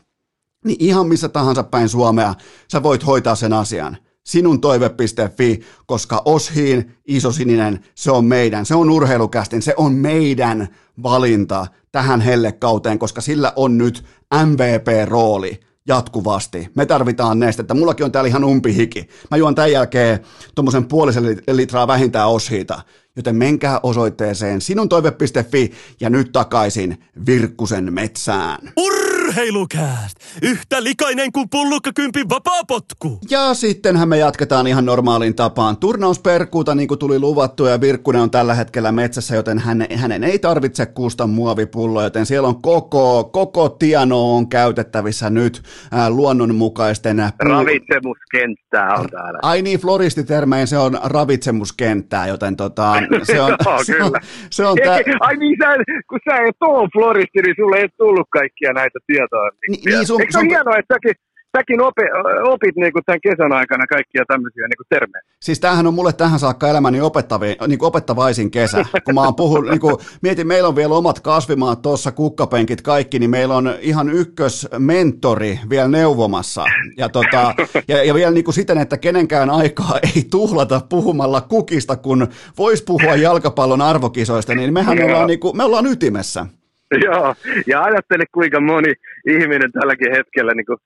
[0.64, 2.34] niin ihan missä tahansa päin Suomea
[2.72, 8.90] sä voit hoitaa sen asian sinun toive.fi, koska Oshiin isosininen, se on meidän, se on
[8.90, 10.68] urheilukästin, se on meidän
[11.02, 14.04] valinta tähän hellekauteen, koska sillä on nyt
[14.46, 16.68] MVP-rooli jatkuvasti.
[16.74, 17.74] Me tarvitaan nestettä.
[17.74, 19.08] Mullakin on täällä ihan umpihiki.
[19.30, 20.20] Mä juon tämän jälkeen
[20.54, 22.82] tuommoisen puolisen litraa vähintään oshiita.
[23.16, 28.72] Joten menkää osoitteeseen sinuntoive.fi ja nyt takaisin Virkkusen metsään.
[29.26, 30.16] Urheilukääst!
[30.42, 33.18] Yhtä likainen kuin pullukkakympin vapaapotku!
[33.30, 38.30] Ja sittenhän me jatketaan ihan normaaliin tapaan turnausperkuuta, niin kuin tuli luvattu, ja Virkkunen on
[38.30, 43.68] tällä hetkellä metsässä, joten hän, hänen ei tarvitse kuusta muovipulloa, joten siellä on koko, koko
[43.68, 45.62] tiano on käytettävissä nyt
[45.92, 47.16] ää, luonnonmukaisten...
[47.38, 49.38] Ravitsemuskenttää on täällä.
[49.42, 52.92] Ai niin, floristitermein se on ravitsemuskenttää, joten tota,
[53.22, 54.12] se on, Joo, se on,
[54.50, 55.74] se on tää, Ai niin, sä,
[56.08, 59.48] kun sä et ole floristi, niin sulle ei tullut kaikkia näitä tietoa.
[59.70, 61.14] Ni- niin, sun- Eikö se sun- hienoa, että säkin,
[61.56, 62.02] säkin opi,
[62.54, 65.22] opit niinku tämän kesän aikana kaikkia tämmöisiä niinku termejä?
[65.44, 66.98] Siis tämähän on mulle tähän saakka elämäni
[67.66, 71.20] niin kuin opettavaisin kesä, kun mä oon puhunut, niin kuin, mietin, meillä on vielä omat
[71.20, 76.64] kasvimaat tuossa, kukkapenkit kaikki, niin meillä on ihan ykkösmentori vielä neuvomassa.
[76.96, 77.54] Ja, tota,
[77.88, 82.28] ja, ja vielä niin kuin siten, että kenenkään aikaa ei tuhlata puhumalla kukista, kun
[82.58, 86.46] vois puhua jalkapallon arvokisoista, niin mehän ollaan, niin kuin, me ollaan ytimessä.
[87.04, 87.34] Joo,
[87.66, 88.92] ja ajattele kuinka moni
[89.26, 90.76] ihminen tälläkin hetkellä niinku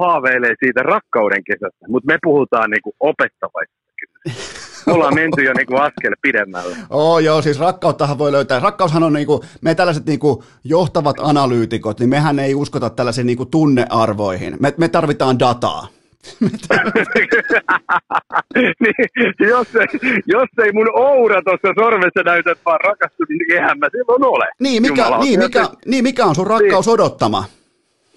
[0.00, 4.60] haaveilee siitä rakkauden kesästä, mutta me puhutaan niinku opettavaisesta kesästä.
[4.86, 6.76] Me ollaan menty jo niinku askel pidemmälle.
[6.90, 8.60] Oh, joo, siis rakkauttahan voi löytää.
[8.60, 14.56] Rakkaushan on niinku, me tällaiset niinku johtavat analyytikot, niin mehän ei uskota tällaisiin niinku tunnearvoihin.
[14.60, 15.88] Me, me tarvitaan dataa.
[18.80, 18.94] niin,
[19.48, 19.86] jos, ei,
[20.26, 24.48] jos ei mun oura tuossa sormessa näytä, että vaan rakastunut, niin eihän mä silloin ole.
[24.60, 26.94] Niin, mikä, niin, mikä, niin, mikä on sun rakkaus niin.
[26.94, 27.44] odottama?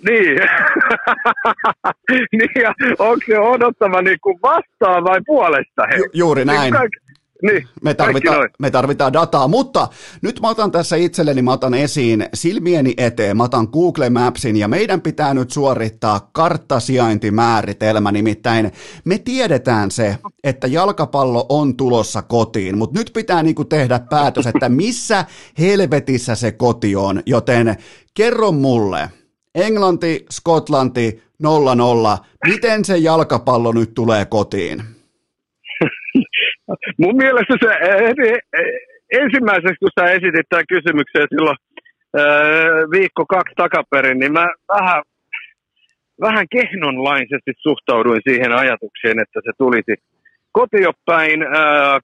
[0.09, 0.39] Niin.
[2.31, 5.83] niin ja onko se odottava niin kuin vastaan vai puolesta?
[5.91, 5.97] Hei?
[5.97, 6.73] Ju- juuri näin.
[6.73, 6.89] Niin,
[7.43, 9.87] niin, me, tarvitaan, me tarvitaan dataa, mutta
[10.21, 14.67] nyt mä otan tässä itselleni, mä otan esiin silmieni eteen, mä otan Google Mapsin ja
[14.67, 18.71] meidän pitää nyt suorittaa karttasijaintimääritelmä, nimittäin
[19.05, 24.69] me tiedetään se, että jalkapallo on tulossa kotiin, mutta nyt pitää niinku tehdä päätös, että
[24.69, 25.25] missä
[25.59, 27.75] helvetissä se koti on, joten
[28.13, 29.09] kerro mulle,
[29.55, 31.47] Englanti, Skotlanti, 0-0.
[32.47, 34.92] Miten se jalkapallo nyt tulee kotiin?
[37.03, 37.71] Mun mielestä se
[39.21, 41.57] ensimmäiseksi, kun sä esitit tämän kysymyksen silloin
[42.91, 45.03] viikko kaksi takaperin, niin mä vähän,
[46.21, 49.93] vähän kehnonlaisesti suhtauduin siihen ajatukseen, että se tulisi
[50.51, 51.39] kotiopäin.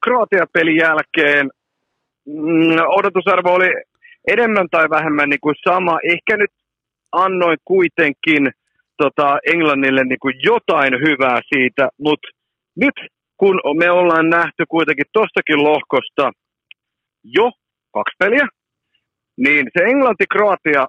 [0.04, 1.50] Kroatia-pelin jälkeen
[2.26, 3.70] mm, odotusarvo oli
[4.28, 6.00] enemmän tai vähemmän niin kuin sama.
[6.04, 6.52] Ehkä nyt
[7.12, 8.44] annoin kuitenkin
[8.98, 12.28] tota, Englannille niin kuin jotain hyvää siitä, mutta
[12.76, 12.98] nyt
[13.40, 16.32] kun me ollaan nähty kuitenkin tostakin lohkosta
[17.24, 17.52] jo
[17.94, 18.48] kaksi peliä,
[19.38, 20.86] niin se Englanti-Kroatia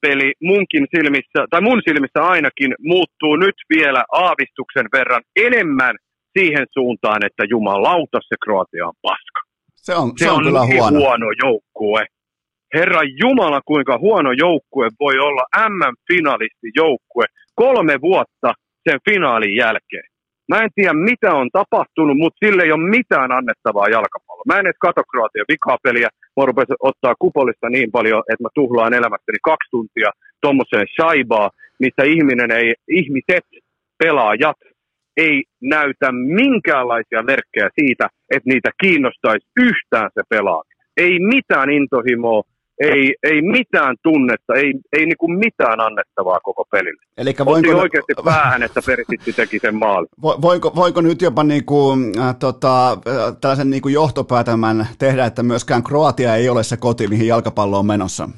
[0.00, 5.94] peli munkin silmissä, tai mun silmissä ainakin, muuttuu nyt vielä aavistuksen verran enemmän
[6.38, 9.40] siihen suuntaan, että jumalauta se Kroatia on paska.
[9.86, 10.98] Se on, se, se on, on kyllä niin huono.
[10.98, 12.02] huono joukkue.
[12.74, 18.50] Herra Jumala, kuinka huono joukkue voi olla MM-finalisti joukkue kolme vuotta
[18.88, 20.08] sen finaalin jälkeen.
[20.48, 24.50] Mä en tiedä, mitä on tapahtunut, mutta sille ei ole mitään annettavaa jalkapalloa.
[24.50, 26.08] Mä en edes katso Kroatian vikapeliä.
[26.36, 30.10] Mä rupesin ottaa kupolista niin paljon, että mä tuhlaan elämästäni kaksi tuntia
[30.40, 33.46] tuommoiseen shaibaa, missä ihminen ei, ihmiset,
[33.98, 34.56] pelaajat,
[35.16, 40.84] ei näytä minkäänlaisia merkkejä siitä, että niitä kiinnostaisi yhtään se pelaaminen.
[40.96, 42.42] Ei mitään intohimoa,
[42.80, 47.02] ei, ei mitään tunnetta, ei, ei niinku mitään annettavaa koko pelille.
[47.16, 47.70] Eli voinko...
[47.70, 50.08] Otti oikeasti päähän, että Perisitti teki sen maalin.
[50.22, 52.98] Voiko, voiko nyt jopa niinku, äh, tota,
[53.40, 58.28] tällaisen niinku johtopäätelmän tehdä, että myöskään Kroatia ei ole se koti, mihin jalkapallo on menossa?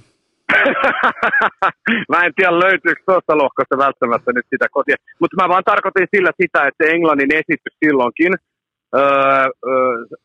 [2.13, 6.31] mä en tiedä löytyykö tuosta lohkosta välttämättä nyt sitä kotia, mutta mä vaan tarkoitin sillä
[6.43, 8.33] sitä, että Englannin esitys silloinkin–
[8.95, 9.47] öö,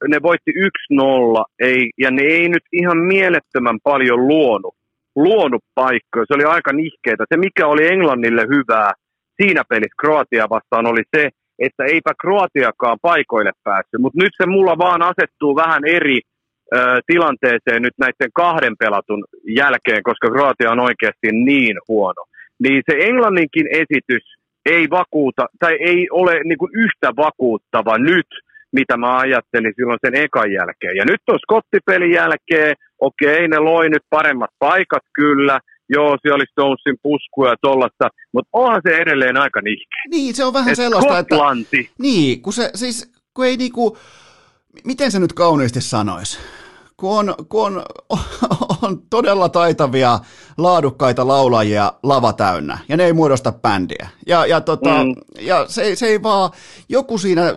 [0.08, 4.76] ne voitti 1-0, ei, ja ne ei nyt ihan mielettömän paljon luonut,
[5.16, 6.26] luonut paikkoja.
[6.28, 7.26] Se oli aika nihkeitä.
[7.30, 8.92] Se, mikä oli Englannille hyvää
[9.42, 11.30] siinä pelissä Kroatia vastaan, oli se,
[11.60, 16.20] että eipä Kroatiakaan paikoille päässyt, mutta nyt se mulla vaan asettuu vähän eri
[16.76, 22.24] ö, tilanteeseen nyt näiden kahden pelatun jälkeen, koska Kroatia on oikeasti niin huono.
[22.60, 24.24] Niin se Englanninkin esitys
[24.66, 28.28] ei vakuuta, tai ei ole niin kuin yhtä vakuuttava nyt,
[28.72, 30.96] mitä mä ajattelin silloin sen ekan jälkeen.
[30.96, 36.52] Ja nyt on skottipelin jälkeen, okei, ne loi nyt paremmat paikat kyllä, joo, siellä oli
[36.52, 40.04] Stonesin puskuja ja tollasta, mutta onhan se edelleen aika nihkeä.
[40.10, 41.80] Niin, se on vähän Et sellaista, Skotlanti.
[41.80, 41.94] että...
[42.00, 43.98] Niin, kun se siis, kun ei niinku,
[44.86, 46.40] miten se nyt kauniisti sanoisi?
[47.02, 47.84] Kun on, kun on,
[48.82, 50.20] on todella taitavia,
[50.58, 54.10] laadukkaita laulajia lava täynnä, ja ne ei muodosta bändiä.
[54.28, 55.16] Ja, ja, tota, mm.
[55.40, 56.52] ja se, se ei vaan,
[56.90, 57.56] joku siinä,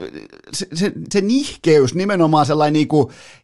[0.53, 2.89] se, se, se nihkeys, nimenomaan sellainen niin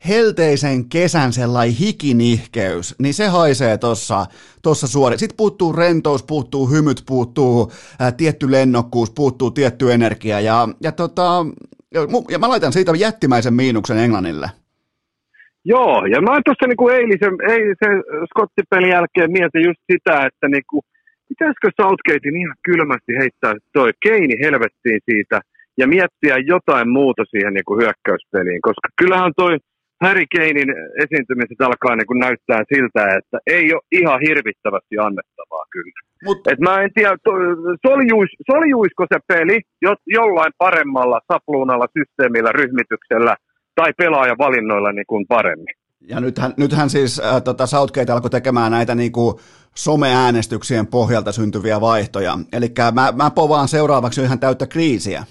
[0.08, 4.26] helteisen kesän sellainen hikinihkeys, niin se haisee tuossa
[4.62, 5.18] tossa suori.
[5.18, 11.46] Sitten puuttuu rentous, puuttuu hymyt, puuttuu ää, tietty lennokkuus, puuttuu tietty energia, ja, ja, tota,
[12.30, 14.50] ja mä laitan siitä jättimäisen miinuksen Englannille.
[15.64, 17.96] Joo, ja mä tuossa niinku eilisen, eilisen
[18.30, 20.80] skottipelin jälkeen mietin just sitä, että niinku,
[21.28, 25.40] pitäisikö Southgatein ihan kylmästi heittää toi Keini helvettiin siitä
[25.78, 29.54] ja miettiä jotain muuta siihen niinku hyökkäyspeliin, koska kyllähän toi
[30.04, 30.70] Harry Keinin
[31.04, 36.00] esiintymiset alkaa niinku näyttää siltä, että ei ole ihan hirvittävästi annettavaa kyllä.
[36.24, 37.16] Mut, Et mä en tiedä,
[37.86, 43.36] soljuis, soljuisko se peli jo, jollain paremmalla sapluunalla, systeemillä, ryhmityksellä–
[43.74, 45.74] tai pelaajavalinnoilla niin kuin paremmin.
[46.08, 49.34] Ja nythän, nythän siis äh, tota Southgate alkoi tekemään näitä niin kuin
[49.74, 52.38] someäänestyksien pohjalta syntyviä vaihtoja.
[52.52, 55.24] Eli mä, mä povaan seuraavaksi ihan täyttä kriisiä.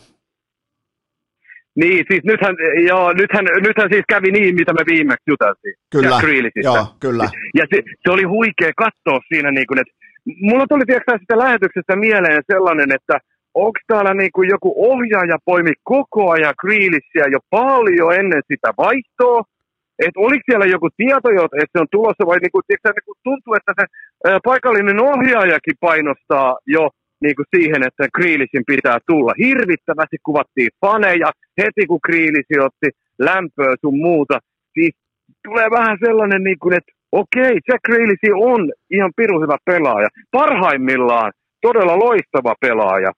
[1.76, 2.56] Niin, siis nythän,
[2.88, 5.76] joo, nythän, nythän siis kävi niin, mitä me viimeksi juteltiin.
[5.92, 6.20] Kyllä,
[6.64, 7.26] joo, kyllä.
[7.60, 9.94] Ja se, se oli huikea katsoa siinä, niin kuin, että
[10.42, 13.16] mulla tuli tiedätkö, sitä lähetyksestä mieleen sellainen, että
[13.54, 19.42] onko täällä niinku joku ohjaaja poimi koko ajan Grealishia jo paljon ennen sitä vaihtoa,
[20.06, 21.30] että oliko siellä joku tieto,
[21.62, 26.58] että se on tulossa vai niinku, tiiäksä, niinku tuntuu, että se ää, paikallinen ohjaajakin painostaa
[26.68, 26.90] jo
[27.22, 29.34] niinku siihen, että Grealishin pitää tulla.
[29.38, 31.30] Hirvittävästi kuvattiin faneja
[31.62, 32.90] heti kun Grealish otti
[33.20, 34.40] lämpöä sun muuta.
[34.74, 34.94] Siis
[35.48, 40.08] tulee vähän sellainen, niinku, että okei, Jack Grealish on ihan pirun hyvä pelaaja.
[40.32, 41.32] Parhaimmillaan
[41.62, 43.12] todella loistava pelaaja,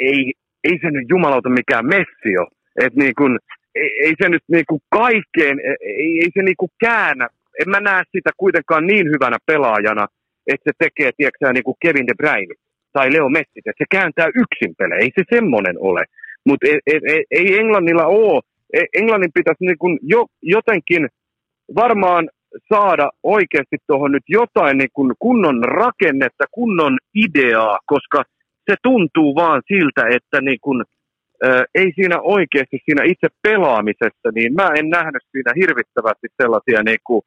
[0.00, 0.32] ei,
[0.64, 2.48] ei se nyt jumalauta mikään messi ole.
[2.84, 3.38] Et niin kun,
[3.74, 7.28] ei, ei se nyt niin kuin kaikkeen, ei, ei se niin kuin käännä.
[7.60, 10.06] En mä näe sitä kuitenkaan niin hyvänä pelaajana,
[10.46, 12.54] että se tekee, tiedätkö niin kuin Kevin De Bruyne
[12.92, 15.00] tai Leo Messi, että se kääntää yksin pelejä.
[15.00, 16.04] Ei se semmoinen ole.
[16.46, 18.40] Mutta ei, ei, ei Englannilla ole.
[18.74, 21.08] E, Englannin pitäisi niin kuin jo, jotenkin
[21.74, 22.28] varmaan
[22.74, 28.22] saada oikeasti tuohon nyt jotain niin kuin kunnon rakennetta, kunnon ideaa, koska
[28.70, 30.84] se tuntuu vaan siltä, että niin kuin,
[31.42, 37.02] ää, ei siinä oikeasti siinä itse pelaamisessa, niin mä en nähnyt siinä hirvittävästi sellaisia niin
[37.04, 37.22] kuin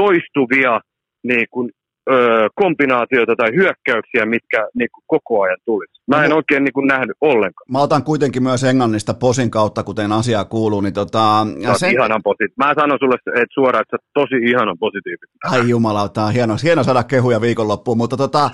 [0.00, 0.80] toistuvia
[1.22, 1.70] niin kuin,
[2.10, 5.92] ö, kombinaatioita tai hyökkäyksiä, mitkä niin kuin koko ajan tulisi.
[6.08, 7.66] Mä en no, oikein niin kuin nähnyt ollenkaan.
[7.70, 10.80] Mä otan kuitenkin myös Englannista posin kautta, kuten asia kuuluu.
[10.80, 11.92] Niin tota, ja sen...
[11.92, 15.36] ihanan posi- Mä sanon sulle että suoraan, että sä tosi ihanan positiivinen.
[15.50, 18.44] Ai jumalauta, on hieno, hieno saada kehuja viikonloppuun, mutta tota,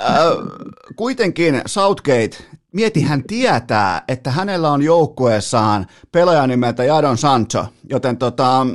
[0.00, 0.16] äh,
[0.96, 2.36] kuitenkin Southgate,
[2.72, 8.66] mieti hän tietää, että hänellä on joukkueessaan pelaaja nimeltä Jadon Sancho, joten tota,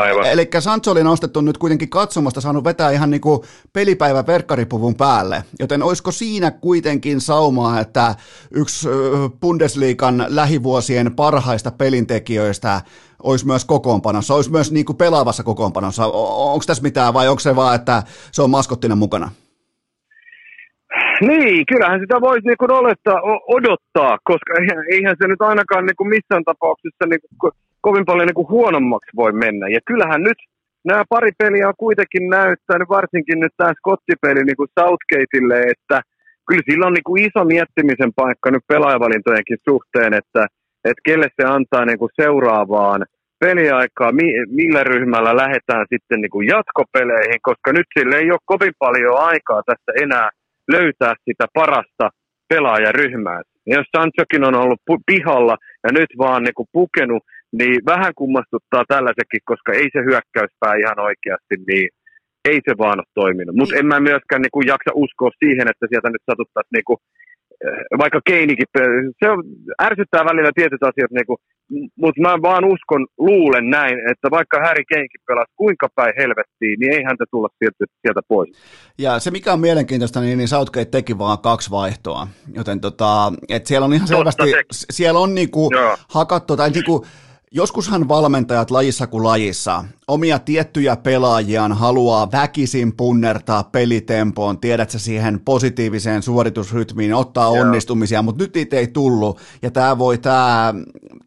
[0.00, 0.26] Aivan.
[0.26, 3.40] Eli Sancho oli nostettu nyt kuitenkin katsomasta, saanut vetää ihan niin kuin
[3.72, 8.14] pelipäivä verkkaripuvun päälle, joten olisiko siinä kuitenkin saumaa, että
[8.50, 8.88] yksi
[9.40, 12.80] Bundesliigan lähivuosien parhaista pelintekijöistä
[13.22, 16.06] olisi myös kokoonpanossa, olisi myös niin kuin pelaavassa kokoonpanossa.
[16.06, 18.02] Onko tässä mitään vai onko se vaan, että
[18.32, 19.30] se on maskottina mukana?
[21.28, 23.20] Niin, kyllähän sitä voisi niin olettaa,
[23.56, 24.52] odottaa, koska
[24.94, 29.10] eihän se nyt ainakaan niin kuin missään tapauksessa niin kuin kovin paljon niin kuin huonommaksi
[29.16, 29.66] voi mennä.
[29.68, 30.38] Ja kyllähän nyt
[30.84, 35.96] nämä pari peliä on kuitenkin näyttänyt, varsinkin nyt tämä Scottipeli niin kuin Southgateille, että
[36.46, 40.42] kyllä sillä on niin kuin iso miettimisen paikka nyt pelaajavalintojenkin suhteen, että,
[40.88, 43.00] että kelle se antaa niin kuin seuraavaan
[43.44, 48.74] peliaikaa, mi- millä ryhmällä lähdetään sitten niin kuin jatkopeleihin, koska nyt sille ei ole kovin
[48.78, 50.28] paljon aikaa tässä enää
[50.68, 52.10] löytää sitä parasta
[52.48, 53.42] pelaajaryhmää.
[53.66, 57.22] Ja jos Sanchokin on ollut pihalla ja nyt vaan niin kuin pukenut
[57.52, 61.88] niin vähän kummastuttaa tällaisekin, koska ei se hyökkäyspää ihan oikeasti, niin
[62.50, 63.56] ei se vaan ole toiminut.
[63.56, 67.00] Mutta en mä myöskään niin kuin, jaksa uskoa siihen, että sieltä nyt satuttaisiin niin kuin,
[67.98, 68.66] vaikka Keinikin,
[69.24, 69.44] se on,
[69.82, 71.38] ärsyttää välillä tietyt asiat, niin kuin,
[71.96, 76.92] mutta mä vaan uskon, luulen näin, että vaikka Häri Keinkin pelasi kuinka päin helvettiin, niin
[76.92, 78.50] ei häntä tulla sieltä, sieltä pois.
[78.98, 83.66] Ja se mikä on mielenkiintoista, niin, niin Southgate teki vaan kaksi vaihtoa, joten tota, et
[83.66, 85.70] siellä on ihan selvästi, siellä on niinku
[86.08, 87.06] hakattu, tai niinku,
[87.54, 96.22] Joskushan valmentajat lajissa kuin lajissa omia tiettyjä pelaajiaan haluaa väkisin punnertaa pelitempoon, tiedätkö siihen positiiviseen
[96.22, 97.64] suoritusrytmiin, ottaa Joo.
[97.64, 99.40] onnistumisia, mutta nyt niitä ei tullut.
[99.62, 100.74] Ja tämä voi, tämä,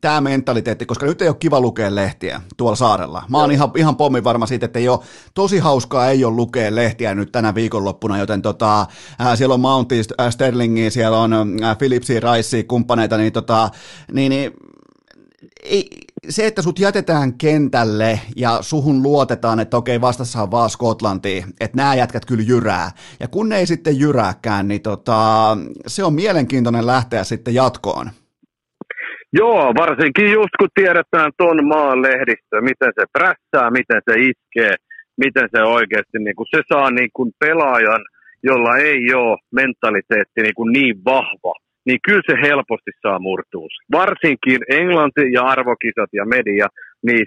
[0.02, 3.24] tämä mentaliteetti, koska nyt ei ole kiva lukea lehtiä tuolla saarella.
[3.30, 5.00] Mä oon ihan, ihan pommin varma siitä, että ei ole,
[5.34, 8.86] tosi hauskaa ei ole lukea lehtiä nyt tänä viikonloppuna, joten tota,
[9.20, 11.34] ää, siellä on Mounti, Sterlingi, siellä on
[11.64, 13.70] ää, Philipsi, Rice, kumppaneita, niin, tota,
[14.12, 14.52] niin, niin
[15.64, 15.90] ei,
[16.30, 21.78] se, että sut jätetään kentälle ja suhun luotetaan, että okei, vastassa on vaan Skotlanti, että
[21.78, 22.90] nämä jätkät kyllä jyrää.
[23.20, 25.18] Ja kun ne ei sitten jyrääkään, niin tota,
[25.88, 28.06] se on mielenkiintoinen lähteä sitten jatkoon.
[29.34, 34.74] Joo, varsinkin just kun tiedetään ton maan lehdistö, miten se prässää, miten se iskee,
[35.18, 38.04] miten se oikeasti, niin kun se saa niin kun pelaajan,
[38.44, 41.54] jolla ei ole mentaliteetti niin, kuin niin vahva,
[41.86, 43.74] niin kyllä se helposti saa murtuus.
[43.92, 46.68] Varsinkin Englanti ja arvokisat ja media,
[47.08, 47.26] niin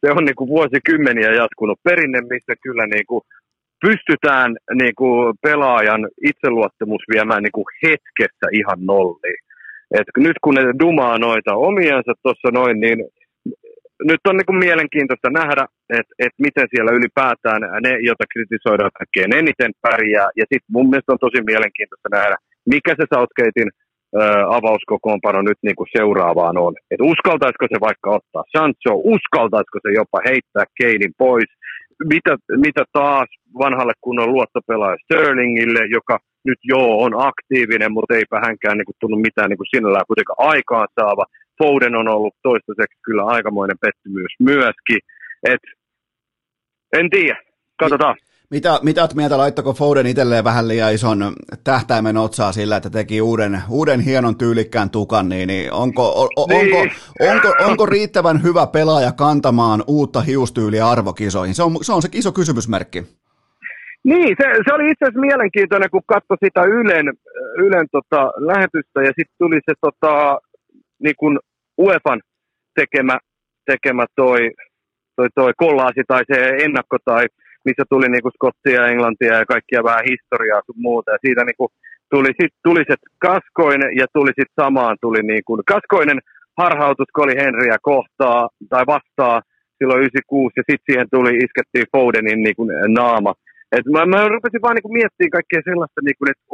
[0.00, 3.22] se, on niin kuin vuosikymmeniä jatkunut perinne, missä kyllä niin kuin
[3.86, 9.42] pystytään niin kuin pelaajan itseluottamus viemään niin kuin hetkessä ihan nolliin.
[9.98, 12.98] Et nyt kun ne dumaa noita omiansa tuossa noin, niin
[14.10, 15.64] nyt on niin kuin mielenkiintoista nähdä,
[15.98, 20.28] että et miten siellä ylipäätään ne, joita kritisoidaan kaikkein eniten pärjää.
[20.38, 22.36] Ja sitten mun mielestä on tosi mielenkiintoista nähdä,
[22.74, 23.70] mikä se Southgatein
[24.48, 26.74] avauskokoonpano nyt niin kuin seuraavaan on.
[26.90, 31.50] Et uskaltaisiko se vaikka ottaa Sancho, uskaltaisiko se jopa heittää Keinin pois,
[32.04, 33.28] mitä, mitä taas
[33.58, 39.16] vanhalle kunnon luottopelaaja Sterlingille, joka nyt joo on aktiivinen, mutta eipä hänkään niin kuin, tunnu
[39.16, 41.24] mitään niin kuin sinällään kuitenkaan aikaan saava.
[41.58, 45.00] Foden on ollut toistaiseksi kyllä aikamoinen pettymys myöskin.
[45.52, 45.60] Et,
[46.92, 47.36] en tiedä,
[47.80, 48.16] katsotaan.
[48.50, 51.18] Mitä, mitä olet mieltä, laittako Foden itselleen vähän liian ison
[51.64, 56.46] tähtäimen otsaa sillä, että teki uuden, uuden hienon tyylikkään tukan, niin, niin onko, o, o,
[56.46, 56.76] Niin.
[56.76, 56.94] onko,
[57.32, 61.54] onko, onko riittävän hyvä pelaaja kantamaan uutta hiustyyliä arvokisoihin?
[61.54, 63.02] Se on, se on se iso kysymysmerkki.
[64.04, 67.06] Niin, se, se oli itse asiassa mielenkiintoinen, kun katsoi sitä Ylen,
[67.56, 70.38] Ylen tota, lähetystä ja sitten tuli se tota,
[71.02, 71.38] niin kuin
[71.78, 72.20] UEFan
[72.74, 73.18] tekemä,
[73.66, 74.50] tekemä toi,
[75.16, 77.26] toi, toi kollaasi tai se ennakko tai
[77.68, 81.08] missä tuli niin kuin Skottia ja Englantia ja kaikkia vähän historiaa sun muuta.
[81.14, 81.70] Ja siitä niin kuin
[82.12, 82.94] tuli, sit, tuli se
[83.26, 86.20] Kaskoinen ja tuli sitten samaan tuli niin kuin, Kaskoinen
[86.60, 88.40] harhautus Coli Henryä kohtaa
[88.72, 89.36] tai vastaa
[89.78, 92.68] silloin 96 ja sitten siihen tuli, iskettiin Fodenin niin kuin
[92.98, 93.32] naama.
[93.76, 96.44] Et mä, mä rupesin vaan niinku miettimään kaikkea sellaista, niinku, että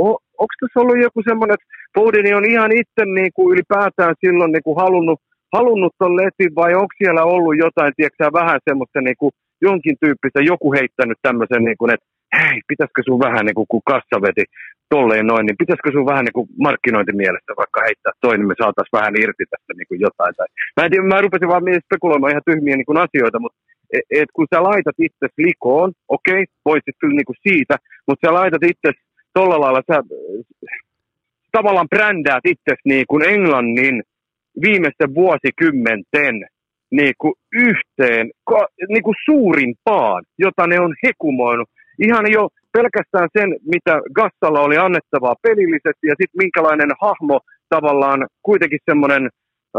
[0.42, 5.20] onko tässä ollut joku semmoinen, että Fodeni on ihan itse niinku, ylipäätään silloin niinku, halunnut,
[5.56, 9.26] halunnut ton letin vai onko siellä ollut jotain, tiedätkö vähän semmoista niinku,
[9.62, 12.06] jonkin tyyppistä, joku heittänyt tämmöisen, niinku, että
[12.38, 14.44] hei, pitäisikö sun vähän, niinku, kun kassa veti
[14.94, 19.16] tolleen noin, niin pitäisikö sun vähän niinku, markkinointimielestä vaikka heittää toi, niin me saataisiin vähän
[19.24, 20.34] irti tästä niinku, jotain.
[20.36, 23.58] Tai, mä, en tiedä, mä rupesin vaan spekuloimaan ihan tyhmiä niinku, asioita, mutta
[23.96, 27.74] et, et kun sä laitat itse likoon, okei, voisit kyllä niinku siitä,
[28.06, 28.90] mutta sä laitat itse
[29.34, 30.02] tolla lailla, sä
[31.52, 34.02] tavallaan brändäät itse niin kuin Englannin
[34.64, 36.34] viimeisten vuosikymmenten
[36.96, 38.30] niin kuin yhteen
[38.88, 41.68] niin kuin suurimpaan, jota ne on hekumoinut.
[42.06, 48.78] Ihan jo pelkästään sen, mitä Gassalla oli annettavaa pelillisesti ja sitten minkälainen hahmo tavallaan kuitenkin
[48.90, 49.28] semmoinen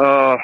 [0.03, 0.37] äh,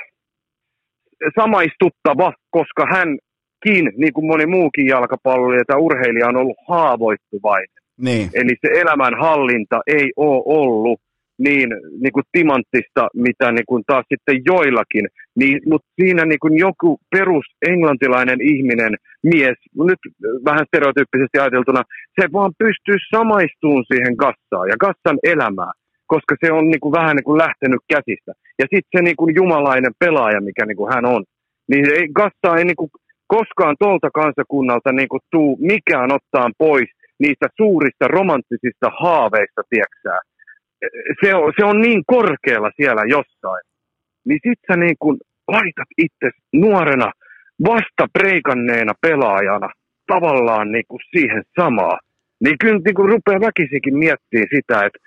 [1.39, 7.81] samaistuttava, koska hänkin, niin kuin moni muukin jalkapalloilija tai urheilija, on ollut haavoittuvainen.
[7.97, 8.29] Niin.
[8.33, 10.99] Eli se elämänhallinta ei ole ollut
[11.47, 11.69] niin,
[12.01, 15.05] niin kuin timanttista, mitä niin kuin taas sitten joillakin.
[15.39, 18.93] Niin, mutta siinä niin kuin joku perus englantilainen ihminen,
[19.23, 19.57] mies,
[19.89, 20.01] nyt
[20.47, 21.81] vähän stereotyyppisesti ajateltuna,
[22.19, 25.75] se vaan pystyy samaistumaan siihen Gassaan ja Gassan elämään,
[26.07, 28.31] koska se on niin kuin vähän niin kuin lähtenyt käsistä.
[28.59, 31.23] Ja sitten se niin kuin jumalainen pelaaja, mikä niin kuin hän on,
[31.71, 32.91] niin ei, Gassa ei niin kuin
[33.27, 36.89] koskaan tuolta kansakunnalta niin kuin tuu mikään ottaan pois
[37.19, 40.19] niistä suurista romanttisista haaveista, tieksää.
[41.23, 43.63] Se on, se on niin korkealla siellä jossain.
[44.25, 45.17] Niin sit sä niin kun
[45.47, 47.11] laitat itse nuorena,
[47.65, 49.69] vasta preikanneena pelaajana
[50.07, 51.99] tavallaan niin kuin siihen samaa.
[52.43, 54.99] Niin kyllä niin kuin rupeaa väkisikin miettimään sitä, että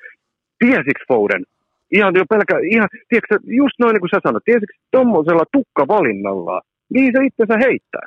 [0.58, 1.44] tiesikö Foden,
[1.90, 6.60] ihan jo pelkä, ihan, tiedätkö, just noin niin kuin sä sanoit, tiesikö tuommoisella tukkavalinnalla,
[6.94, 8.06] niin se itsensä heittää.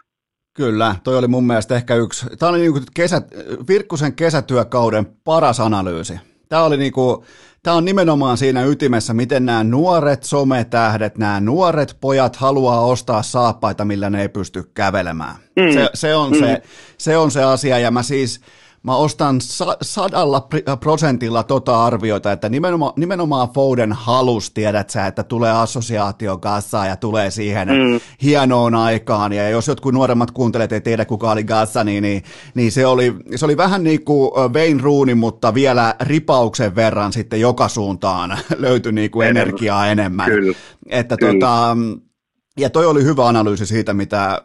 [0.53, 3.21] Kyllä, toi oli mun mielestä ehkä yksi, tämä oli niinku kesä,
[3.67, 6.13] Virkkusen kesätyökauden paras analyysi.
[6.49, 7.25] Tämä oli niinku,
[7.67, 13.85] tämä on nimenomaan siinä ytimessä, miten nämä nuoret sometähdet, nämä nuoret pojat haluaa ostaa saappaita,
[13.85, 15.35] millä ne ei pysty kävelemään.
[15.35, 15.73] Mm.
[15.73, 16.39] Se, se, on mm.
[16.39, 16.61] se,
[16.97, 18.41] se on se asia, ja mä siis,
[18.87, 20.47] mä ostan sa- sadalla
[20.79, 26.95] prosentilla tota arvioita, että nimenomaan, nimenomaan Foden halus, tiedät sä, että tulee assosiaatio Gassa ja
[26.95, 27.99] tulee siihen mm.
[28.23, 29.33] hienoon aikaan.
[29.33, 32.23] Ja jos jotkut nuoremmat kuuntelet, ei tiedä kuka oli Gassa, niin, niin,
[32.55, 37.41] niin se, oli, se oli vähän niin kuin Wayne Rooney, mutta vielä ripauksen verran sitten
[37.41, 39.41] joka suuntaan löytyi niin kuin enemmän.
[39.41, 40.25] energiaa enemmän.
[40.25, 40.57] Kyllä.
[40.89, 41.33] Että Kyllä.
[41.33, 41.77] Tota,
[42.59, 44.41] ja toi oli hyvä analyysi siitä, mitä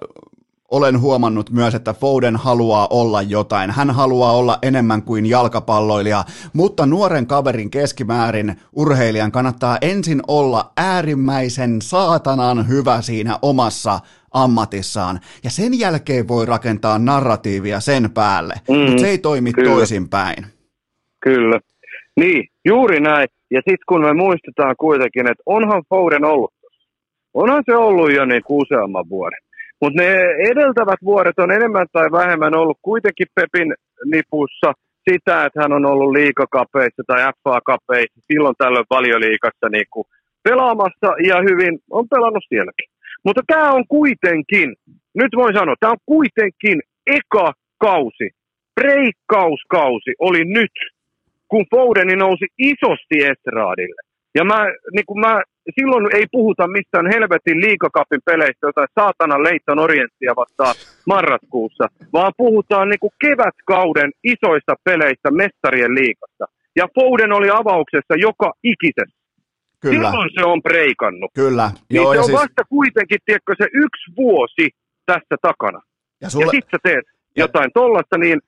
[0.72, 3.70] olen huomannut myös, että Foden haluaa olla jotain.
[3.70, 11.82] Hän haluaa olla enemmän kuin jalkapalloilija, mutta nuoren kaverin keskimäärin urheilijan kannattaa ensin olla äärimmäisen
[11.82, 14.00] saatanan hyvä siinä omassa
[14.34, 15.20] ammatissaan.
[15.44, 19.70] Ja sen jälkeen voi rakentaa narratiivia sen päälle, mm, mutta se ei toimi kyllä.
[19.70, 20.46] toisinpäin.
[21.20, 21.60] Kyllä.
[22.16, 23.28] Niin, juuri näin.
[23.50, 26.52] Ja sitten kun me muistetaan kuitenkin, että onhan Foden ollut
[27.34, 29.38] Onhan se ollut jo niin useamman vuoden.
[29.82, 30.12] Mutta ne
[30.50, 34.72] edeltävät vuodet on enemmän tai vähemmän ollut kuitenkin Pepin nipussa
[35.10, 40.06] sitä, että hän on ollut liikakapeissa tai FA-kapeissa, silloin tällöin valioliikassa niin kuin
[40.42, 42.88] pelaamassa ja hyvin on pelannut sielläkin.
[43.24, 44.68] Mutta tämä on kuitenkin,
[45.14, 48.26] nyt voin sanoa, tämä on kuitenkin eka kausi,
[48.80, 50.76] breikkauskausi oli nyt,
[51.48, 54.11] kun Foudeni nousi isosti estraadille.
[54.34, 54.60] Ja mä,
[54.94, 55.42] niin kuin mä,
[55.80, 60.74] silloin ei puhuta mistään helvetin liikakapin peleistä, jotain saatana Leiton Orienttia vastaan
[61.06, 66.44] marraskuussa, vaan puhutaan niin kuin kevätkauden isoista peleistä mestarien liikasta.
[66.76, 69.22] Ja Foden oli avauksessa joka ikisessä.
[69.80, 69.94] Kyllä.
[69.94, 71.30] Silloin se on breikannut.
[71.34, 71.70] Kyllä.
[71.90, 74.68] Niin Joo, se ja on siis, vasta kuitenkin, tiedätkö, se yksi vuosi
[75.06, 75.80] tässä takana.
[75.84, 78.40] ja Ja sulle, sit sä teet Ja- jotain tollasta, niin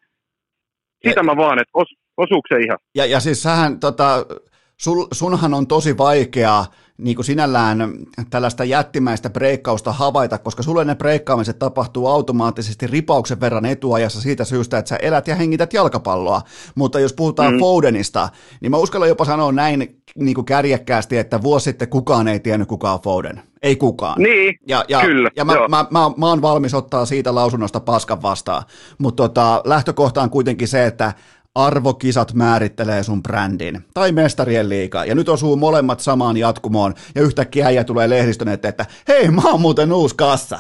[1.06, 2.78] sitä Ja- mä vaan, että os, osuuko se ihan?
[2.94, 4.27] Ja, ja siis sähän, tota,
[4.76, 6.64] sul, sunhan on tosi vaikea
[6.98, 7.92] niin kuin sinällään
[8.30, 14.78] tällaista jättimäistä breikkausta havaita, koska sulle ne breikkaamiset tapahtuu automaattisesti ripauksen verran etuajassa siitä syystä,
[14.78, 16.42] että sä elät ja hengität jalkapalloa.
[16.74, 17.60] Mutta jos puhutaan mm.
[17.60, 18.28] Fodenista,
[18.60, 22.68] niin mä uskallan jopa sanoa näin niin kuin kärjekkäästi, että vuosi sitten kukaan ei tiennyt
[22.68, 23.42] kuka on Foden.
[23.62, 24.22] Ei kukaan.
[24.22, 25.30] Niin, ja, ja, kyllä.
[25.36, 28.62] Ja mä, mä, mä, mä, mä oon valmis ottaa siitä lausunnosta paskan vastaan.
[28.98, 31.12] Mutta tota, lähtökohta on kuitenkin se, että
[31.55, 33.85] arvokisat määrittelee sun brändin.
[33.94, 35.05] Tai mestarien liiga.
[35.05, 36.94] Ja nyt osuu molemmat samaan jatkumoon.
[37.14, 40.59] Ja yhtäkkiä äijä tulee lehdistön eteen, että hei, mä oon muuten uusi kassa.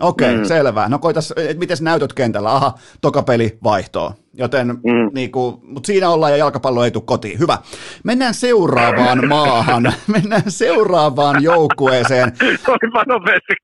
[0.00, 0.48] Okei, okay, mm.
[0.48, 0.88] selvä.
[0.88, 2.52] No koitas, miten näytöt kentällä?
[2.52, 4.14] Aha, toka peli vaihtoo.
[4.36, 5.10] Joten, mm.
[5.14, 7.38] niinku, mutta siinä ollaan ja jalkapallo ei tule kotiin.
[7.38, 7.58] Hyvä.
[8.04, 9.92] Mennään seuraavaan maahan.
[10.06, 12.32] Mennään seuraavaan joukkueeseen.
[12.68, 13.54] Olipa nopeasti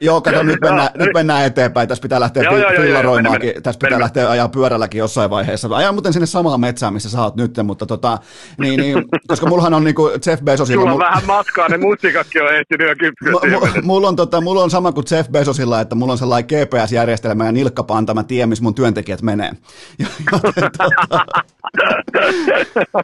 [0.00, 1.88] Joo, kato, nyt mennään, nyt mennään eteenpäin.
[1.88, 2.44] Tässä pitää lähteä
[2.80, 3.62] fillaroimaakin.
[3.62, 5.68] Tässä pitää lähteä ajaa pyörälläkin jossain vaiheessa.
[5.76, 8.18] Ajan muuten sinne samaan metsään, missä sä oot nyt, mutta tota,
[8.58, 10.82] niin, niin, koska mullahan on niinku Jeff Bezosilla.
[10.82, 13.82] Sulla on vähän matkaa, ne musikatkin on ehtinyt jo kypsyä.
[13.82, 17.52] Mulla on, tota, mulla on sama kuin Jeff Bezosilla, että mulla on sellainen GPS-järjestelmä ja
[17.52, 19.52] nilkkapanta, mä tiedän, missä mun työntekijät menee.
[19.98, 20.70] Ja tota,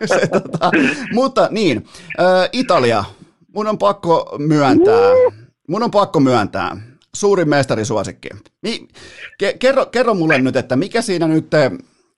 [0.07, 0.71] se, tota,
[1.13, 1.87] mutta niin,
[2.53, 3.05] Italia,
[3.55, 5.11] mun on pakko myöntää,
[5.69, 6.77] mun on pakko myöntää,
[7.15, 8.29] suurin mestarisuosikki.
[9.59, 11.51] Kerro, kerro mulle nyt, että mikä siinä nyt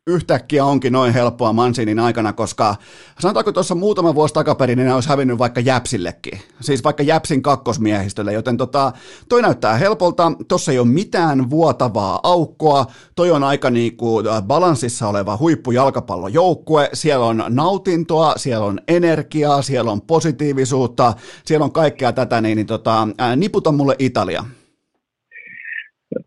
[0.09, 2.77] yhtäkkiä onkin noin helppoa Mansinin aikana, koska
[3.21, 8.57] sanotaanko tuossa muutama vuosi takaperin, niin olisi hävinnyt vaikka Jäpsillekin, siis vaikka Jäpsin kakkosmiehistölle, joten
[8.57, 8.93] tota,
[9.29, 15.37] toi näyttää helpolta, tuossa ei ole mitään vuotavaa aukkoa, toi on aika niinku balanssissa oleva
[15.37, 21.15] huippujalkapallojoukkue, siellä on nautintoa, siellä on energiaa, siellä on positiivisuutta,
[21.45, 24.45] siellä on kaikkea tätä, niin, niin tota, ää, niputa mulle Italia.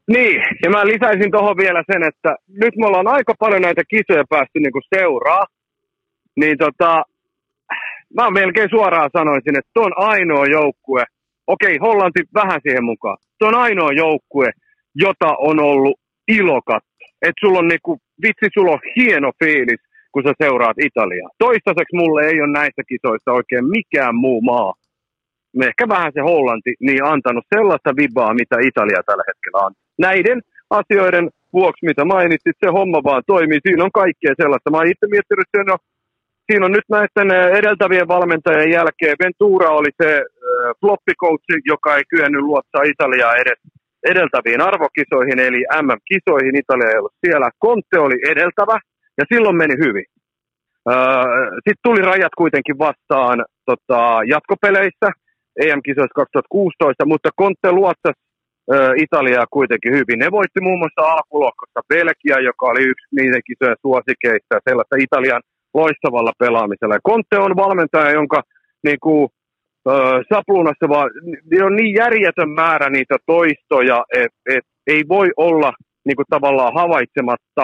[0.08, 4.24] Niin, ja mä lisäisin tuohon vielä sen, että nyt me ollaan aika paljon näitä kisoja
[4.30, 5.46] päästy niin seuraa,
[6.36, 7.04] niin tota,
[8.18, 11.04] mä melkein suoraan sanoisin, että tuo on ainoa joukkue,
[11.48, 14.50] okei, Hollanti vähän siihen mukaan, tuo on ainoa joukkue,
[14.96, 16.84] jota on ollut ilokat.
[17.22, 21.30] Että sulla on niinku, vitsi, sulla on hieno fiilis, kun sä seuraat Italiaa.
[21.38, 24.74] Toistaiseksi mulle ei ole näissä kisoissa oikein mikään muu maa
[25.70, 29.74] ehkä vähän se Hollanti, niin antanut sellaista vibaa, mitä Italia tällä hetkellä on.
[29.98, 30.40] Näiden
[30.70, 33.60] asioiden vuoksi, mitä mainitsit, se homma vaan toimii.
[33.64, 34.72] Siinä on kaikkea sellaista.
[34.72, 35.78] Mä itse miettinyt sen jo,
[36.48, 39.22] siinä on nyt näiden edeltävien valmentajien jälkeen.
[39.24, 40.24] Ventura oli se äh,
[40.80, 43.60] floppikoutsi, joka ei kyennyt luottaa Italiaa edes
[44.12, 46.60] edeltäviin arvokisoihin, eli MM-kisoihin.
[46.64, 47.50] Italia ei ollut siellä.
[47.64, 48.80] Conte oli edeltävä,
[49.18, 50.06] ja silloin meni hyvin.
[51.66, 55.08] Sitten tuli rajat kuitenkin vastaan tota, jatkopeleissä,
[55.64, 58.22] EM-kisoissa 2016, mutta Conte luotsasi
[59.06, 60.20] Italiaa kuitenkin hyvin.
[60.20, 65.42] Ne voitti muun muassa alkulohkossa Belgia, joka oli yksi niiden kisojen suosikeista sellaista Italian
[65.74, 66.96] loistavalla pelaamisella.
[66.96, 68.42] Ja Conte on valmentaja, jonka
[68.84, 69.30] niin kuin,
[69.90, 71.10] äh, sapluunassa vaan,
[71.64, 75.74] on niin järjetön määrä niitä toistoja, että et, ei voi olla
[76.06, 77.64] niin kuin, tavallaan havaitsematta,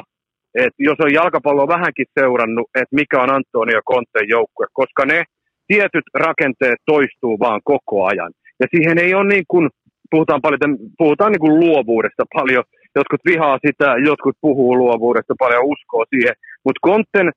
[0.56, 5.24] että jos on jalkapallo vähänkin seurannut, että mikä on Antonio Conten joukkue, koska ne
[5.68, 8.32] tietyt rakenteet toistuu vaan koko ajan.
[8.60, 9.70] Ja siihen ei ole niin kuin,
[10.12, 12.64] puhutaan paljon, puhutaan niin kuin luovuudesta paljon,
[12.96, 16.36] jotkut vihaa sitä, jotkut puhuu luovuudesta paljon, uskoo siihen,
[16.66, 17.32] mutta konten,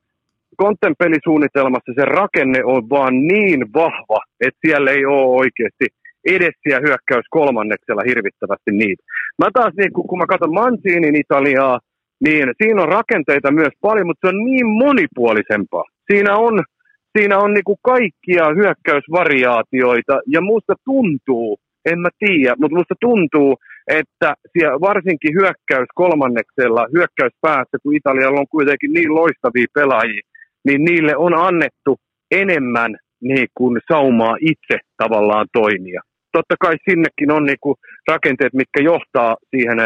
[0.57, 5.87] konten pelisuunnitelmassa se rakenne on vaan niin vahva, että siellä ei ole oikeasti
[6.25, 9.03] edessiä hyökkäys kolmanneksella hirvittävästi niitä.
[9.39, 11.79] Mä taas, niin kun, kun mä katson Mancinin Italiaa,
[12.25, 15.85] niin siinä on rakenteita myös paljon, mutta se on niin monipuolisempaa.
[16.13, 16.63] Siinä on
[17.19, 21.59] siinä on niinku kaikkia hyökkäysvariaatioita ja musta tuntuu,
[21.91, 23.57] en mä tiedä, mutta musta tuntuu,
[24.01, 30.23] että siellä varsinkin hyökkäys kolmanneksella, hyökkäyspäässä, kun Italialla on kuitenkin niin loistavia pelaajia,
[30.67, 31.97] niin niille on annettu
[32.31, 36.01] enemmän niin kuin saumaa itse tavallaan toimia.
[36.33, 37.77] Totta kai sinnekin on niin kuin
[38.09, 39.79] rakenteet, mitkä johtaa siihen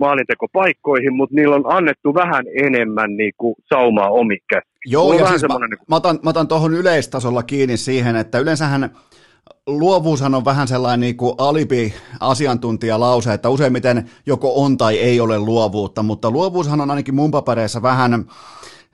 [0.00, 4.62] maalintekopaikkoihin, mutta niillä on annettu vähän enemmän niin kuin saumaa omikä.
[4.86, 5.86] Joo, ja siis mä, niin kuin...
[5.88, 8.90] mä, otan, mä otan tuohon yleistasolla kiinni siihen, että yleensähän
[9.66, 16.02] luovuushan on vähän sellainen niin kuin alibi-asiantuntijalause, että useimmiten joko on tai ei ole luovuutta,
[16.02, 18.24] mutta luovuushan on ainakin mun papereissa vähän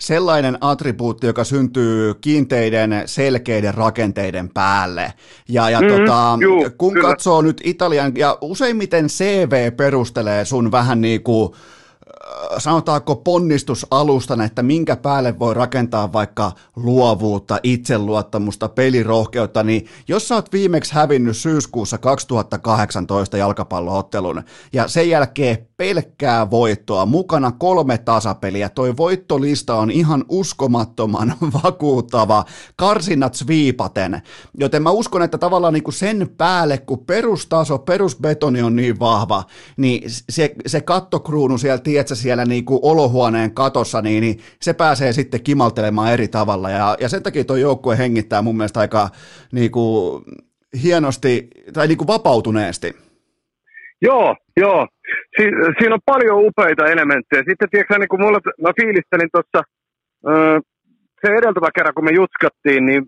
[0.00, 5.12] sellainen attribuutti, joka syntyy kiinteiden, selkeiden rakenteiden päälle.
[5.48, 7.08] Ja, ja mm, tota, juu, kun kyllä.
[7.08, 11.52] katsoo nyt Italian, ja useimmiten CV perustelee sun vähän niin kuin
[12.58, 20.52] sanotaanko ponnistusalustan, että minkä päälle voi rakentaa vaikka luovuutta, itseluottamusta, pelirohkeutta, niin jos sä oot
[20.52, 24.42] viimeksi hävinnyt syyskuussa 2018 jalkapalloottelun
[24.72, 32.44] ja sen jälkeen pelkkää voittoa, mukana kolme tasapeliä, toi voittolista on ihan uskomattoman vakuuttava,
[32.76, 34.22] karsinnat sviipaten,
[34.58, 39.44] joten mä uskon, että tavallaan niin kuin sen päälle, kun perustaso, perusbetoni on niin vahva,
[39.76, 45.12] niin se, se kattokruunu siellä, tiedätkö, siellä niin kuin olohuoneen katossa, niin, niin se pääsee
[45.12, 46.70] sitten kimaltelemaan eri tavalla.
[46.70, 49.08] Ja, ja sen takia tuo joukkue hengittää mun mielestä aika
[49.52, 50.24] niin kuin,
[50.82, 52.96] hienosti tai niin kuin vapautuneesti.
[54.02, 54.86] Joo, joo.
[55.36, 57.42] Si- siinä on paljon upeita elementtejä.
[57.48, 59.62] Sitten tiedätkö, niin kuin mulla, mä fiilistelin tuossa
[61.20, 63.02] se edeltävä kerran, kun me jutskattiin, niin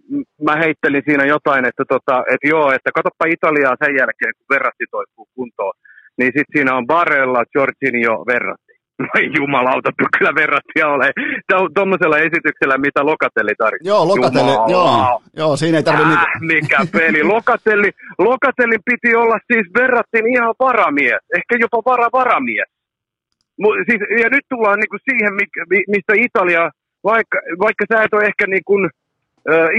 [0.47, 4.85] mä heittelin siinä jotain, että, tota, että joo, että katoppa Italiaa sen jälkeen, kun verratti
[4.91, 5.77] toipuu kuntoon.
[6.19, 8.68] Niin sitten siinä on Barella, Giorginio, verratti.
[8.99, 11.13] No ei jumalauta, kyllä verrattia ole.
[11.75, 13.91] Tuommoisella esityksellä, mitä Lokatelli tarvitsee.
[13.91, 16.15] Joo, Lokatelli, joo, joo, siinä ei tarvitse...
[16.15, 16.41] Äh.
[16.41, 17.23] Mikä peli.
[17.23, 22.71] Lokatelli, Lokatelli piti olla siis verrattiin ihan varamies, ehkä jopa vara-varamies.
[23.89, 25.33] Siis, ja nyt tullaan niinku siihen,
[25.95, 26.71] mistä Italia,
[27.05, 28.91] vaikka, vaikka sä et ole ehkä niin kuin,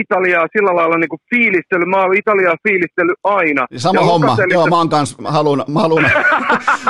[0.02, 1.86] Italiaa sillä lailla niin kuin fiilistely.
[1.86, 3.66] Mä oon Italiaa fiilistely aina.
[3.76, 6.10] Sama ja homma, joo, mä oon kans, mä haluun, mä haluun, mä,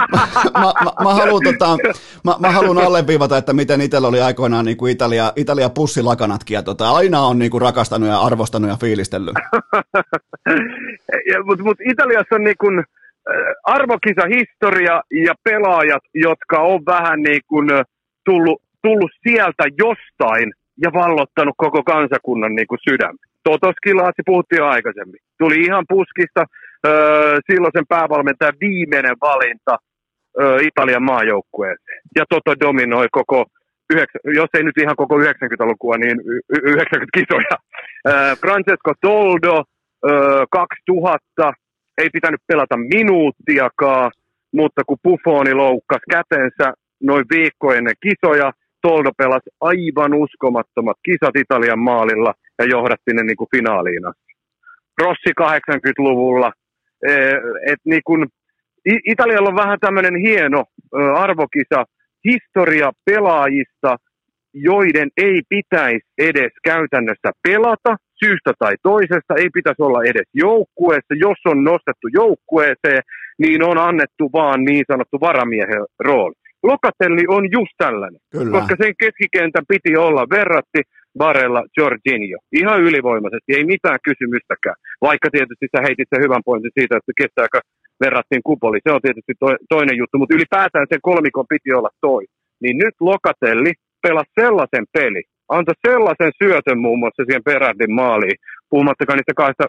[0.63, 1.77] mä, mä, mä, haluun, tota,
[2.23, 6.63] mä, mä haluun alleviivata, että miten itsellä oli aikoinaan niin kuin Italia, Italia pussilakanatkin, ja
[6.63, 9.35] tota, aina on niin kuin rakastanut ja arvostanut ja fiilistellyt.
[11.45, 12.83] Mutta mut Italiassa on niin kuin,
[13.63, 17.69] arvokisa historia ja pelaajat, jotka on vähän niin kuin
[18.25, 20.53] tullut, tullut sieltä jostain
[20.83, 23.25] ja vallottanut koko kansakunnan niin kuin sydämen.
[23.43, 25.19] Totoskilaasi puhuttiin aikaisemmin.
[25.39, 26.45] Tuli ihan puskista
[26.87, 29.77] öö, silloisen päävalmentajan viimeinen valinta
[30.41, 32.01] öö, Italian maajoukkueeseen.
[32.15, 33.45] Ja Toto dominoi koko,
[34.35, 36.17] jos ei nyt ihan koko 90-lukua, niin
[36.63, 37.55] 90 kisoja.
[38.07, 39.63] Öö, Francesco Toldo,
[40.09, 41.53] öö, 2000,
[41.97, 44.11] ei pitänyt pelata minuuttiakaan,
[44.53, 46.73] mutta kun Buffoni loukkasi kätensä
[47.03, 48.51] noin viikko ennen kisoja,
[48.81, 54.03] Toldo pelasi aivan uskomattomat kisat Italian maalilla ja johdatti ne niin kuin finaaliin
[55.01, 56.51] Rossi 80-luvulla.
[57.07, 57.13] E,
[57.71, 58.25] et niin kuin,
[59.05, 60.63] Italialla on vähän tämmöinen hieno
[61.15, 61.85] arvokisa
[62.25, 63.97] historia pelaajista,
[64.53, 71.13] joiden ei pitäisi edes käytännössä pelata syystä tai toisesta, ei pitäisi olla edes joukkueessa.
[71.15, 73.01] Jos on nostettu joukkueeseen,
[73.39, 76.38] niin on annettu vaan niin sanottu varamiehen rooli.
[76.63, 78.51] Lokatelli on just tällainen, Kyllä.
[78.51, 80.81] koska sen keskikentän piti olla verratti
[81.17, 82.39] Barella Jorginho.
[82.51, 84.75] Ihan ylivoimaisesti, ei mitään kysymystäkään.
[85.01, 87.59] Vaikka tietysti sä heitit sen hyvän pointin siitä, että kestääkö
[88.05, 88.79] verrattiin kupoli.
[88.83, 92.23] Se on tietysti to, toinen juttu, mutta ylipäätään sen kolmikon piti olla toi.
[92.63, 93.71] Niin nyt Lokatelli
[94.01, 98.37] pelasi sellaisen peli, antoi sellaisen syötön muun muassa siihen Perardin maaliin,
[98.69, 99.65] puhumattakaan niistä kahdesta,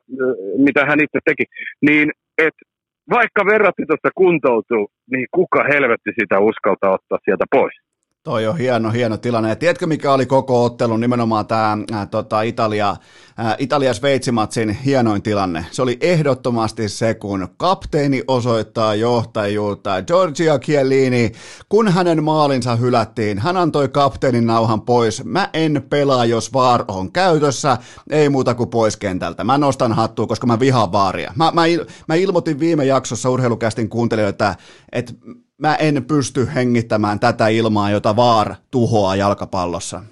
[0.67, 1.45] mitä hän itse teki,
[1.89, 2.09] niin
[2.39, 2.63] että
[3.11, 7.90] vaikka verratti tuosta kuntoutuu, niin kuka helvetti sitä uskaltaa ottaa sieltä pois?
[8.25, 9.49] Toi on hieno, hieno tilanne.
[9.49, 15.67] Ja tiedätkö, mikä oli koko ottelun nimenomaan tämä äh, tota, Italia, äh, Italia-Sveitsimatsin hienoin tilanne?
[15.71, 20.03] Se oli ehdottomasti se, kun kapteeni osoittaa johtajuutta.
[20.03, 21.33] Giorgio Chiellini,
[21.69, 25.25] kun hänen maalinsa hylättiin, hän antoi kapteenin nauhan pois.
[25.25, 27.79] Mä en pelaa, jos vaar on käytössä,
[28.11, 29.45] ei muuta kuin pois kentältä.
[29.45, 31.33] Mä nostan hattua, koska mä vihaan vaaria.
[31.37, 34.57] Mä, mä, il, mä ilmoitin viime jaksossa urheilukästin kuuntelijoille, että,
[34.93, 35.13] että
[35.61, 40.03] mä en pysty hengittämään tätä ilmaa, jota VAR tuhoaa jalkapallossa?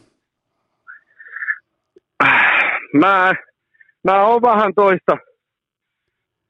[2.94, 3.34] Mä,
[4.04, 5.16] mä oon vähän toista.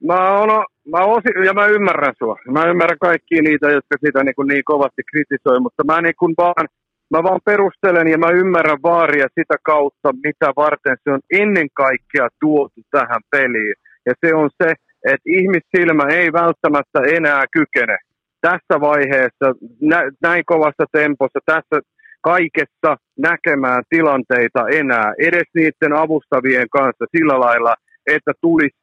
[0.03, 2.35] Mä oon, mä osin, ja mä ymmärrän sua.
[2.51, 6.67] Mä ymmärrän kaikki niitä, jotka sitä niin, niin kovasti kritisoi, mutta mä niin kuin vaan,
[7.11, 12.27] mä vaan perustelen ja mä ymmärrän vaaria sitä kautta, mitä varten se on ennen kaikkea
[12.39, 13.75] tuotu tähän peliin.
[14.05, 14.73] Ja se on se,
[15.03, 17.97] että ihmissilmä ei välttämättä enää kykene
[18.41, 19.47] tässä vaiheessa,
[19.81, 21.81] nä, näin kovassa tempossa, tässä
[22.21, 27.75] kaikessa näkemään tilanteita enää, edes niiden avustavien kanssa sillä lailla,
[28.07, 28.77] että tulisi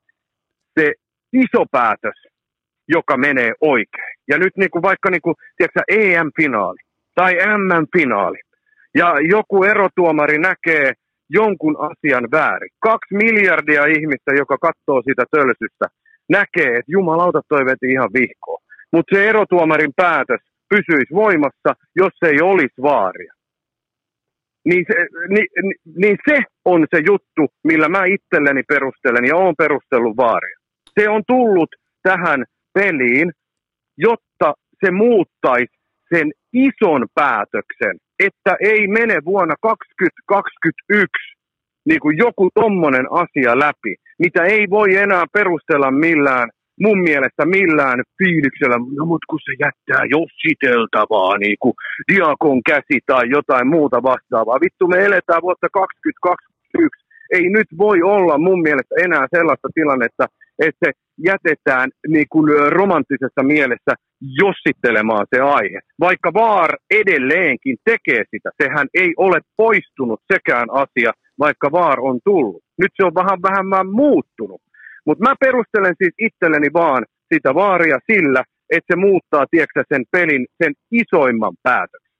[0.81, 0.93] se
[1.33, 2.27] iso päätös,
[2.89, 4.17] joka menee oikein.
[4.29, 6.79] Ja nyt niin kuin vaikka niin kuin, tiedätkö, EM-finaali
[7.15, 8.39] tai M-finaali,
[8.95, 10.93] ja joku erotuomari näkee
[11.31, 12.71] jonkun asian väärin.
[12.81, 15.87] Kaksi miljardia ihmistä, joka katsoo sitä tölsystä,
[16.29, 18.66] näkee, että jumalauta toi veti ihan vihkoon
[18.97, 23.33] mutta se erotuomarin päätös pysyisi voimassa, jos ei olisi vaaria.
[24.65, 24.95] Niin se,
[25.29, 25.49] niin,
[25.97, 30.57] niin se on se juttu, millä mä itselleni perustelen ja olen perustellut vaaria.
[31.01, 31.71] Se on tullut
[32.03, 32.45] tähän
[32.75, 33.33] peliin,
[33.97, 34.55] jotta
[34.85, 35.77] se muuttaisi
[36.15, 41.11] sen ison päätöksen, että ei mene vuonna 2021
[41.89, 46.49] niin kuin joku tommonen asia läpi, mitä ei voi enää perustella millään,
[46.85, 51.75] mun mielestä millään fiiliksellä, no mut kun se jättää jossiteltavaa, niin kuin
[52.13, 54.65] diakon käsi tai jotain muuta vastaavaa.
[54.65, 57.07] Vittu, me eletään vuotta 2021.
[57.37, 60.25] Ei nyt voi olla mun mielestä enää sellaista tilannetta,
[60.67, 63.93] että se jätetään niin kuin romanttisessa mielessä
[64.43, 65.81] jossittelemaan se aihe.
[66.01, 72.63] Vaikka VAR edelleenkin tekee sitä, sehän ei ole poistunut sekään asia, vaikka VAR on tullut.
[72.79, 74.61] Nyt se on vähän vähän muuttunut.
[75.07, 77.05] Mutta mä perustelen siis itselleni vaan
[77.35, 82.17] sitä vaaria sillä, että se muuttaa, tiedätkö, sen pelin, sen isoimman päätöksen.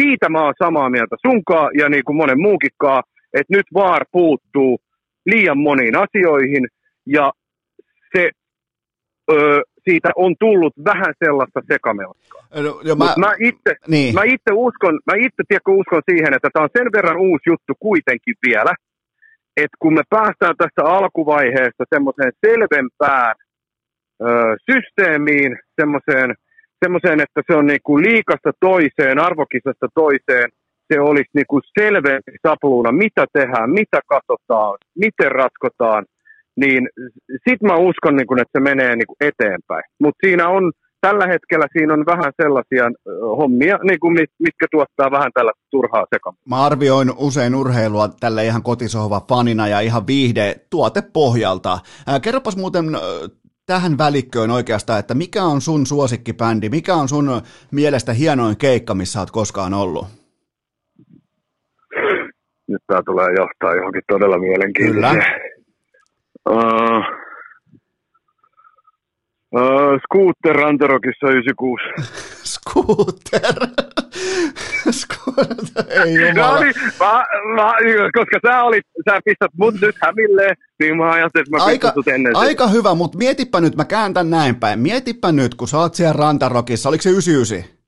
[0.00, 3.02] Siitä mä oon samaa mieltä sunkaa ja niin kuin monen muukinkaan,
[3.34, 4.78] että nyt vaar puuttuu
[5.26, 6.68] liian moniin asioihin
[7.06, 7.32] ja
[8.16, 8.30] se,
[9.32, 12.42] ö, siitä on tullut vähän sellaista sekamelkkaa.
[12.84, 14.14] No, mä, mä, itse, niin.
[14.14, 17.72] mä itse uskon, mä itse tiedätkö, uskon siihen, että tämä on sen verran uusi juttu
[17.80, 18.74] kuitenkin vielä,
[19.56, 23.34] että kun me päästään tästä alkuvaiheesta semmoiseen selvempään
[24.22, 24.26] ö,
[24.70, 26.34] systeemiin, semmoiseen,
[26.84, 30.48] semmoiseen, että se on niinku liikasta toiseen, arvokisasta toiseen,
[30.92, 36.04] se olisi niinku selvempi sapluuna, mitä tehdään, mitä katsotaan, miten ratkotaan,
[36.56, 36.88] niin
[37.48, 39.84] sit mä uskon, niinku, että se menee niinku eteenpäin.
[40.00, 42.84] Mutta siinä on tällä hetkellä siinä on vähän sellaisia
[43.38, 46.48] hommia, niin kuin mitkä tuottaa vähän tällaista turhaa sekamusta.
[46.48, 51.78] Mä arvioin usein urheilua tälle ihan kotisohva fanina ja ihan viihde tuotepohjalta.
[52.06, 52.84] Ää, kerropas muuten
[53.66, 59.20] tähän välikköön oikeastaan, että mikä on sun suosikkibändi, mikä on sun mielestä hienoin keikka, missä
[59.20, 60.06] oot koskaan ollut?
[62.68, 65.12] Nyt tää tulee johtaa johonkin todella mielenkiintoiseen.
[65.12, 65.50] Kyllä.
[66.50, 67.19] Uh,
[69.54, 71.82] Uh, Scooter Ranterokissa 96.
[72.54, 73.54] Scooter?
[75.00, 76.54] Scooter, ei jumala.
[76.54, 77.24] No niin, mä,
[77.56, 77.72] mä,
[78.14, 82.08] koska sä, olit, sä pistät mut nyt hämille, niin mä ajattelin, että mä aika, sut
[82.08, 82.76] ennen Aika sitä.
[82.76, 84.78] hyvä, mutta mietipä nyt, mä kääntän näin päin.
[84.78, 87.79] Mietipä nyt, kun sä oot siellä Rantarokissa, oliko se 99?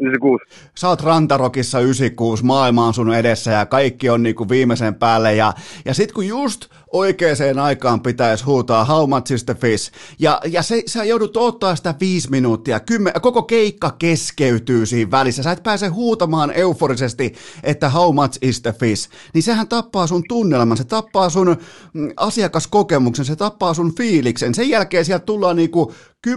[0.00, 0.44] 96.
[0.78, 5.34] Sä oot Rantarokissa 96, maailma on sun edessä ja kaikki on niinku viimeisen päälle.
[5.34, 5.52] Ja,
[5.84, 10.62] ja sit kun just oikeaan aikaan pitäisi huutaa how much is the fish, ja, ja
[10.62, 15.62] se, sä joudut ottaa sitä viisi minuuttia, kymmen, koko keikka keskeytyy siinä välissä, sä et
[15.62, 20.84] pääse huutamaan euforisesti, että how much is the fish, niin sehän tappaa sun tunnelman, se
[20.84, 21.56] tappaa sun
[21.92, 25.92] mm, asiakaskokemuksen, se tappaa sun fiiliksen, sen jälkeen sieltä tullaan niinku
[26.26, 26.30] 10-5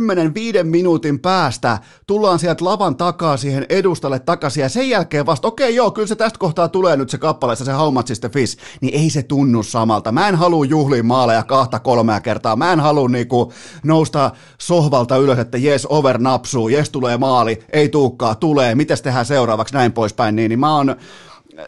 [0.64, 1.78] minuutin päästä
[2.08, 6.08] tullaan sieltä lavan takaa siihen edustalle takaisin ja sen jälkeen vasta, okei okay, joo, kyllä
[6.08, 9.10] se tästä kohtaa tulee nyt se kappaleessa se How Much is the Fish, niin ei
[9.10, 10.12] se tunnu samalta.
[10.12, 12.56] Mä en halua juhlia maaleja kahta kolmea kertaa.
[12.56, 13.54] Mä en halua niinku
[13.84, 19.26] nousta sohvalta ylös, että jes over napsuu, jes tulee maali, ei tuukkaa, tulee, miten tehdään
[19.26, 20.36] seuraavaksi, näin poispäin.
[20.36, 20.96] Niin, niin mä oon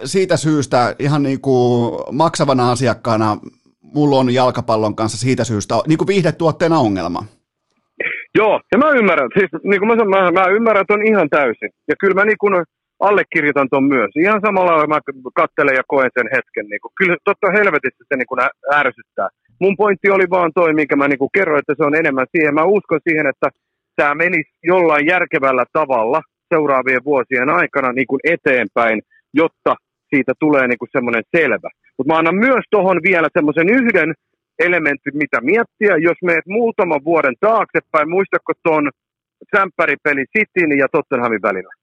[0.06, 3.38] siitä syystä ihan niinku maksavana asiakkaana
[3.82, 7.26] mulla on jalkapallon kanssa siitä syystä niin kuin viihdetuotteena ongelma.
[8.40, 11.72] Joo, ja mä ymmärrän, siis niin kuin mä, sanon, mä, mä ymmärrän ton ihan täysin.
[11.90, 12.64] Ja kyllä mä niin kuin
[13.00, 14.12] allekirjoitan ton myös.
[14.26, 15.00] Ihan samalla mä
[15.36, 16.66] kattelen ja koen sen hetken.
[16.72, 18.42] Niin kuin, kyllä totta helvetissä se niin kuin
[18.82, 19.30] ärsyttää.
[19.62, 22.54] Mun pointti oli vaan toi, minkä mä niin kuin kerroin, että se on enemmän siihen.
[22.54, 23.48] Mä uskon siihen, että
[23.96, 26.22] tämä menisi jollain järkevällä tavalla
[26.54, 29.02] seuraavien vuosien aikana niin kuin eteenpäin,
[29.34, 29.76] jotta
[30.16, 31.70] siitä tulee niin kuin semmoinen selvä.
[31.98, 34.14] Mutta mä annan myös tuohon vielä semmoisen yhden
[34.60, 35.98] elementti, mitä miettiä.
[35.98, 38.92] Jos meet muutaman vuoden taaksepäin, muistatko tuon
[39.56, 41.74] sämpäripeli Cityn ja Tottenhamin välillä?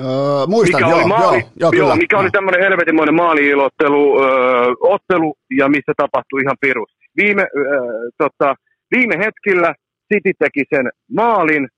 [0.00, 4.28] Öö, muistan, mikä joo, oli maali, joo, joo, joo, mikä oli tämmöinen helvetimoinen maaliilottelu, öö,
[4.80, 7.04] ottelu, ja missä tapahtui ihan pirusti.
[7.16, 7.66] Viime, öö,
[8.18, 8.54] tota,
[8.96, 9.74] viime hetkillä
[10.14, 11.68] City teki sen maalin,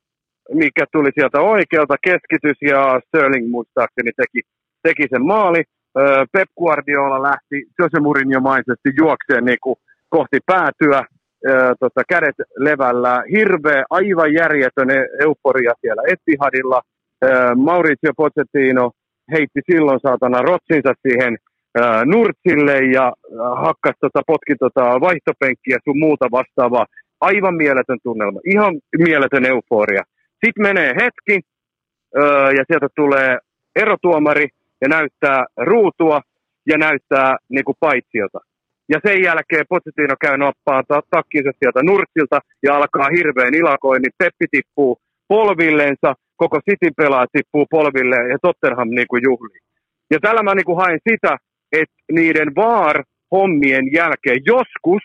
[0.53, 4.41] mikä tuli sieltä oikealta, keskitys, ja Sterling muistaakseni teki,
[4.83, 5.63] teki sen maali.
[5.99, 9.77] Öö, Pep Guardiola lähti Jose Mourinho-maisesti juokseen niin kuin
[10.17, 11.01] kohti päätyä,
[11.49, 14.89] öö, tota, kädet levällä, hirveä, aivan järjetön
[15.25, 16.81] euforia siellä Etihadilla–
[17.57, 18.91] Maurizio Pochettino
[19.33, 21.37] heitti silloin saatana rotsinsa siihen
[22.05, 23.13] nurtsille ja
[23.57, 26.87] hakkas tota, potki tota vaihtopenkkiä sun muuta vastaavaa.
[27.21, 30.03] Aivan mieletön tunnelma, ihan mieletön euforia.
[30.45, 31.41] Sitten menee hetki
[32.57, 33.39] ja sieltä tulee
[33.77, 34.49] erotuomari
[34.81, 36.21] ja näyttää ruutua
[36.67, 38.39] ja näyttää niinku paitsiota.
[38.89, 44.13] Ja sen jälkeen Pochettino käy nappaa takkinsa sieltä nurtsilta ja alkaa hirveän ilakoinnin.
[44.19, 44.99] Peppi tippuu
[45.29, 49.61] polvillensa koko Cityn pelaajat tippuu polville ja Tottenham niin kuin juhlii.
[50.11, 51.37] Ja tällä mä niin kuin hain sitä,
[51.73, 55.03] että niiden VAR-hommien jälkeen joskus,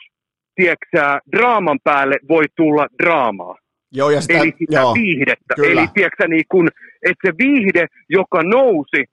[0.56, 3.56] tieksää, draaman päälle voi tulla draamaa.
[3.92, 5.56] Joo, ja sitä, eli sitä joo, viihdettä.
[5.56, 5.82] kyllä.
[5.82, 6.68] Eli tiedätkö, niin kun,
[7.10, 9.06] että se viihde, joka nousi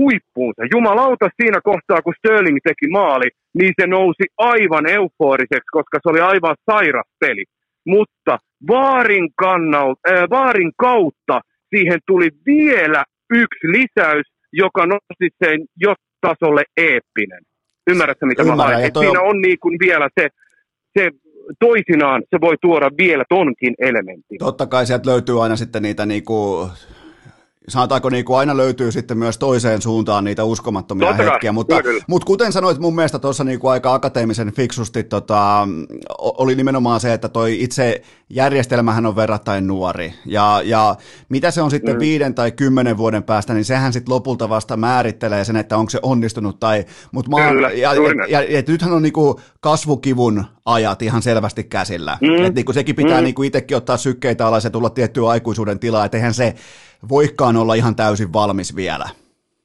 [0.00, 0.62] huippuunsa.
[0.74, 6.20] Jumalauta siinä kohtaa, kun Sterling teki maali, niin se nousi aivan euforiseksi, koska se oli
[6.20, 7.44] aivan sairas peli.
[7.86, 8.32] Mutta
[8.68, 11.36] vaarin, kannalta, äh, vaarin kautta
[11.74, 13.04] siihen tuli vielä
[13.42, 17.42] yksi lisäys, joka nosti sen jo tasolle eeppinen.
[17.90, 18.92] Ymmärrätkö, mitä Ymmärrän, mä haen?
[18.92, 20.28] Toi Siinä on- on niin kuin vielä se,
[20.98, 21.10] se
[21.60, 24.38] toisinaan se voi tuoda vielä tonkin elementin.
[24.38, 26.68] Totta kai sieltä löytyy aina sitten niitä niinku,
[27.68, 31.82] sanotaanko niinku aina löytyy sitten myös toiseen suuntaan niitä uskomattomia Totta kai, hetkiä, mutta, kyllä,
[31.82, 32.04] kyllä.
[32.08, 35.68] mutta kuten sanoit mun mielestä tuossa niinku aika akateemisen fiksusti, tota,
[36.18, 40.96] oli nimenomaan se, että toi itse järjestelmähän on verrattain nuori ja, ja
[41.28, 42.00] mitä se on sitten mm.
[42.00, 45.98] viiden tai kymmenen vuoden päästä, niin sehän sitten lopulta vasta määrittelee sen, että onko se
[46.02, 51.02] onnistunut tai, mutta mä Kyllä, ja, juuri ja, ja, ja, nythän on niinku kasvukivun ajat
[51.02, 52.34] ihan selvästi käsillä, mm.
[52.34, 53.24] että niinku sekin pitää mm.
[53.24, 56.54] niinku itsekin ottaa sykkeitä alas ja tulla tiettyä aikuisuuden tilaa, että eihän se
[57.08, 59.08] voikaan olla ihan täysin valmis vielä.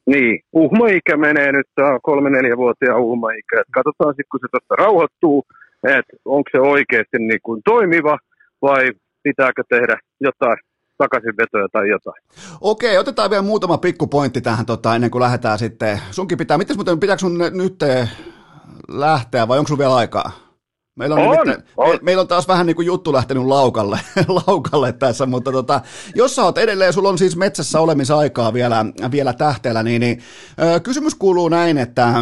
[0.05, 3.61] Niin, uhmaikä menee nyt, tämä on kolme-neljä-vuotiaan uhmaikä.
[3.61, 5.43] Et katsotaan sitten, kun se tuosta rauhoittuu,
[5.83, 8.17] että onko se oikeasti niin kuin toimiva
[8.61, 8.91] vai
[9.23, 10.57] pitääkö tehdä jotain
[10.97, 12.23] takaisinvetoja tai jotain.
[12.61, 15.99] Okei, otetaan vielä muutama pikkupointti tähän tota, ennen kuin lähdetään sitten.
[16.11, 18.09] Sunkin pitää, mitäs muuten, pitääkö sun nyt eh,
[18.87, 20.31] lähteä vai onko sun vielä aikaa?
[20.95, 21.89] Meillä on, On, nimittäin- on.
[21.89, 23.99] Me, meillä on taas vähän niin kuin juttu lähtenyt laukalle,
[24.47, 25.81] laukalle tässä, mutta tota,
[26.15, 30.21] jos sä oot edelleen, sulla on siis metsässä olemisaikaa vielä, vielä tähteellä, niin, niin
[30.75, 32.13] ö, kysymys kuuluu näin, että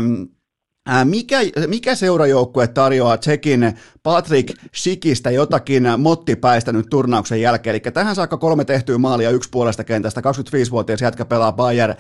[1.06, 1.38] Mikä,
[1.68, 3.62] mikä seurajoukkue tarjoaa Tsekin
[4.04, 7.72] Patrick Schikistä jotakin mottipäistä nyt turnauksen jälkeen?
[7.72, 11.94] Eli tähän saakka kolme tehtyä maalia yksi puolesta kentästä, 25-vuotias jätkä pelaa Bayer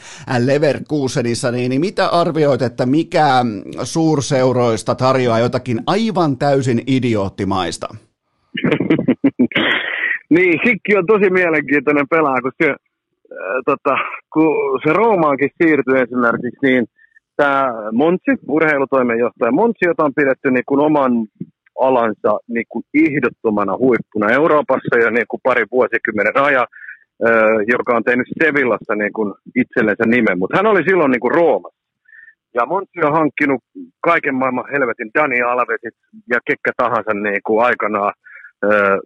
[0.45, 3.45] Leverkusenissa, niin, niin mitä arvioit, että mikä
[3.83, 7.87] suurseuroista tarjoaa jotakin aivan täysin idioottimaista?
[10.35, 12.77] niin, Sikki on tosi mielenkiintoinen pelaaja, kun se, äh,
[13.65, 13.95] tota,
[14.33, 16.85] kun se Roomaankin siirtyi esimerkiksi, niin
[17.41, 21.11] tämä Montsi, urheilutoimenjohtaja Montsi, jota on pidetty niin kuin oman
[21.87, 26.67] alansa niin kuin ehdottomana huippuna Euroopassa jo niin kuin pari vuosikymmenen ajan,
[27.73, 31.81] joka on tehnyt Sevillassa niin kuin itsellensä nimen, mutta hän oli silloin niin kuin Roomassa.
[32.57, 33.61] Ja Montsi on hankkinut
[34.09, 35.95] kaiken maailman helvetin Dani Alvesit
[36.29, 38.13] ja ketkä tahansa niin kuin aikanaan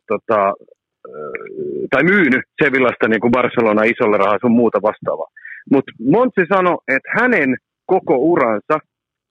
[0.08, 0.54] tota,
[1.92, 5.28] tai myynyt Sevillasta niin kuin Barcelona isolle rahaa sun muuta vastaavaa.
[5.72, 7.50] Mutta Montsi sanoi, että hänen
[7.86, 8.80] koko uransa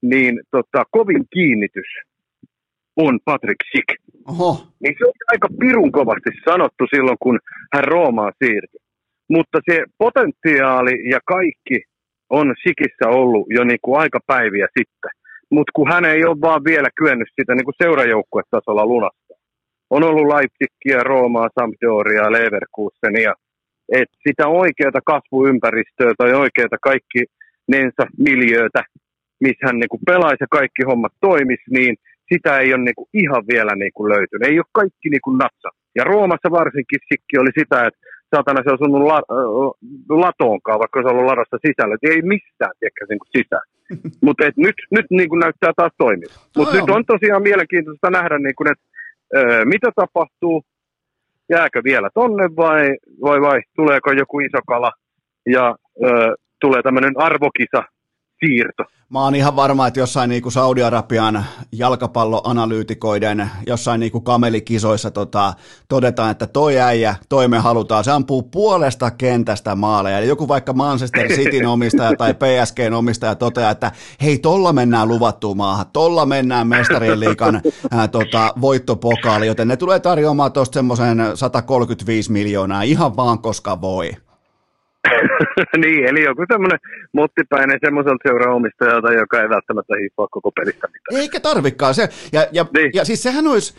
[0.02, 1.90] niin tota, kovin kiinnitys
[2.96, 3.88] on Patrick Schick.
[4.28, 7.38] Oho, Niin se on aika pirun kovasti sanottu silloin, kun
[7.74, 8.80] hän Roomaan siirtyi.
[9.30, 11.82] Mutta se potentiaali ja kaikki
[12.30, 15.10] on Sikissä ollut jo niin kuin aika päiviä sitten.
[15.50, 19.36] Mutta kun hän ei ole vaan vielä kyennyt sitä niin kuin seurajoukkuetasolla lunastaa.
[19.90, 23.34] On ollut Leipzigia, Roomaa, Sampdoria, Leverkusenia.
[23.92, 27.24] Et sitä oikeaa kasvuympäristöä tai oikeaa kaikki
[27.68, 28.82] nensa miljöötä,
[29.40, 31.96] missä hän niin pelaisi ja kaikki hommat toimisi, niin
[32.32, 34.48] sitä ei ole niin kuin ihan vielä niin kuin löytynyt.
[34.48, 35.68] Ei ole kaikki niin kuin natsa.
[35.98, 38.00] Ja Roomassa varsinkin sikki oli sitä, että
[38.34, 39.46] saatana se on sunut la, äh,
[40.24, 41.94] latoonkaan, vaikka se on ollut ladassa sisällä.
[41.96, 43.66] Et ei mistään, tiedäkö, niin kuin sisään.
[44.24, 46.32] Mutta nyt, nyt niin kuin näyttää taas toimia.
[46.56, 48.84] Mutta nyt on tosiaan mielenkiintoista nähdä, niin kuin, että
[49.36, 50.64] ö, mitä tapahtuu,
[51.50, 54.92] jääkö vielä tonne vai, vai, vai tuleeko joku iso kala
[55.46, 56.34] ja ö,
[56.64, 57.82] tulee tämmöinen arvokisa
[58.44, 58.84] siirto.
[59.08, 65.54] Mä oon ihan varma, että jossain niinku Saudi-Arabian jalkapalloanalyytikoiden, jossain niinku kamelikisoissa tota,
[65.88, 70.18] todetaan, että toi äijä, toi me halutaan, se ampuu puolesta kentästä maaleja.
[70.18, 73.92] Eli joku vaikka Manchester Cityn omistaja tai PSGn omistaja toteaa, että
[74.22, 77.60] hei, tolla mennään luvattuun maahan, tolla mennään mestarien liikan
[77.90, 84.10] ää, tota, voittopokaali, joten ne tulee tarjoamaan tuosta semmoisen 135 miljoonaa ihan vaan koska voi.
[85.84, 86.78] niin, eli joku semmoinen
[87.12, 91.20] mottipäinen semmoiselta seuraomistajalta, joka ei välttämättä hiippaa koko pelistä mitään.
[91.22, 92.08] Eikä tarvikaan se.
[92.32, 92.90] Ja, ja, Niin.
[92.94, 93.74] ja siis sehän olisi,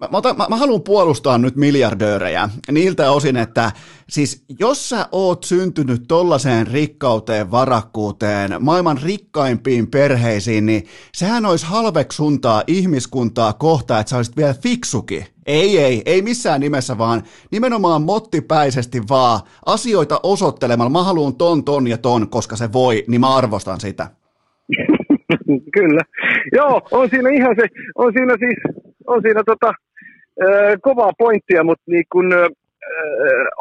[0.00, 3.72] mä, mä, otan- mä, mä haluan puolustaa nyt miljardöörejä niiltä osin, että
[4.08, 10.82] siis jos sä oot syntynyt tollaiseen rikkauteen, varakkuuteen, maailman rikkaimpiin perheisiin, niin
[11.14, 15.26] sehän olisi halveksuntaa ihmiskuntaa kohtaan, että sä olisit vielä fiksukin.
[15.48, 20.90] Ei, ei, ei missään nimessä, vaan nimenomaan mottipäisesti vaan asioita osoittelemalla.
[20.90, 24.06] Mä haluan ton, ton ja ton, koska se voi, niin mä arvostan sitä.
[25.78, 26.02] Kyllä.
[26.52, 28.58] Joo, on siinä ihan se, on siinä siis,
[29.06, 29.72] on siinä tota,
[30.42, 32.48] ö, kovaa pointtia, mutta niin kun, ö,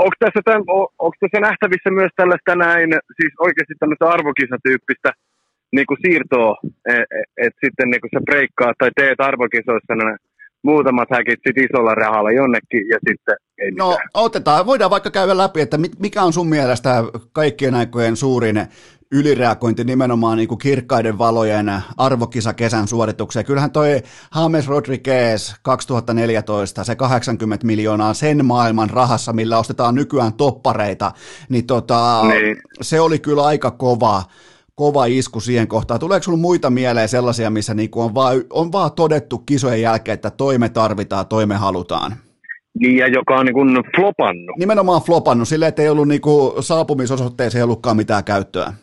[0.03, 0.63] onko tässä, tämän,
[1.05, 5.09] onko tässä nähtävissä myös tällaista näin, siis oikeasti tämmöistä arvokisatyyppistä
[5.75, 6.55] niin kuin siirtoa,
[6.85, 7.15] että
[7.45, 10.17] et sitten niin kuin sä breikkaat tai teet arvokisoissa ne
[10.63, 14.09] muutamat häkit sit isolla rahalla jonnekin ja sitten ei No mitään.
[14.13, 17.03] otetaan, voidaan vaikka käydä läpi, että mikä on sun mielestä
[17.33, 18.67] kaikkien aikojen suurin
[19.11, 23.45] ylireagointi nimenomaan niin kuin kirkkaiden valojen arvokisa kesän suoritukseen.
[23.45, 24.01] Kyllähän toi
[24.35, 31.11] James Rodriguez 2014, se 80 miljoonaa sen maailman rahassa, millä ostetaan nykyään toppareita,
[31.49, 32.57] niin, tota, Niin.
[32.81, 34.23] se oli kyllä aika kova,
[34.81, 35.99] kova isku siihen kohtaan.
[35.99, 40.29] Tuleeko sinulla muita mieleen sellaisia, missä niinku on, vaan, on vaan todettu kisojen jälkeen, että
[40.29, 42.11] toime tarvitaan, toime halutaan?
[42.79, 44.57] Niin, ja joka on niin kuin flopannut.
[44.59, 48.73] Nimenomaan flopannut silleen, että ei ollut niinku saapumisosoitteeseen ei ollutkaan mitään käyttöä.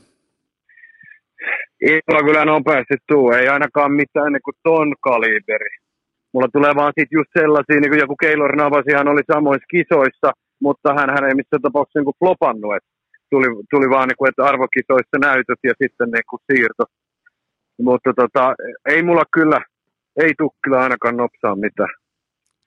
[1.80, 5.72] Ei mulla kyllä nopeasti tuu, ei ainakaan mitään niin kuin ton kaliberi.
[6.32, 10.28] Mulla tulee vaan sit just sellaisia, niin kuin joku Keilor Navasihan oli samoissa kisoissa,
[10.62, 12.76] mutta hän, hän ei missään tapauksessa niin kuin flopannut.
[12.76, 12.86] Et
[13.34, 16.84] tuli, tuli vaan niin kuin, että arvokisoissa näytöt ja sitten niin kuin siirto.
[17.88, 18.54] Mutta tota,
[18.88, 19.60] ei mulla kyllä,
[20.22, 21.94] ei tuu kyllä ainakaan nopsaa mitään.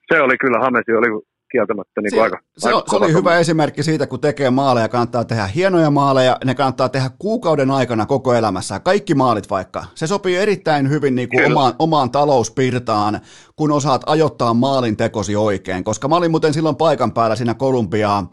[0.08, 1.08] Se oli kyllä, Hamesi oli
[1.52, 5.24] kieltämättä niin kuin aika, se, aika se oli hyvä esimerkki siitä, kun tekee maaleja, kannattaa
[5.24, 9.84] tehdä hienoja maaleja, ne kannattaa tehdä kuukauden aikana koko elämässä, kaikki maalit vaikka.
[9.94, 13.20] Se sopii erittäin hyvin niin kuin omaan, omaan talouspirtaan,
[13.56, 18.32] kun osaat ajoittaa maalin tekosi oikein, koska mä olin muuten silloin paikan päällä siinä Kolumbiaa,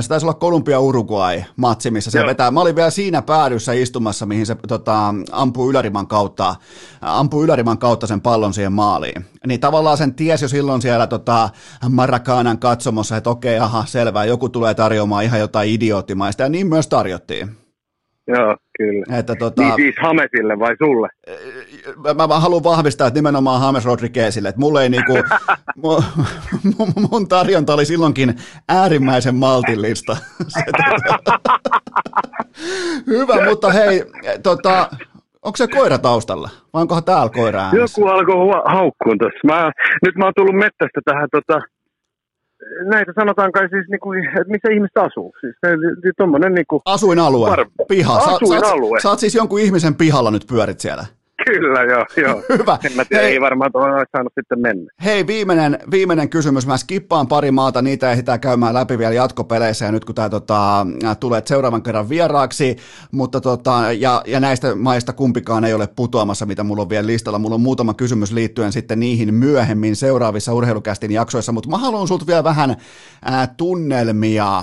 [0.00, 2.26] Se taisi olla Kolumbia Uruguay matsi, missä se Joo.
[2.26, 2.50] vetää.
[2.50, 6.54] Mä olin vielä siinä päädyssä istumassa, mihin se tota, ampuu yläriman kautta,
[7.00, 9.24] ampuu yläriman kautta sen pallon siihen maaliin.
[9.46, 11.48] Niin tavallaan sen tiesi jo silloin siellä tota,
[11.88, 16.88] Marakanan katsomossa, että okei, aha, selvä, joku tulee tarjoamaan ihan jotain idioottimaista, ja niin myös
[16.88, 17.48] tarjottiin.
[18.26, 19.18] Joo, kyllä.
[19.18, 21.08] Että tota, Niin siis Hamesille vai sulle?
[22.16, 25.12] Mä, mä haluan vahvistaa, että nimenomaan James Rodriguezille, että mulle ei niinku,
[25.82, 25.96] mu,
[26.66, 28.34] mu- mun tarjonta oli silloinkin
[28.68, 30.16] äärimmäisen maltillista.
[33.06, 34.04] Hyvä, mutta hei,
[34.42, 34.88] tota,
[35.42, 36.50] onko se koira taustalla?
[36.72, 38.00] Vai onkohan täällä koira äänessä?
[38.00, 39.38] Joku alkoi hua- haukkuun tuossa.
[39.44, 39.72] Mä,
[40.04, 41.60] nyt mä oon tullut mettästä tähän tota,
[42.84, 45.32] näitä sanotaan kai siis, niinku, että missä ihmiset asuu.
[45.40, 48.20] Siis ne- ne- tommonen niinku, Asuinalue, piha.
[48.20, 48.98] Sä, Asuinalue.
[48.98, 51.04] Sä, sä oot siis jonkun ihmisen pihalla nyt pyörit siellä.
[51.46, 52.42] Kyllä joo, joo.
[52.58, 52.78] Hyvä.
[52.84, 53.32] En mä tiedä, Hei.
[53.32, 54.90] ei varmaan tuohon olisi saanut sitten mennä.
[55.04, 56.66] Hei, viimeinen, viimeinen kysymys.
[56.66, 60.86] Mä skippaan pari maata, niitä ehditään käymään läpi vielä jatkopeleissä ja nyt kun tämä tota,
[61.20, 62.76] tulee seuraavan kerran vieraaksi,
[63.12, 67.38] mutta tota, ja, ja, näistä maista kumpikaan ei ole putoamassa, mitä mulla on vielä listalla.
[67.38, 72.26] Mulla on muutama kysymys liittyen sitten niihin myöhemmin seuraavissa urheilukästin jaksoissa, mutta mä haluan sulta
[72.26, 72.76] vielä vähän
[73.24, 74.62] ää, tunnelmia.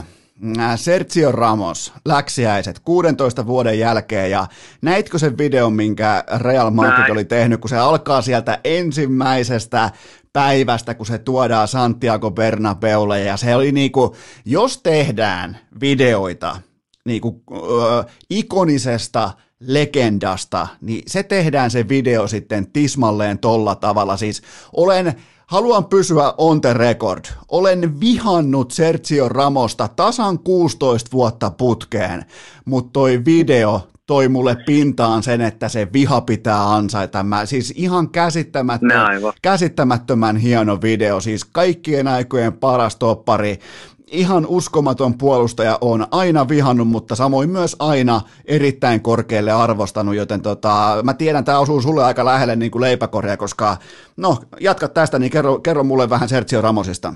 [0.58, 4.48] Ää, Sergio Ramos, läksiäiset, 16 vuoden jälkeen, ja
[4.82, 7.12] näitkö sen videon, minkä Real Madrid Näin.
[7.12, 9.92] oli tehnyt, kun se alkaa sieltä ensimmäisestä
[10.34, 14.16] päivästä, kun se tuodaan Santiago Bernabeulle, ja se oli niinku,
[14.46, 16.58] jos tehdään videoita
[17.06, 24.18] niinku, ö, ikonisesta legendasta, niin se tehdään se video sitten tismalleen tolla tavalla.
[24.18, 24.42] Siis
[24.74, 25.16] olen,
[25.48, 27.26] haluan pysyä on the record.
[27.48, 32.26] Olen vihannut Sergio Ramosta tasan 16 vuotta putkeen,
[32.66, 37.24] mutta toi video toi mulle pintaan sen, että se viha pitää ansaita.
[37.24, 39.34] Mä, siis ihan käsittämätön, aivan.
[39.42, 43.60] käsittämättömän hieno video, siis kaikkien aikojen paras toppari.
[44.08, 51.02] Ihan uskomaton puolustaja on aina vihannut, mutta samoin myös aina erittäin korkealle arvostanut, joten tota,
[51.04, 53.78] mä tiedän, tämä osuu sulle aika lähelle niin kuin leipäkorja, koska
[54.18, 57.14] no, jatka tästä, niin kerro, kerro mulle vähän Sergio Ramosista.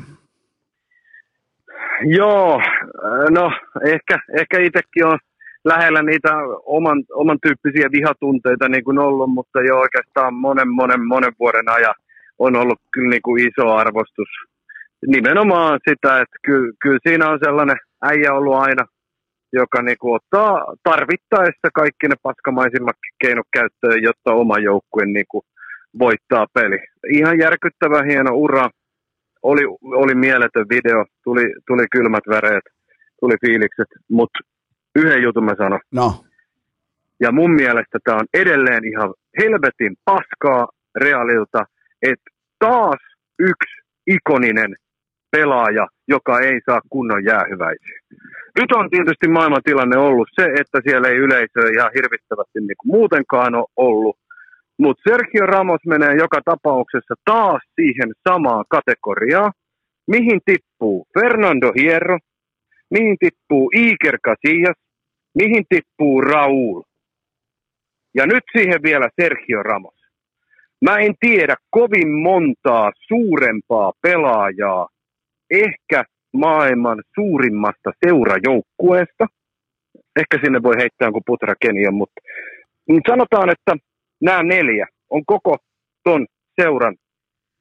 [2.06, 2.62] Joo,
[3.30, 3.52] no
[3.86, 5.18] ehkä, ehkä itsekin on
[5.66, 6.30] lähellä niitä
[6.66, 11.96] oman, oman tyyppisiä vihatunteita niin kuin ollut, mutta jo oikeastaan monen, monen, monen vuoden ajan
[12.40, 14.28] on ollut kyllä niin kuin iso arvostus.
[15.06, 18.86] Nimenomaan sitä, että kyllä, kyllä siinä on sellainen äijä ollut aina,
[19.54, 25.44] joka niin kuin ottaa tarvittaessa kaikki ne paskamaisimmat keinot käyttöön, jotta oma joukkue niin kuin
[26.00, 26.80] voittaa peli.
[27.10, 28.70] Ihan järkyttävä hieno ura,
[29.44, 32.64] oli, oli mieletön video, tuli, tuli kylmät väreet,
[33.20, 34.40] tuli fiilikset, mutta
[34.96, 35.80] yhden jutun mä sanon.
[35.92, 36.24] No,
[37.20, 41.66] Ja mun mielestä tämä on edelleen ihan helvetin paskaa realilta,
[42.02, 42.30] että
[42.60, 43.00] taas
[43.40, 44.76] yksi ikoninen
[45.32, 48.00] pelaaja, joka ei saa kunnon jäähyväisiä.
[48.60, 53.56] Nyt on tietysti maailmantilanne ollut se, että siellä ei yleisö ihan hirvittävästi niin kuin muutenkaan
[53.56, 54.18] ole ollut.
[54.80, 59.52] Mutta Sergio Ramos menee joka tapauksessa taas siihen samaan kategoriaan,
[60.08, 62.18] mihin tippuu Fernando Hierro,
[62.90, 64.78] mihin tippuu Iker Casillas,
[65.36, 66.82] mihin tippuu Raul.
[68.16, 69.98] Ja nyt siihen vielä Sergio Ramos.
[70.82, 74.88] Mä en tiedä kovin montaa suurempaa pelaajaa,
[75.52, 76.04] ehkä
[76.34, 79.28] maailman suurimmasta seurajoukkueesta.
[80.20, 81.54] Ehkä sinne voi heittää jonkun Putra
[81.92, 82.22] mutta
[82.90, 83.76] mutta sanotaan, että
[84.22, 85.58] nämä neljä on koko
[86.04, 86.26] ton
[86.62, 86.96] seuran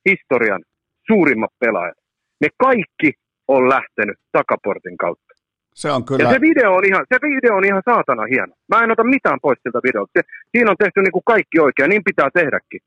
[0.09, 0.63] historian
[1.07, 1.97] suurimmat pelaajat,
[2.41, 3.13] ne kaikki
[3.49, 5.35] on lähtenyt takaportin kautta.
[5.75, 6.25] Se on kyllä...
[6.25, 8.55] Ja se video on ihan, se video on ihan saatana hieno.
[8.69, 10.11] Mä en ota mitään pois siltä videolta.
[10.19, 10.23] Se,
[10.53, 12.81] siinä on tehty niin kuin kaikki oikein, niin pitää tehdäkin.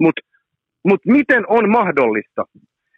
[0.00, 0.22] Mutta
[0.88, 2.44] mut miten on mahdollista,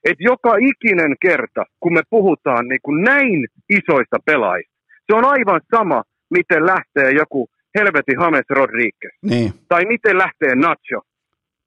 [0.04, 4.74] että joka ikinen kerta, kun me puhutaan niin kuin näin isoista pelaajista,
[5.06, 7.48] se on aivan sama, miten lähtee joku
[7.78, 9.14] helvetin James Rodriguez.
[9.22, 9.52] Niin.
[9.68, 11.00] Tai miten lähtee Nacho.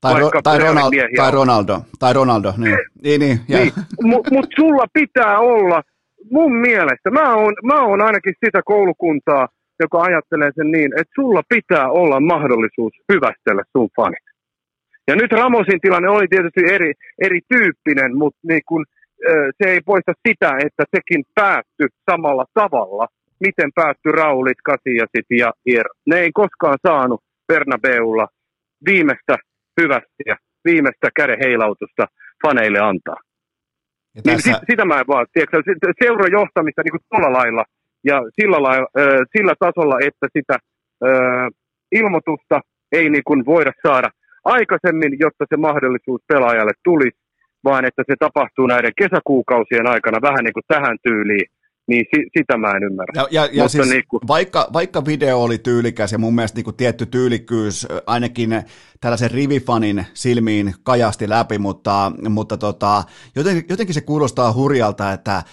[0.02, 0.60] Tai, ro, tai,
[0.90, 1.34] miehiä tai on.
[1.34, 1.82] Ronaldo.
[2.00, 2.78] Tai Ronaldo, niin.
[3.04, 3.40] Niin, niin.
[3.48, 5.84] Niin, mutta mut sulla pitää olla,
[6.32, 9.48] mun mielestä, mä oon, mä oon ainakin sitä koulukuntaa,
[9.80, 14.26] joka ajattelee sen niin, että sulla pitää olla mahdollisuus hyvästellä sun fanit.
[15.08, 18.86] Ja nyt Ramosin tilanne oli tietysti eri, erityyppinen, mutta niin kun,
[19.64, 23.08] se ei poista sitä, että sekin päättyi samalla tavalla.
[23.40, 25.86] Miten päättyi Raulit, Kasiasit ja Hier.
[26.06, 28.28] Ne ei koskaan saanut Bernabeulla
[28.86, 29.38] viimeistä
[29.82, 32.08] hyvästiä, viimeistä käden heilautusta
[32.48, 33.16] faneille antaa.
[34.16, 37.64] ja Niin tässä, sit, sitä mä en vaan, tiedätkö, sit- seurajohtamista niin kuin tuolla lailla
[38.04, 38.88] ja sillä, lailla,
[39.38, 40.58] sillä tasolla, että sitä
[41.92, 42.62] ilmoitusta
[42.92, 44.10] ei niin kuin voida saada
[44.44, 47.18] aikaisemmin, jotta se mahdollisuus pelaajalle tulisi,
[47.64, 51.46] vaan että se tapahtuu näiden kesäkuukausien aikana vähän niin kuin tähän tyyliin,
[51.88, 53.14] niin si, sitä mä en ymmärrä.
[53.16, 56.58] ja, ja, ja Mutta siis, niin kuin, vaikka, vaikka video oli tyylikäs ja mun mielestä
[56.58, 58.50] niin kuin tietty tyylikkyys ainakin
[59.02, 63.04] tällaisen rivifanin silmiin kajasti läpi, mutta, mutta tota,
[63.36, 65.44] joten, jotenkin se kuulostaa hurjalta, että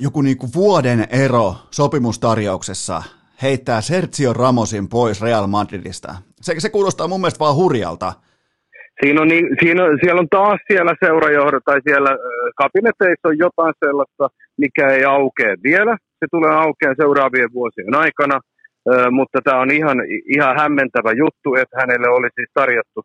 [0.00, 3.02] joku niin kuin vuoden ero sopimustarjouksessa
[3.42, 6.12] heittää Sergio Ramosin pois Real Madridista.
[6.40, 8.12] Se, se kuulostaa mun mielestä vaan hurjalta.
[9.04, 12.10] Siinä on, niin, siinä, on- siellä on taas siellä seurajohdot tai siellä
[12.56, 14.28] kabineteissa on jotain sellaista,
[14.58, 15.96] mikä ei aukea vielä.
[16.18, 18.40] Se tulee aukeaa seuraavien vuosien aikana,
[18.90, 19.98] ö, mutta tämä on ihan,
[20.36, 23.00] ihan hämmentävä juttu, että hänelle oli siis tarjottu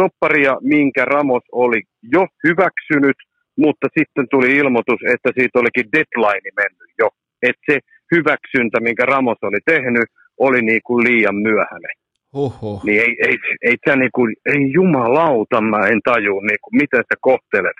[0.00, 1.80] sopparia, minkä Ramos oli
[2.14, 3.16] jo hyväksynyt,
[3.56, 7.08] mutta sitten tuli ilmoitus, että siitä olikin deadline mennyt jo.
[7.42, 7.78] Että se
[8.14, 10.08] hyväksyntä, minkä Ramos oli tehnyt,
[10.38, 11.94] oli niin kuin liian myöhäinen.
[12.34, 12.84] Huhhuh.
[12.84, 17.76] Niin ei, ei, ei, sä niinku, ei jumalauta, mä en taju, niinku, miten sä kohtelet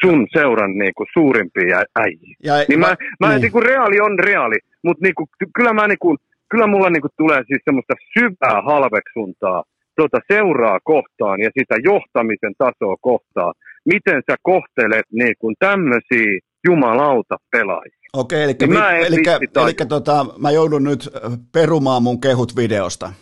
[0.00, 2.36] sun seuran niinku, suurimpia äijiä.
[2.44, 3.40] Ja, Niin mä, mä niin.
[3.40, 6.16] niinku, reaali on reaali, mutta niinku, ty- kyllä, mä, niinku,
[6.50, 9.62] kyllä mulla niinku, tulee siis semmoista syvää halveksuntaa
[9.96, 13.54] tuota seuraa kohtaan ja sitä johtamisen tasoa kohtaan.
[13.84, 17.98] Miten sä kohtelet niinku, tämmöisiä jumalauta pelaajia?
[18.12, 19.16] Okei, eli, Niin mä en eli,
[19.64, 21.08] eli, tota, mä joudun nyt
[21.52, 23.12] perumaan mun kehut videosta.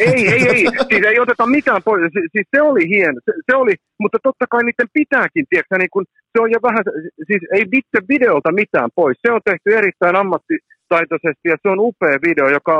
[0.00, 0.66] Ei, ei, ei.
[0.88, 2.02] Siis ei oteta mitään pois.
[2.02, 3.20] Si- Siis se oli hieno.
[3.24, 6.84] Se, se oli, mutta totta kai niiden pitääkin, tiedätkö, niin kun, se on jo vähän,
[7.26, 9.16] siis ei vitse videolta mitään pois.
[9.26, 12.74] Se on tehty erittäin ammattitaitoisesti ja se on upea video, joka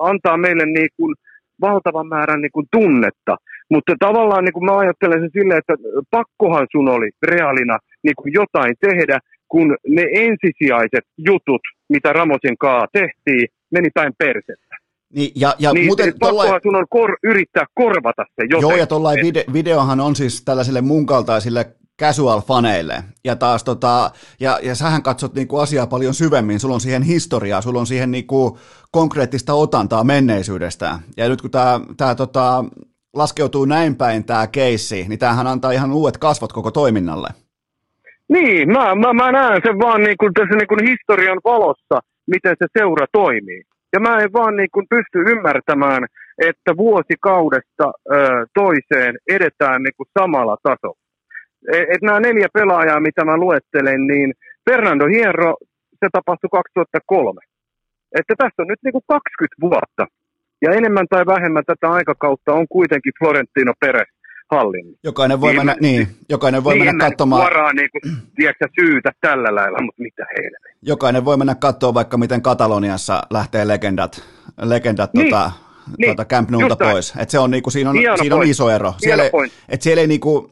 [0.00, 1.14] antaa meille niin kuin
[1.60, 3.36] valtavan määrän niin kuin tunnetta.
[3.70, 5.74] Mutta tavallaan niin kuin mä ajattelen sen silleen, että
[6.10, 9.18] pakkohan sun oli reaalina niin kuin jotain tehdä,
[9.48, 14.76] kun ne ensisijaiset jutut, mitä Ramosin kaa tehtiin, meni päin persettä.
[15.14, 18.60] Niin, ja, ja Niin, muuten pakkohan tollain, sun on kor- yrittää korvata se jotenkin.
[18.60, 21.66] joo, ja tollain vide, videohan on siis tällaisille mun kaltaisille
[22.02, 23.02] casual-faneille.
[23.24, 24.10] Ja taas tota,
[24.40, 28.10] ja, ja sähän katsot niinku asiaa paljon syvemmin, sulla on siihen historiaa, sulla on siihen
[28.10, 28.58] niinku
[28.90, 30.98] konkreettista otantaa menneisyydestä.
[31.16, 32.64] Ja nyt kun tämä tää tota,
[33.14, 37.28] laskeutuu näin päin tämä keissi, niin tämähän antaa ihan uudet kasvot koko toiminnalle.
[38.28, 41.96] Niin, mä, mä, mä näen sen vaan niin kuin tässä niin kuin historian valossa,
[42.26, 43.62] miten se seura toimii.
[43.92, 46.06] Ja mä en vaan niin kuin pysty ymmärtämään,
[46.38, 51.00] että vuosikaudesta ö, toiseen edetään niin kuin samalla tasolla.
[51.72, 54.32] Et, et nämä neljä pelaajaa, mitä mä luettelen, niin
[54.70, 55.54] Fernando Hierro,
[56.00, 57.40] se tapahtui 2003.
[58.18, 60.04] Että tässä on nyt niin kuin 20 vuotta.
[60.62, 64.08] Ja enemmän tai vähemmän tätä aikakautta on kuitenkin Florentino Perez
[64.50, 64.96] hallinnut.
[65.04, 67.42] Jokainen voi Niin, mennä, niin, jokainen voi niin mennä katsomaan.
[67.42, 70.58] suoraan niin kuin, tiedätkö, syytä tällä lailla, mutta mitä heille.
[70.82, 74.22] Jokainen voi mennä katsoa vaikka miten Kataloniassa lähtee legendat,
[74.62, 75.50] legendat Niin, tota,
[75.98, 77.12] niin, tota Camp Noulta pois.
[77.18, 78.94] Et se on, niinku, siinä on, Hieno siinä on iso ero.
[78.98, 79.30] Siellä, ei-
[79.68, 80.50] et siellä ei niinku,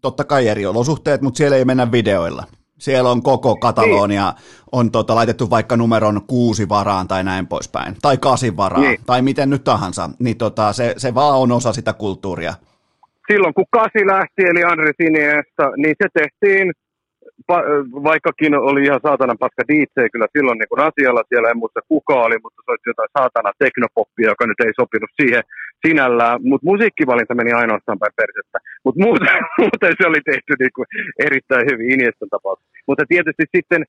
[0.00, 2.44] totta kai eri olosuhteet, mutta siellä ei mennä videoilla.
[2.78, 4.32] Siellä on koko Katalonia,
[4.72, 9.00] on tota, laitettu vaikka numeron kuusi varaan tai näin poispäin, tai kasin varaan, Niin.
[9.06, 12.54] tai miten nyt tahansa, niin tota, se, se vaan on osa sitä kulttuuria.
[13.30, 16.72] Silloin kun kasi lähti, eli Andres Iniesta, niin se tehtiin,
[18.10, 22.14] vaikkakin oli ihan saatana paska DJ kyllä silloin niin kuin asialla, siellä en muista kuka
[22.26, 25.42] oli, mutta soitti jotain saatana teknopoppia, joka nyt ei sopinut siihen
[25.86, 28.58] sinällään, mutta musiikkivalinta meni ainoastaan päin persettä.
[28.84, 30.86] Mutta muuten, muuten se oli tehty niin kuin
[31.26, 32.58] erittäin hyvin Iniestan tapaus.
[32.88, 33.82] Mutta tietysti sitten,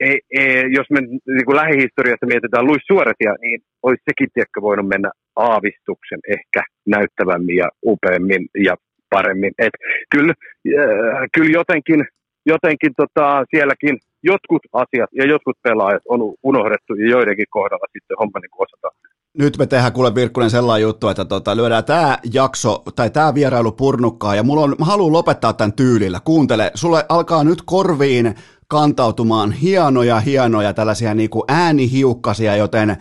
[0.00, 4.88] ei, ei, jos me niin kuin lähihistoriassa mietitään Luis Suoresia, niin olisi sekin tiekkä voinut
[4.88, 8.74] mennä aavistuksen ehkä näyttävämmin ja upeammin ja
[9.10, 9.52] paremmin.
[9.58, 9.74] Et
[10.14, 10.34] kyllä,
[10.80, 12.00] äh, kyllä jotenkin,
[12.46, 18.38] jotenkin tota, sielläkin jotkut asiat ja jotkut pelaajat on unohdettu ja joidenkin kohdalla sitten homma
[18.40, 18.94] niin osataan.
[19.38, 23.72] Nyt me tehdään kuule Virkkunen sellainen juttu, että tota, lyödään tämä jakso tai tämä vierailu
[23.72, 26.20] purnukkaa ja mulla on, mä haluan lopettaa tämän tyylillä.
[26.24, 28.34] Kuuntele, sulle alkaa nyt korviin
[28.68, 32.98] kantautumaan hienoja, hienoja tällaisia niin kuin äänihiukkasia, joten ää,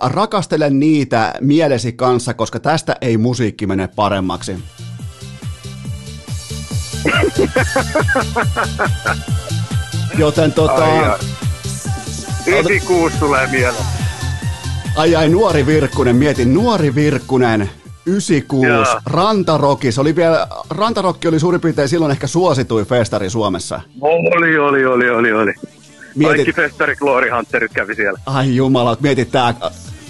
[0.00, 4.56] rakastele niitä mielesi kanssa, koska tästä ei musiikki mene paremmaksi.
[10.18, 10.84] Joten tota...
[10.84, 11.18] Ai, ai.
[12.46, 13.84] 96 tulee mieleen.
[14.96, 17.70] Ai ai, nuori Virkkunen, mietin, nuori Virkkunen,
[18.06, 19.00] 96, Joo.
[19.06, 23.80] Rantarokki, se oli vielä, Rantarokki oli suurin piirtein silloin ehkä suosituin festari Suomessa.
[24.00, 25.54] Oli, oli, oli, oli, oli.
[26.14, 26.36] Mietit...
[26.36, 28.20] Kaikki festari Glory Hunterit kävi siellä.
[28.26, 29.54] Ai jumala, mietit tää,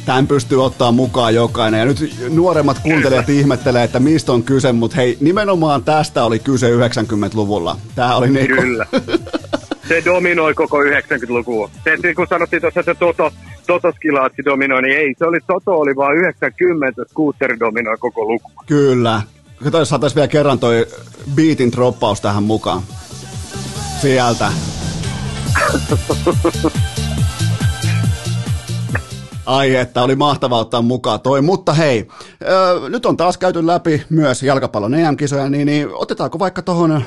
[0.07, 1.81] tämän pystyy ottaa mukaan jokainen.
[1.81, 6.71] Ja nyt nuoremmat kuuntelijat ihmettelee, että mistä on kyse, mutta hei, nimenomaan tästä oli kyse
[6.77, 7.77] 90-luvulla.
[7.95, 8.63] Tää oli niinku...
[8.63, 8.87] Kyllä.
[9.89, 11.71] Se dominoi koko 90-lukua.
[11.85, 13.33] Se, kun sanottiin tuossa, että Toto,
[13.67, 18.51] Toto Skilaatsi dominoi, niin ei, se oli, Toto oli vaan 90, Scooter dominoi koko luku.
[18.67, 19.23] Kyllä.
[19.65, 20.87] Kato, saataisiin vielä kerran toi
[21.35, 22.83] beatin droppaus tähän mukaan.
[24.01, 24.53] Sieltä.
[29.47, 32.09] Ai että, oli mahtavaa ottaa mukaan toi, mutta hei,
[32.43, 37.05] ö, nyt on taas käyty läpi myös jalkapallon EM-kisoja, niin, niin otetaanko vaikka tuohon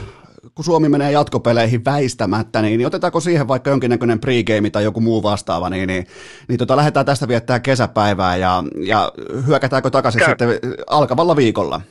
[0.56, 5.24] kun Suomi menee jatkopeleihin väistämättä, niin, niin otetaanko siihen vaikka jonkinnäköinen pregame tai joku muu
[5.24, 6.08] vastaava, niin, niin,
[6.48, 9.12] niin tota, lähdetään tästä viettää kesäpäivää ja, ja
[9.48, 10.30] hyökätäänkö takaisin Käy.
[10.30, 10.50] sitten
[10.88, 11.82] alkavalla viikolla?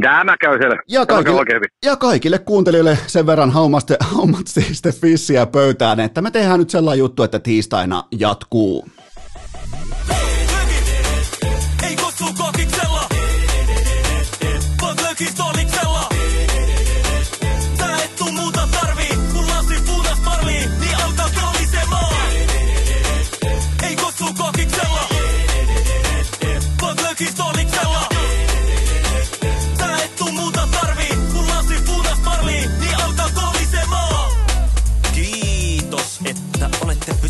[0.00, 0.76] Tämä käy siellä.
[0.88, 6.70] Ja kaikille, ja kaikille kuuntelijoille sen verran haumaste, haumaste fissiä pöytään, että me tehdään nyt
[6.70, 8.86] sellainen juttu, että tiistaina jatkuu.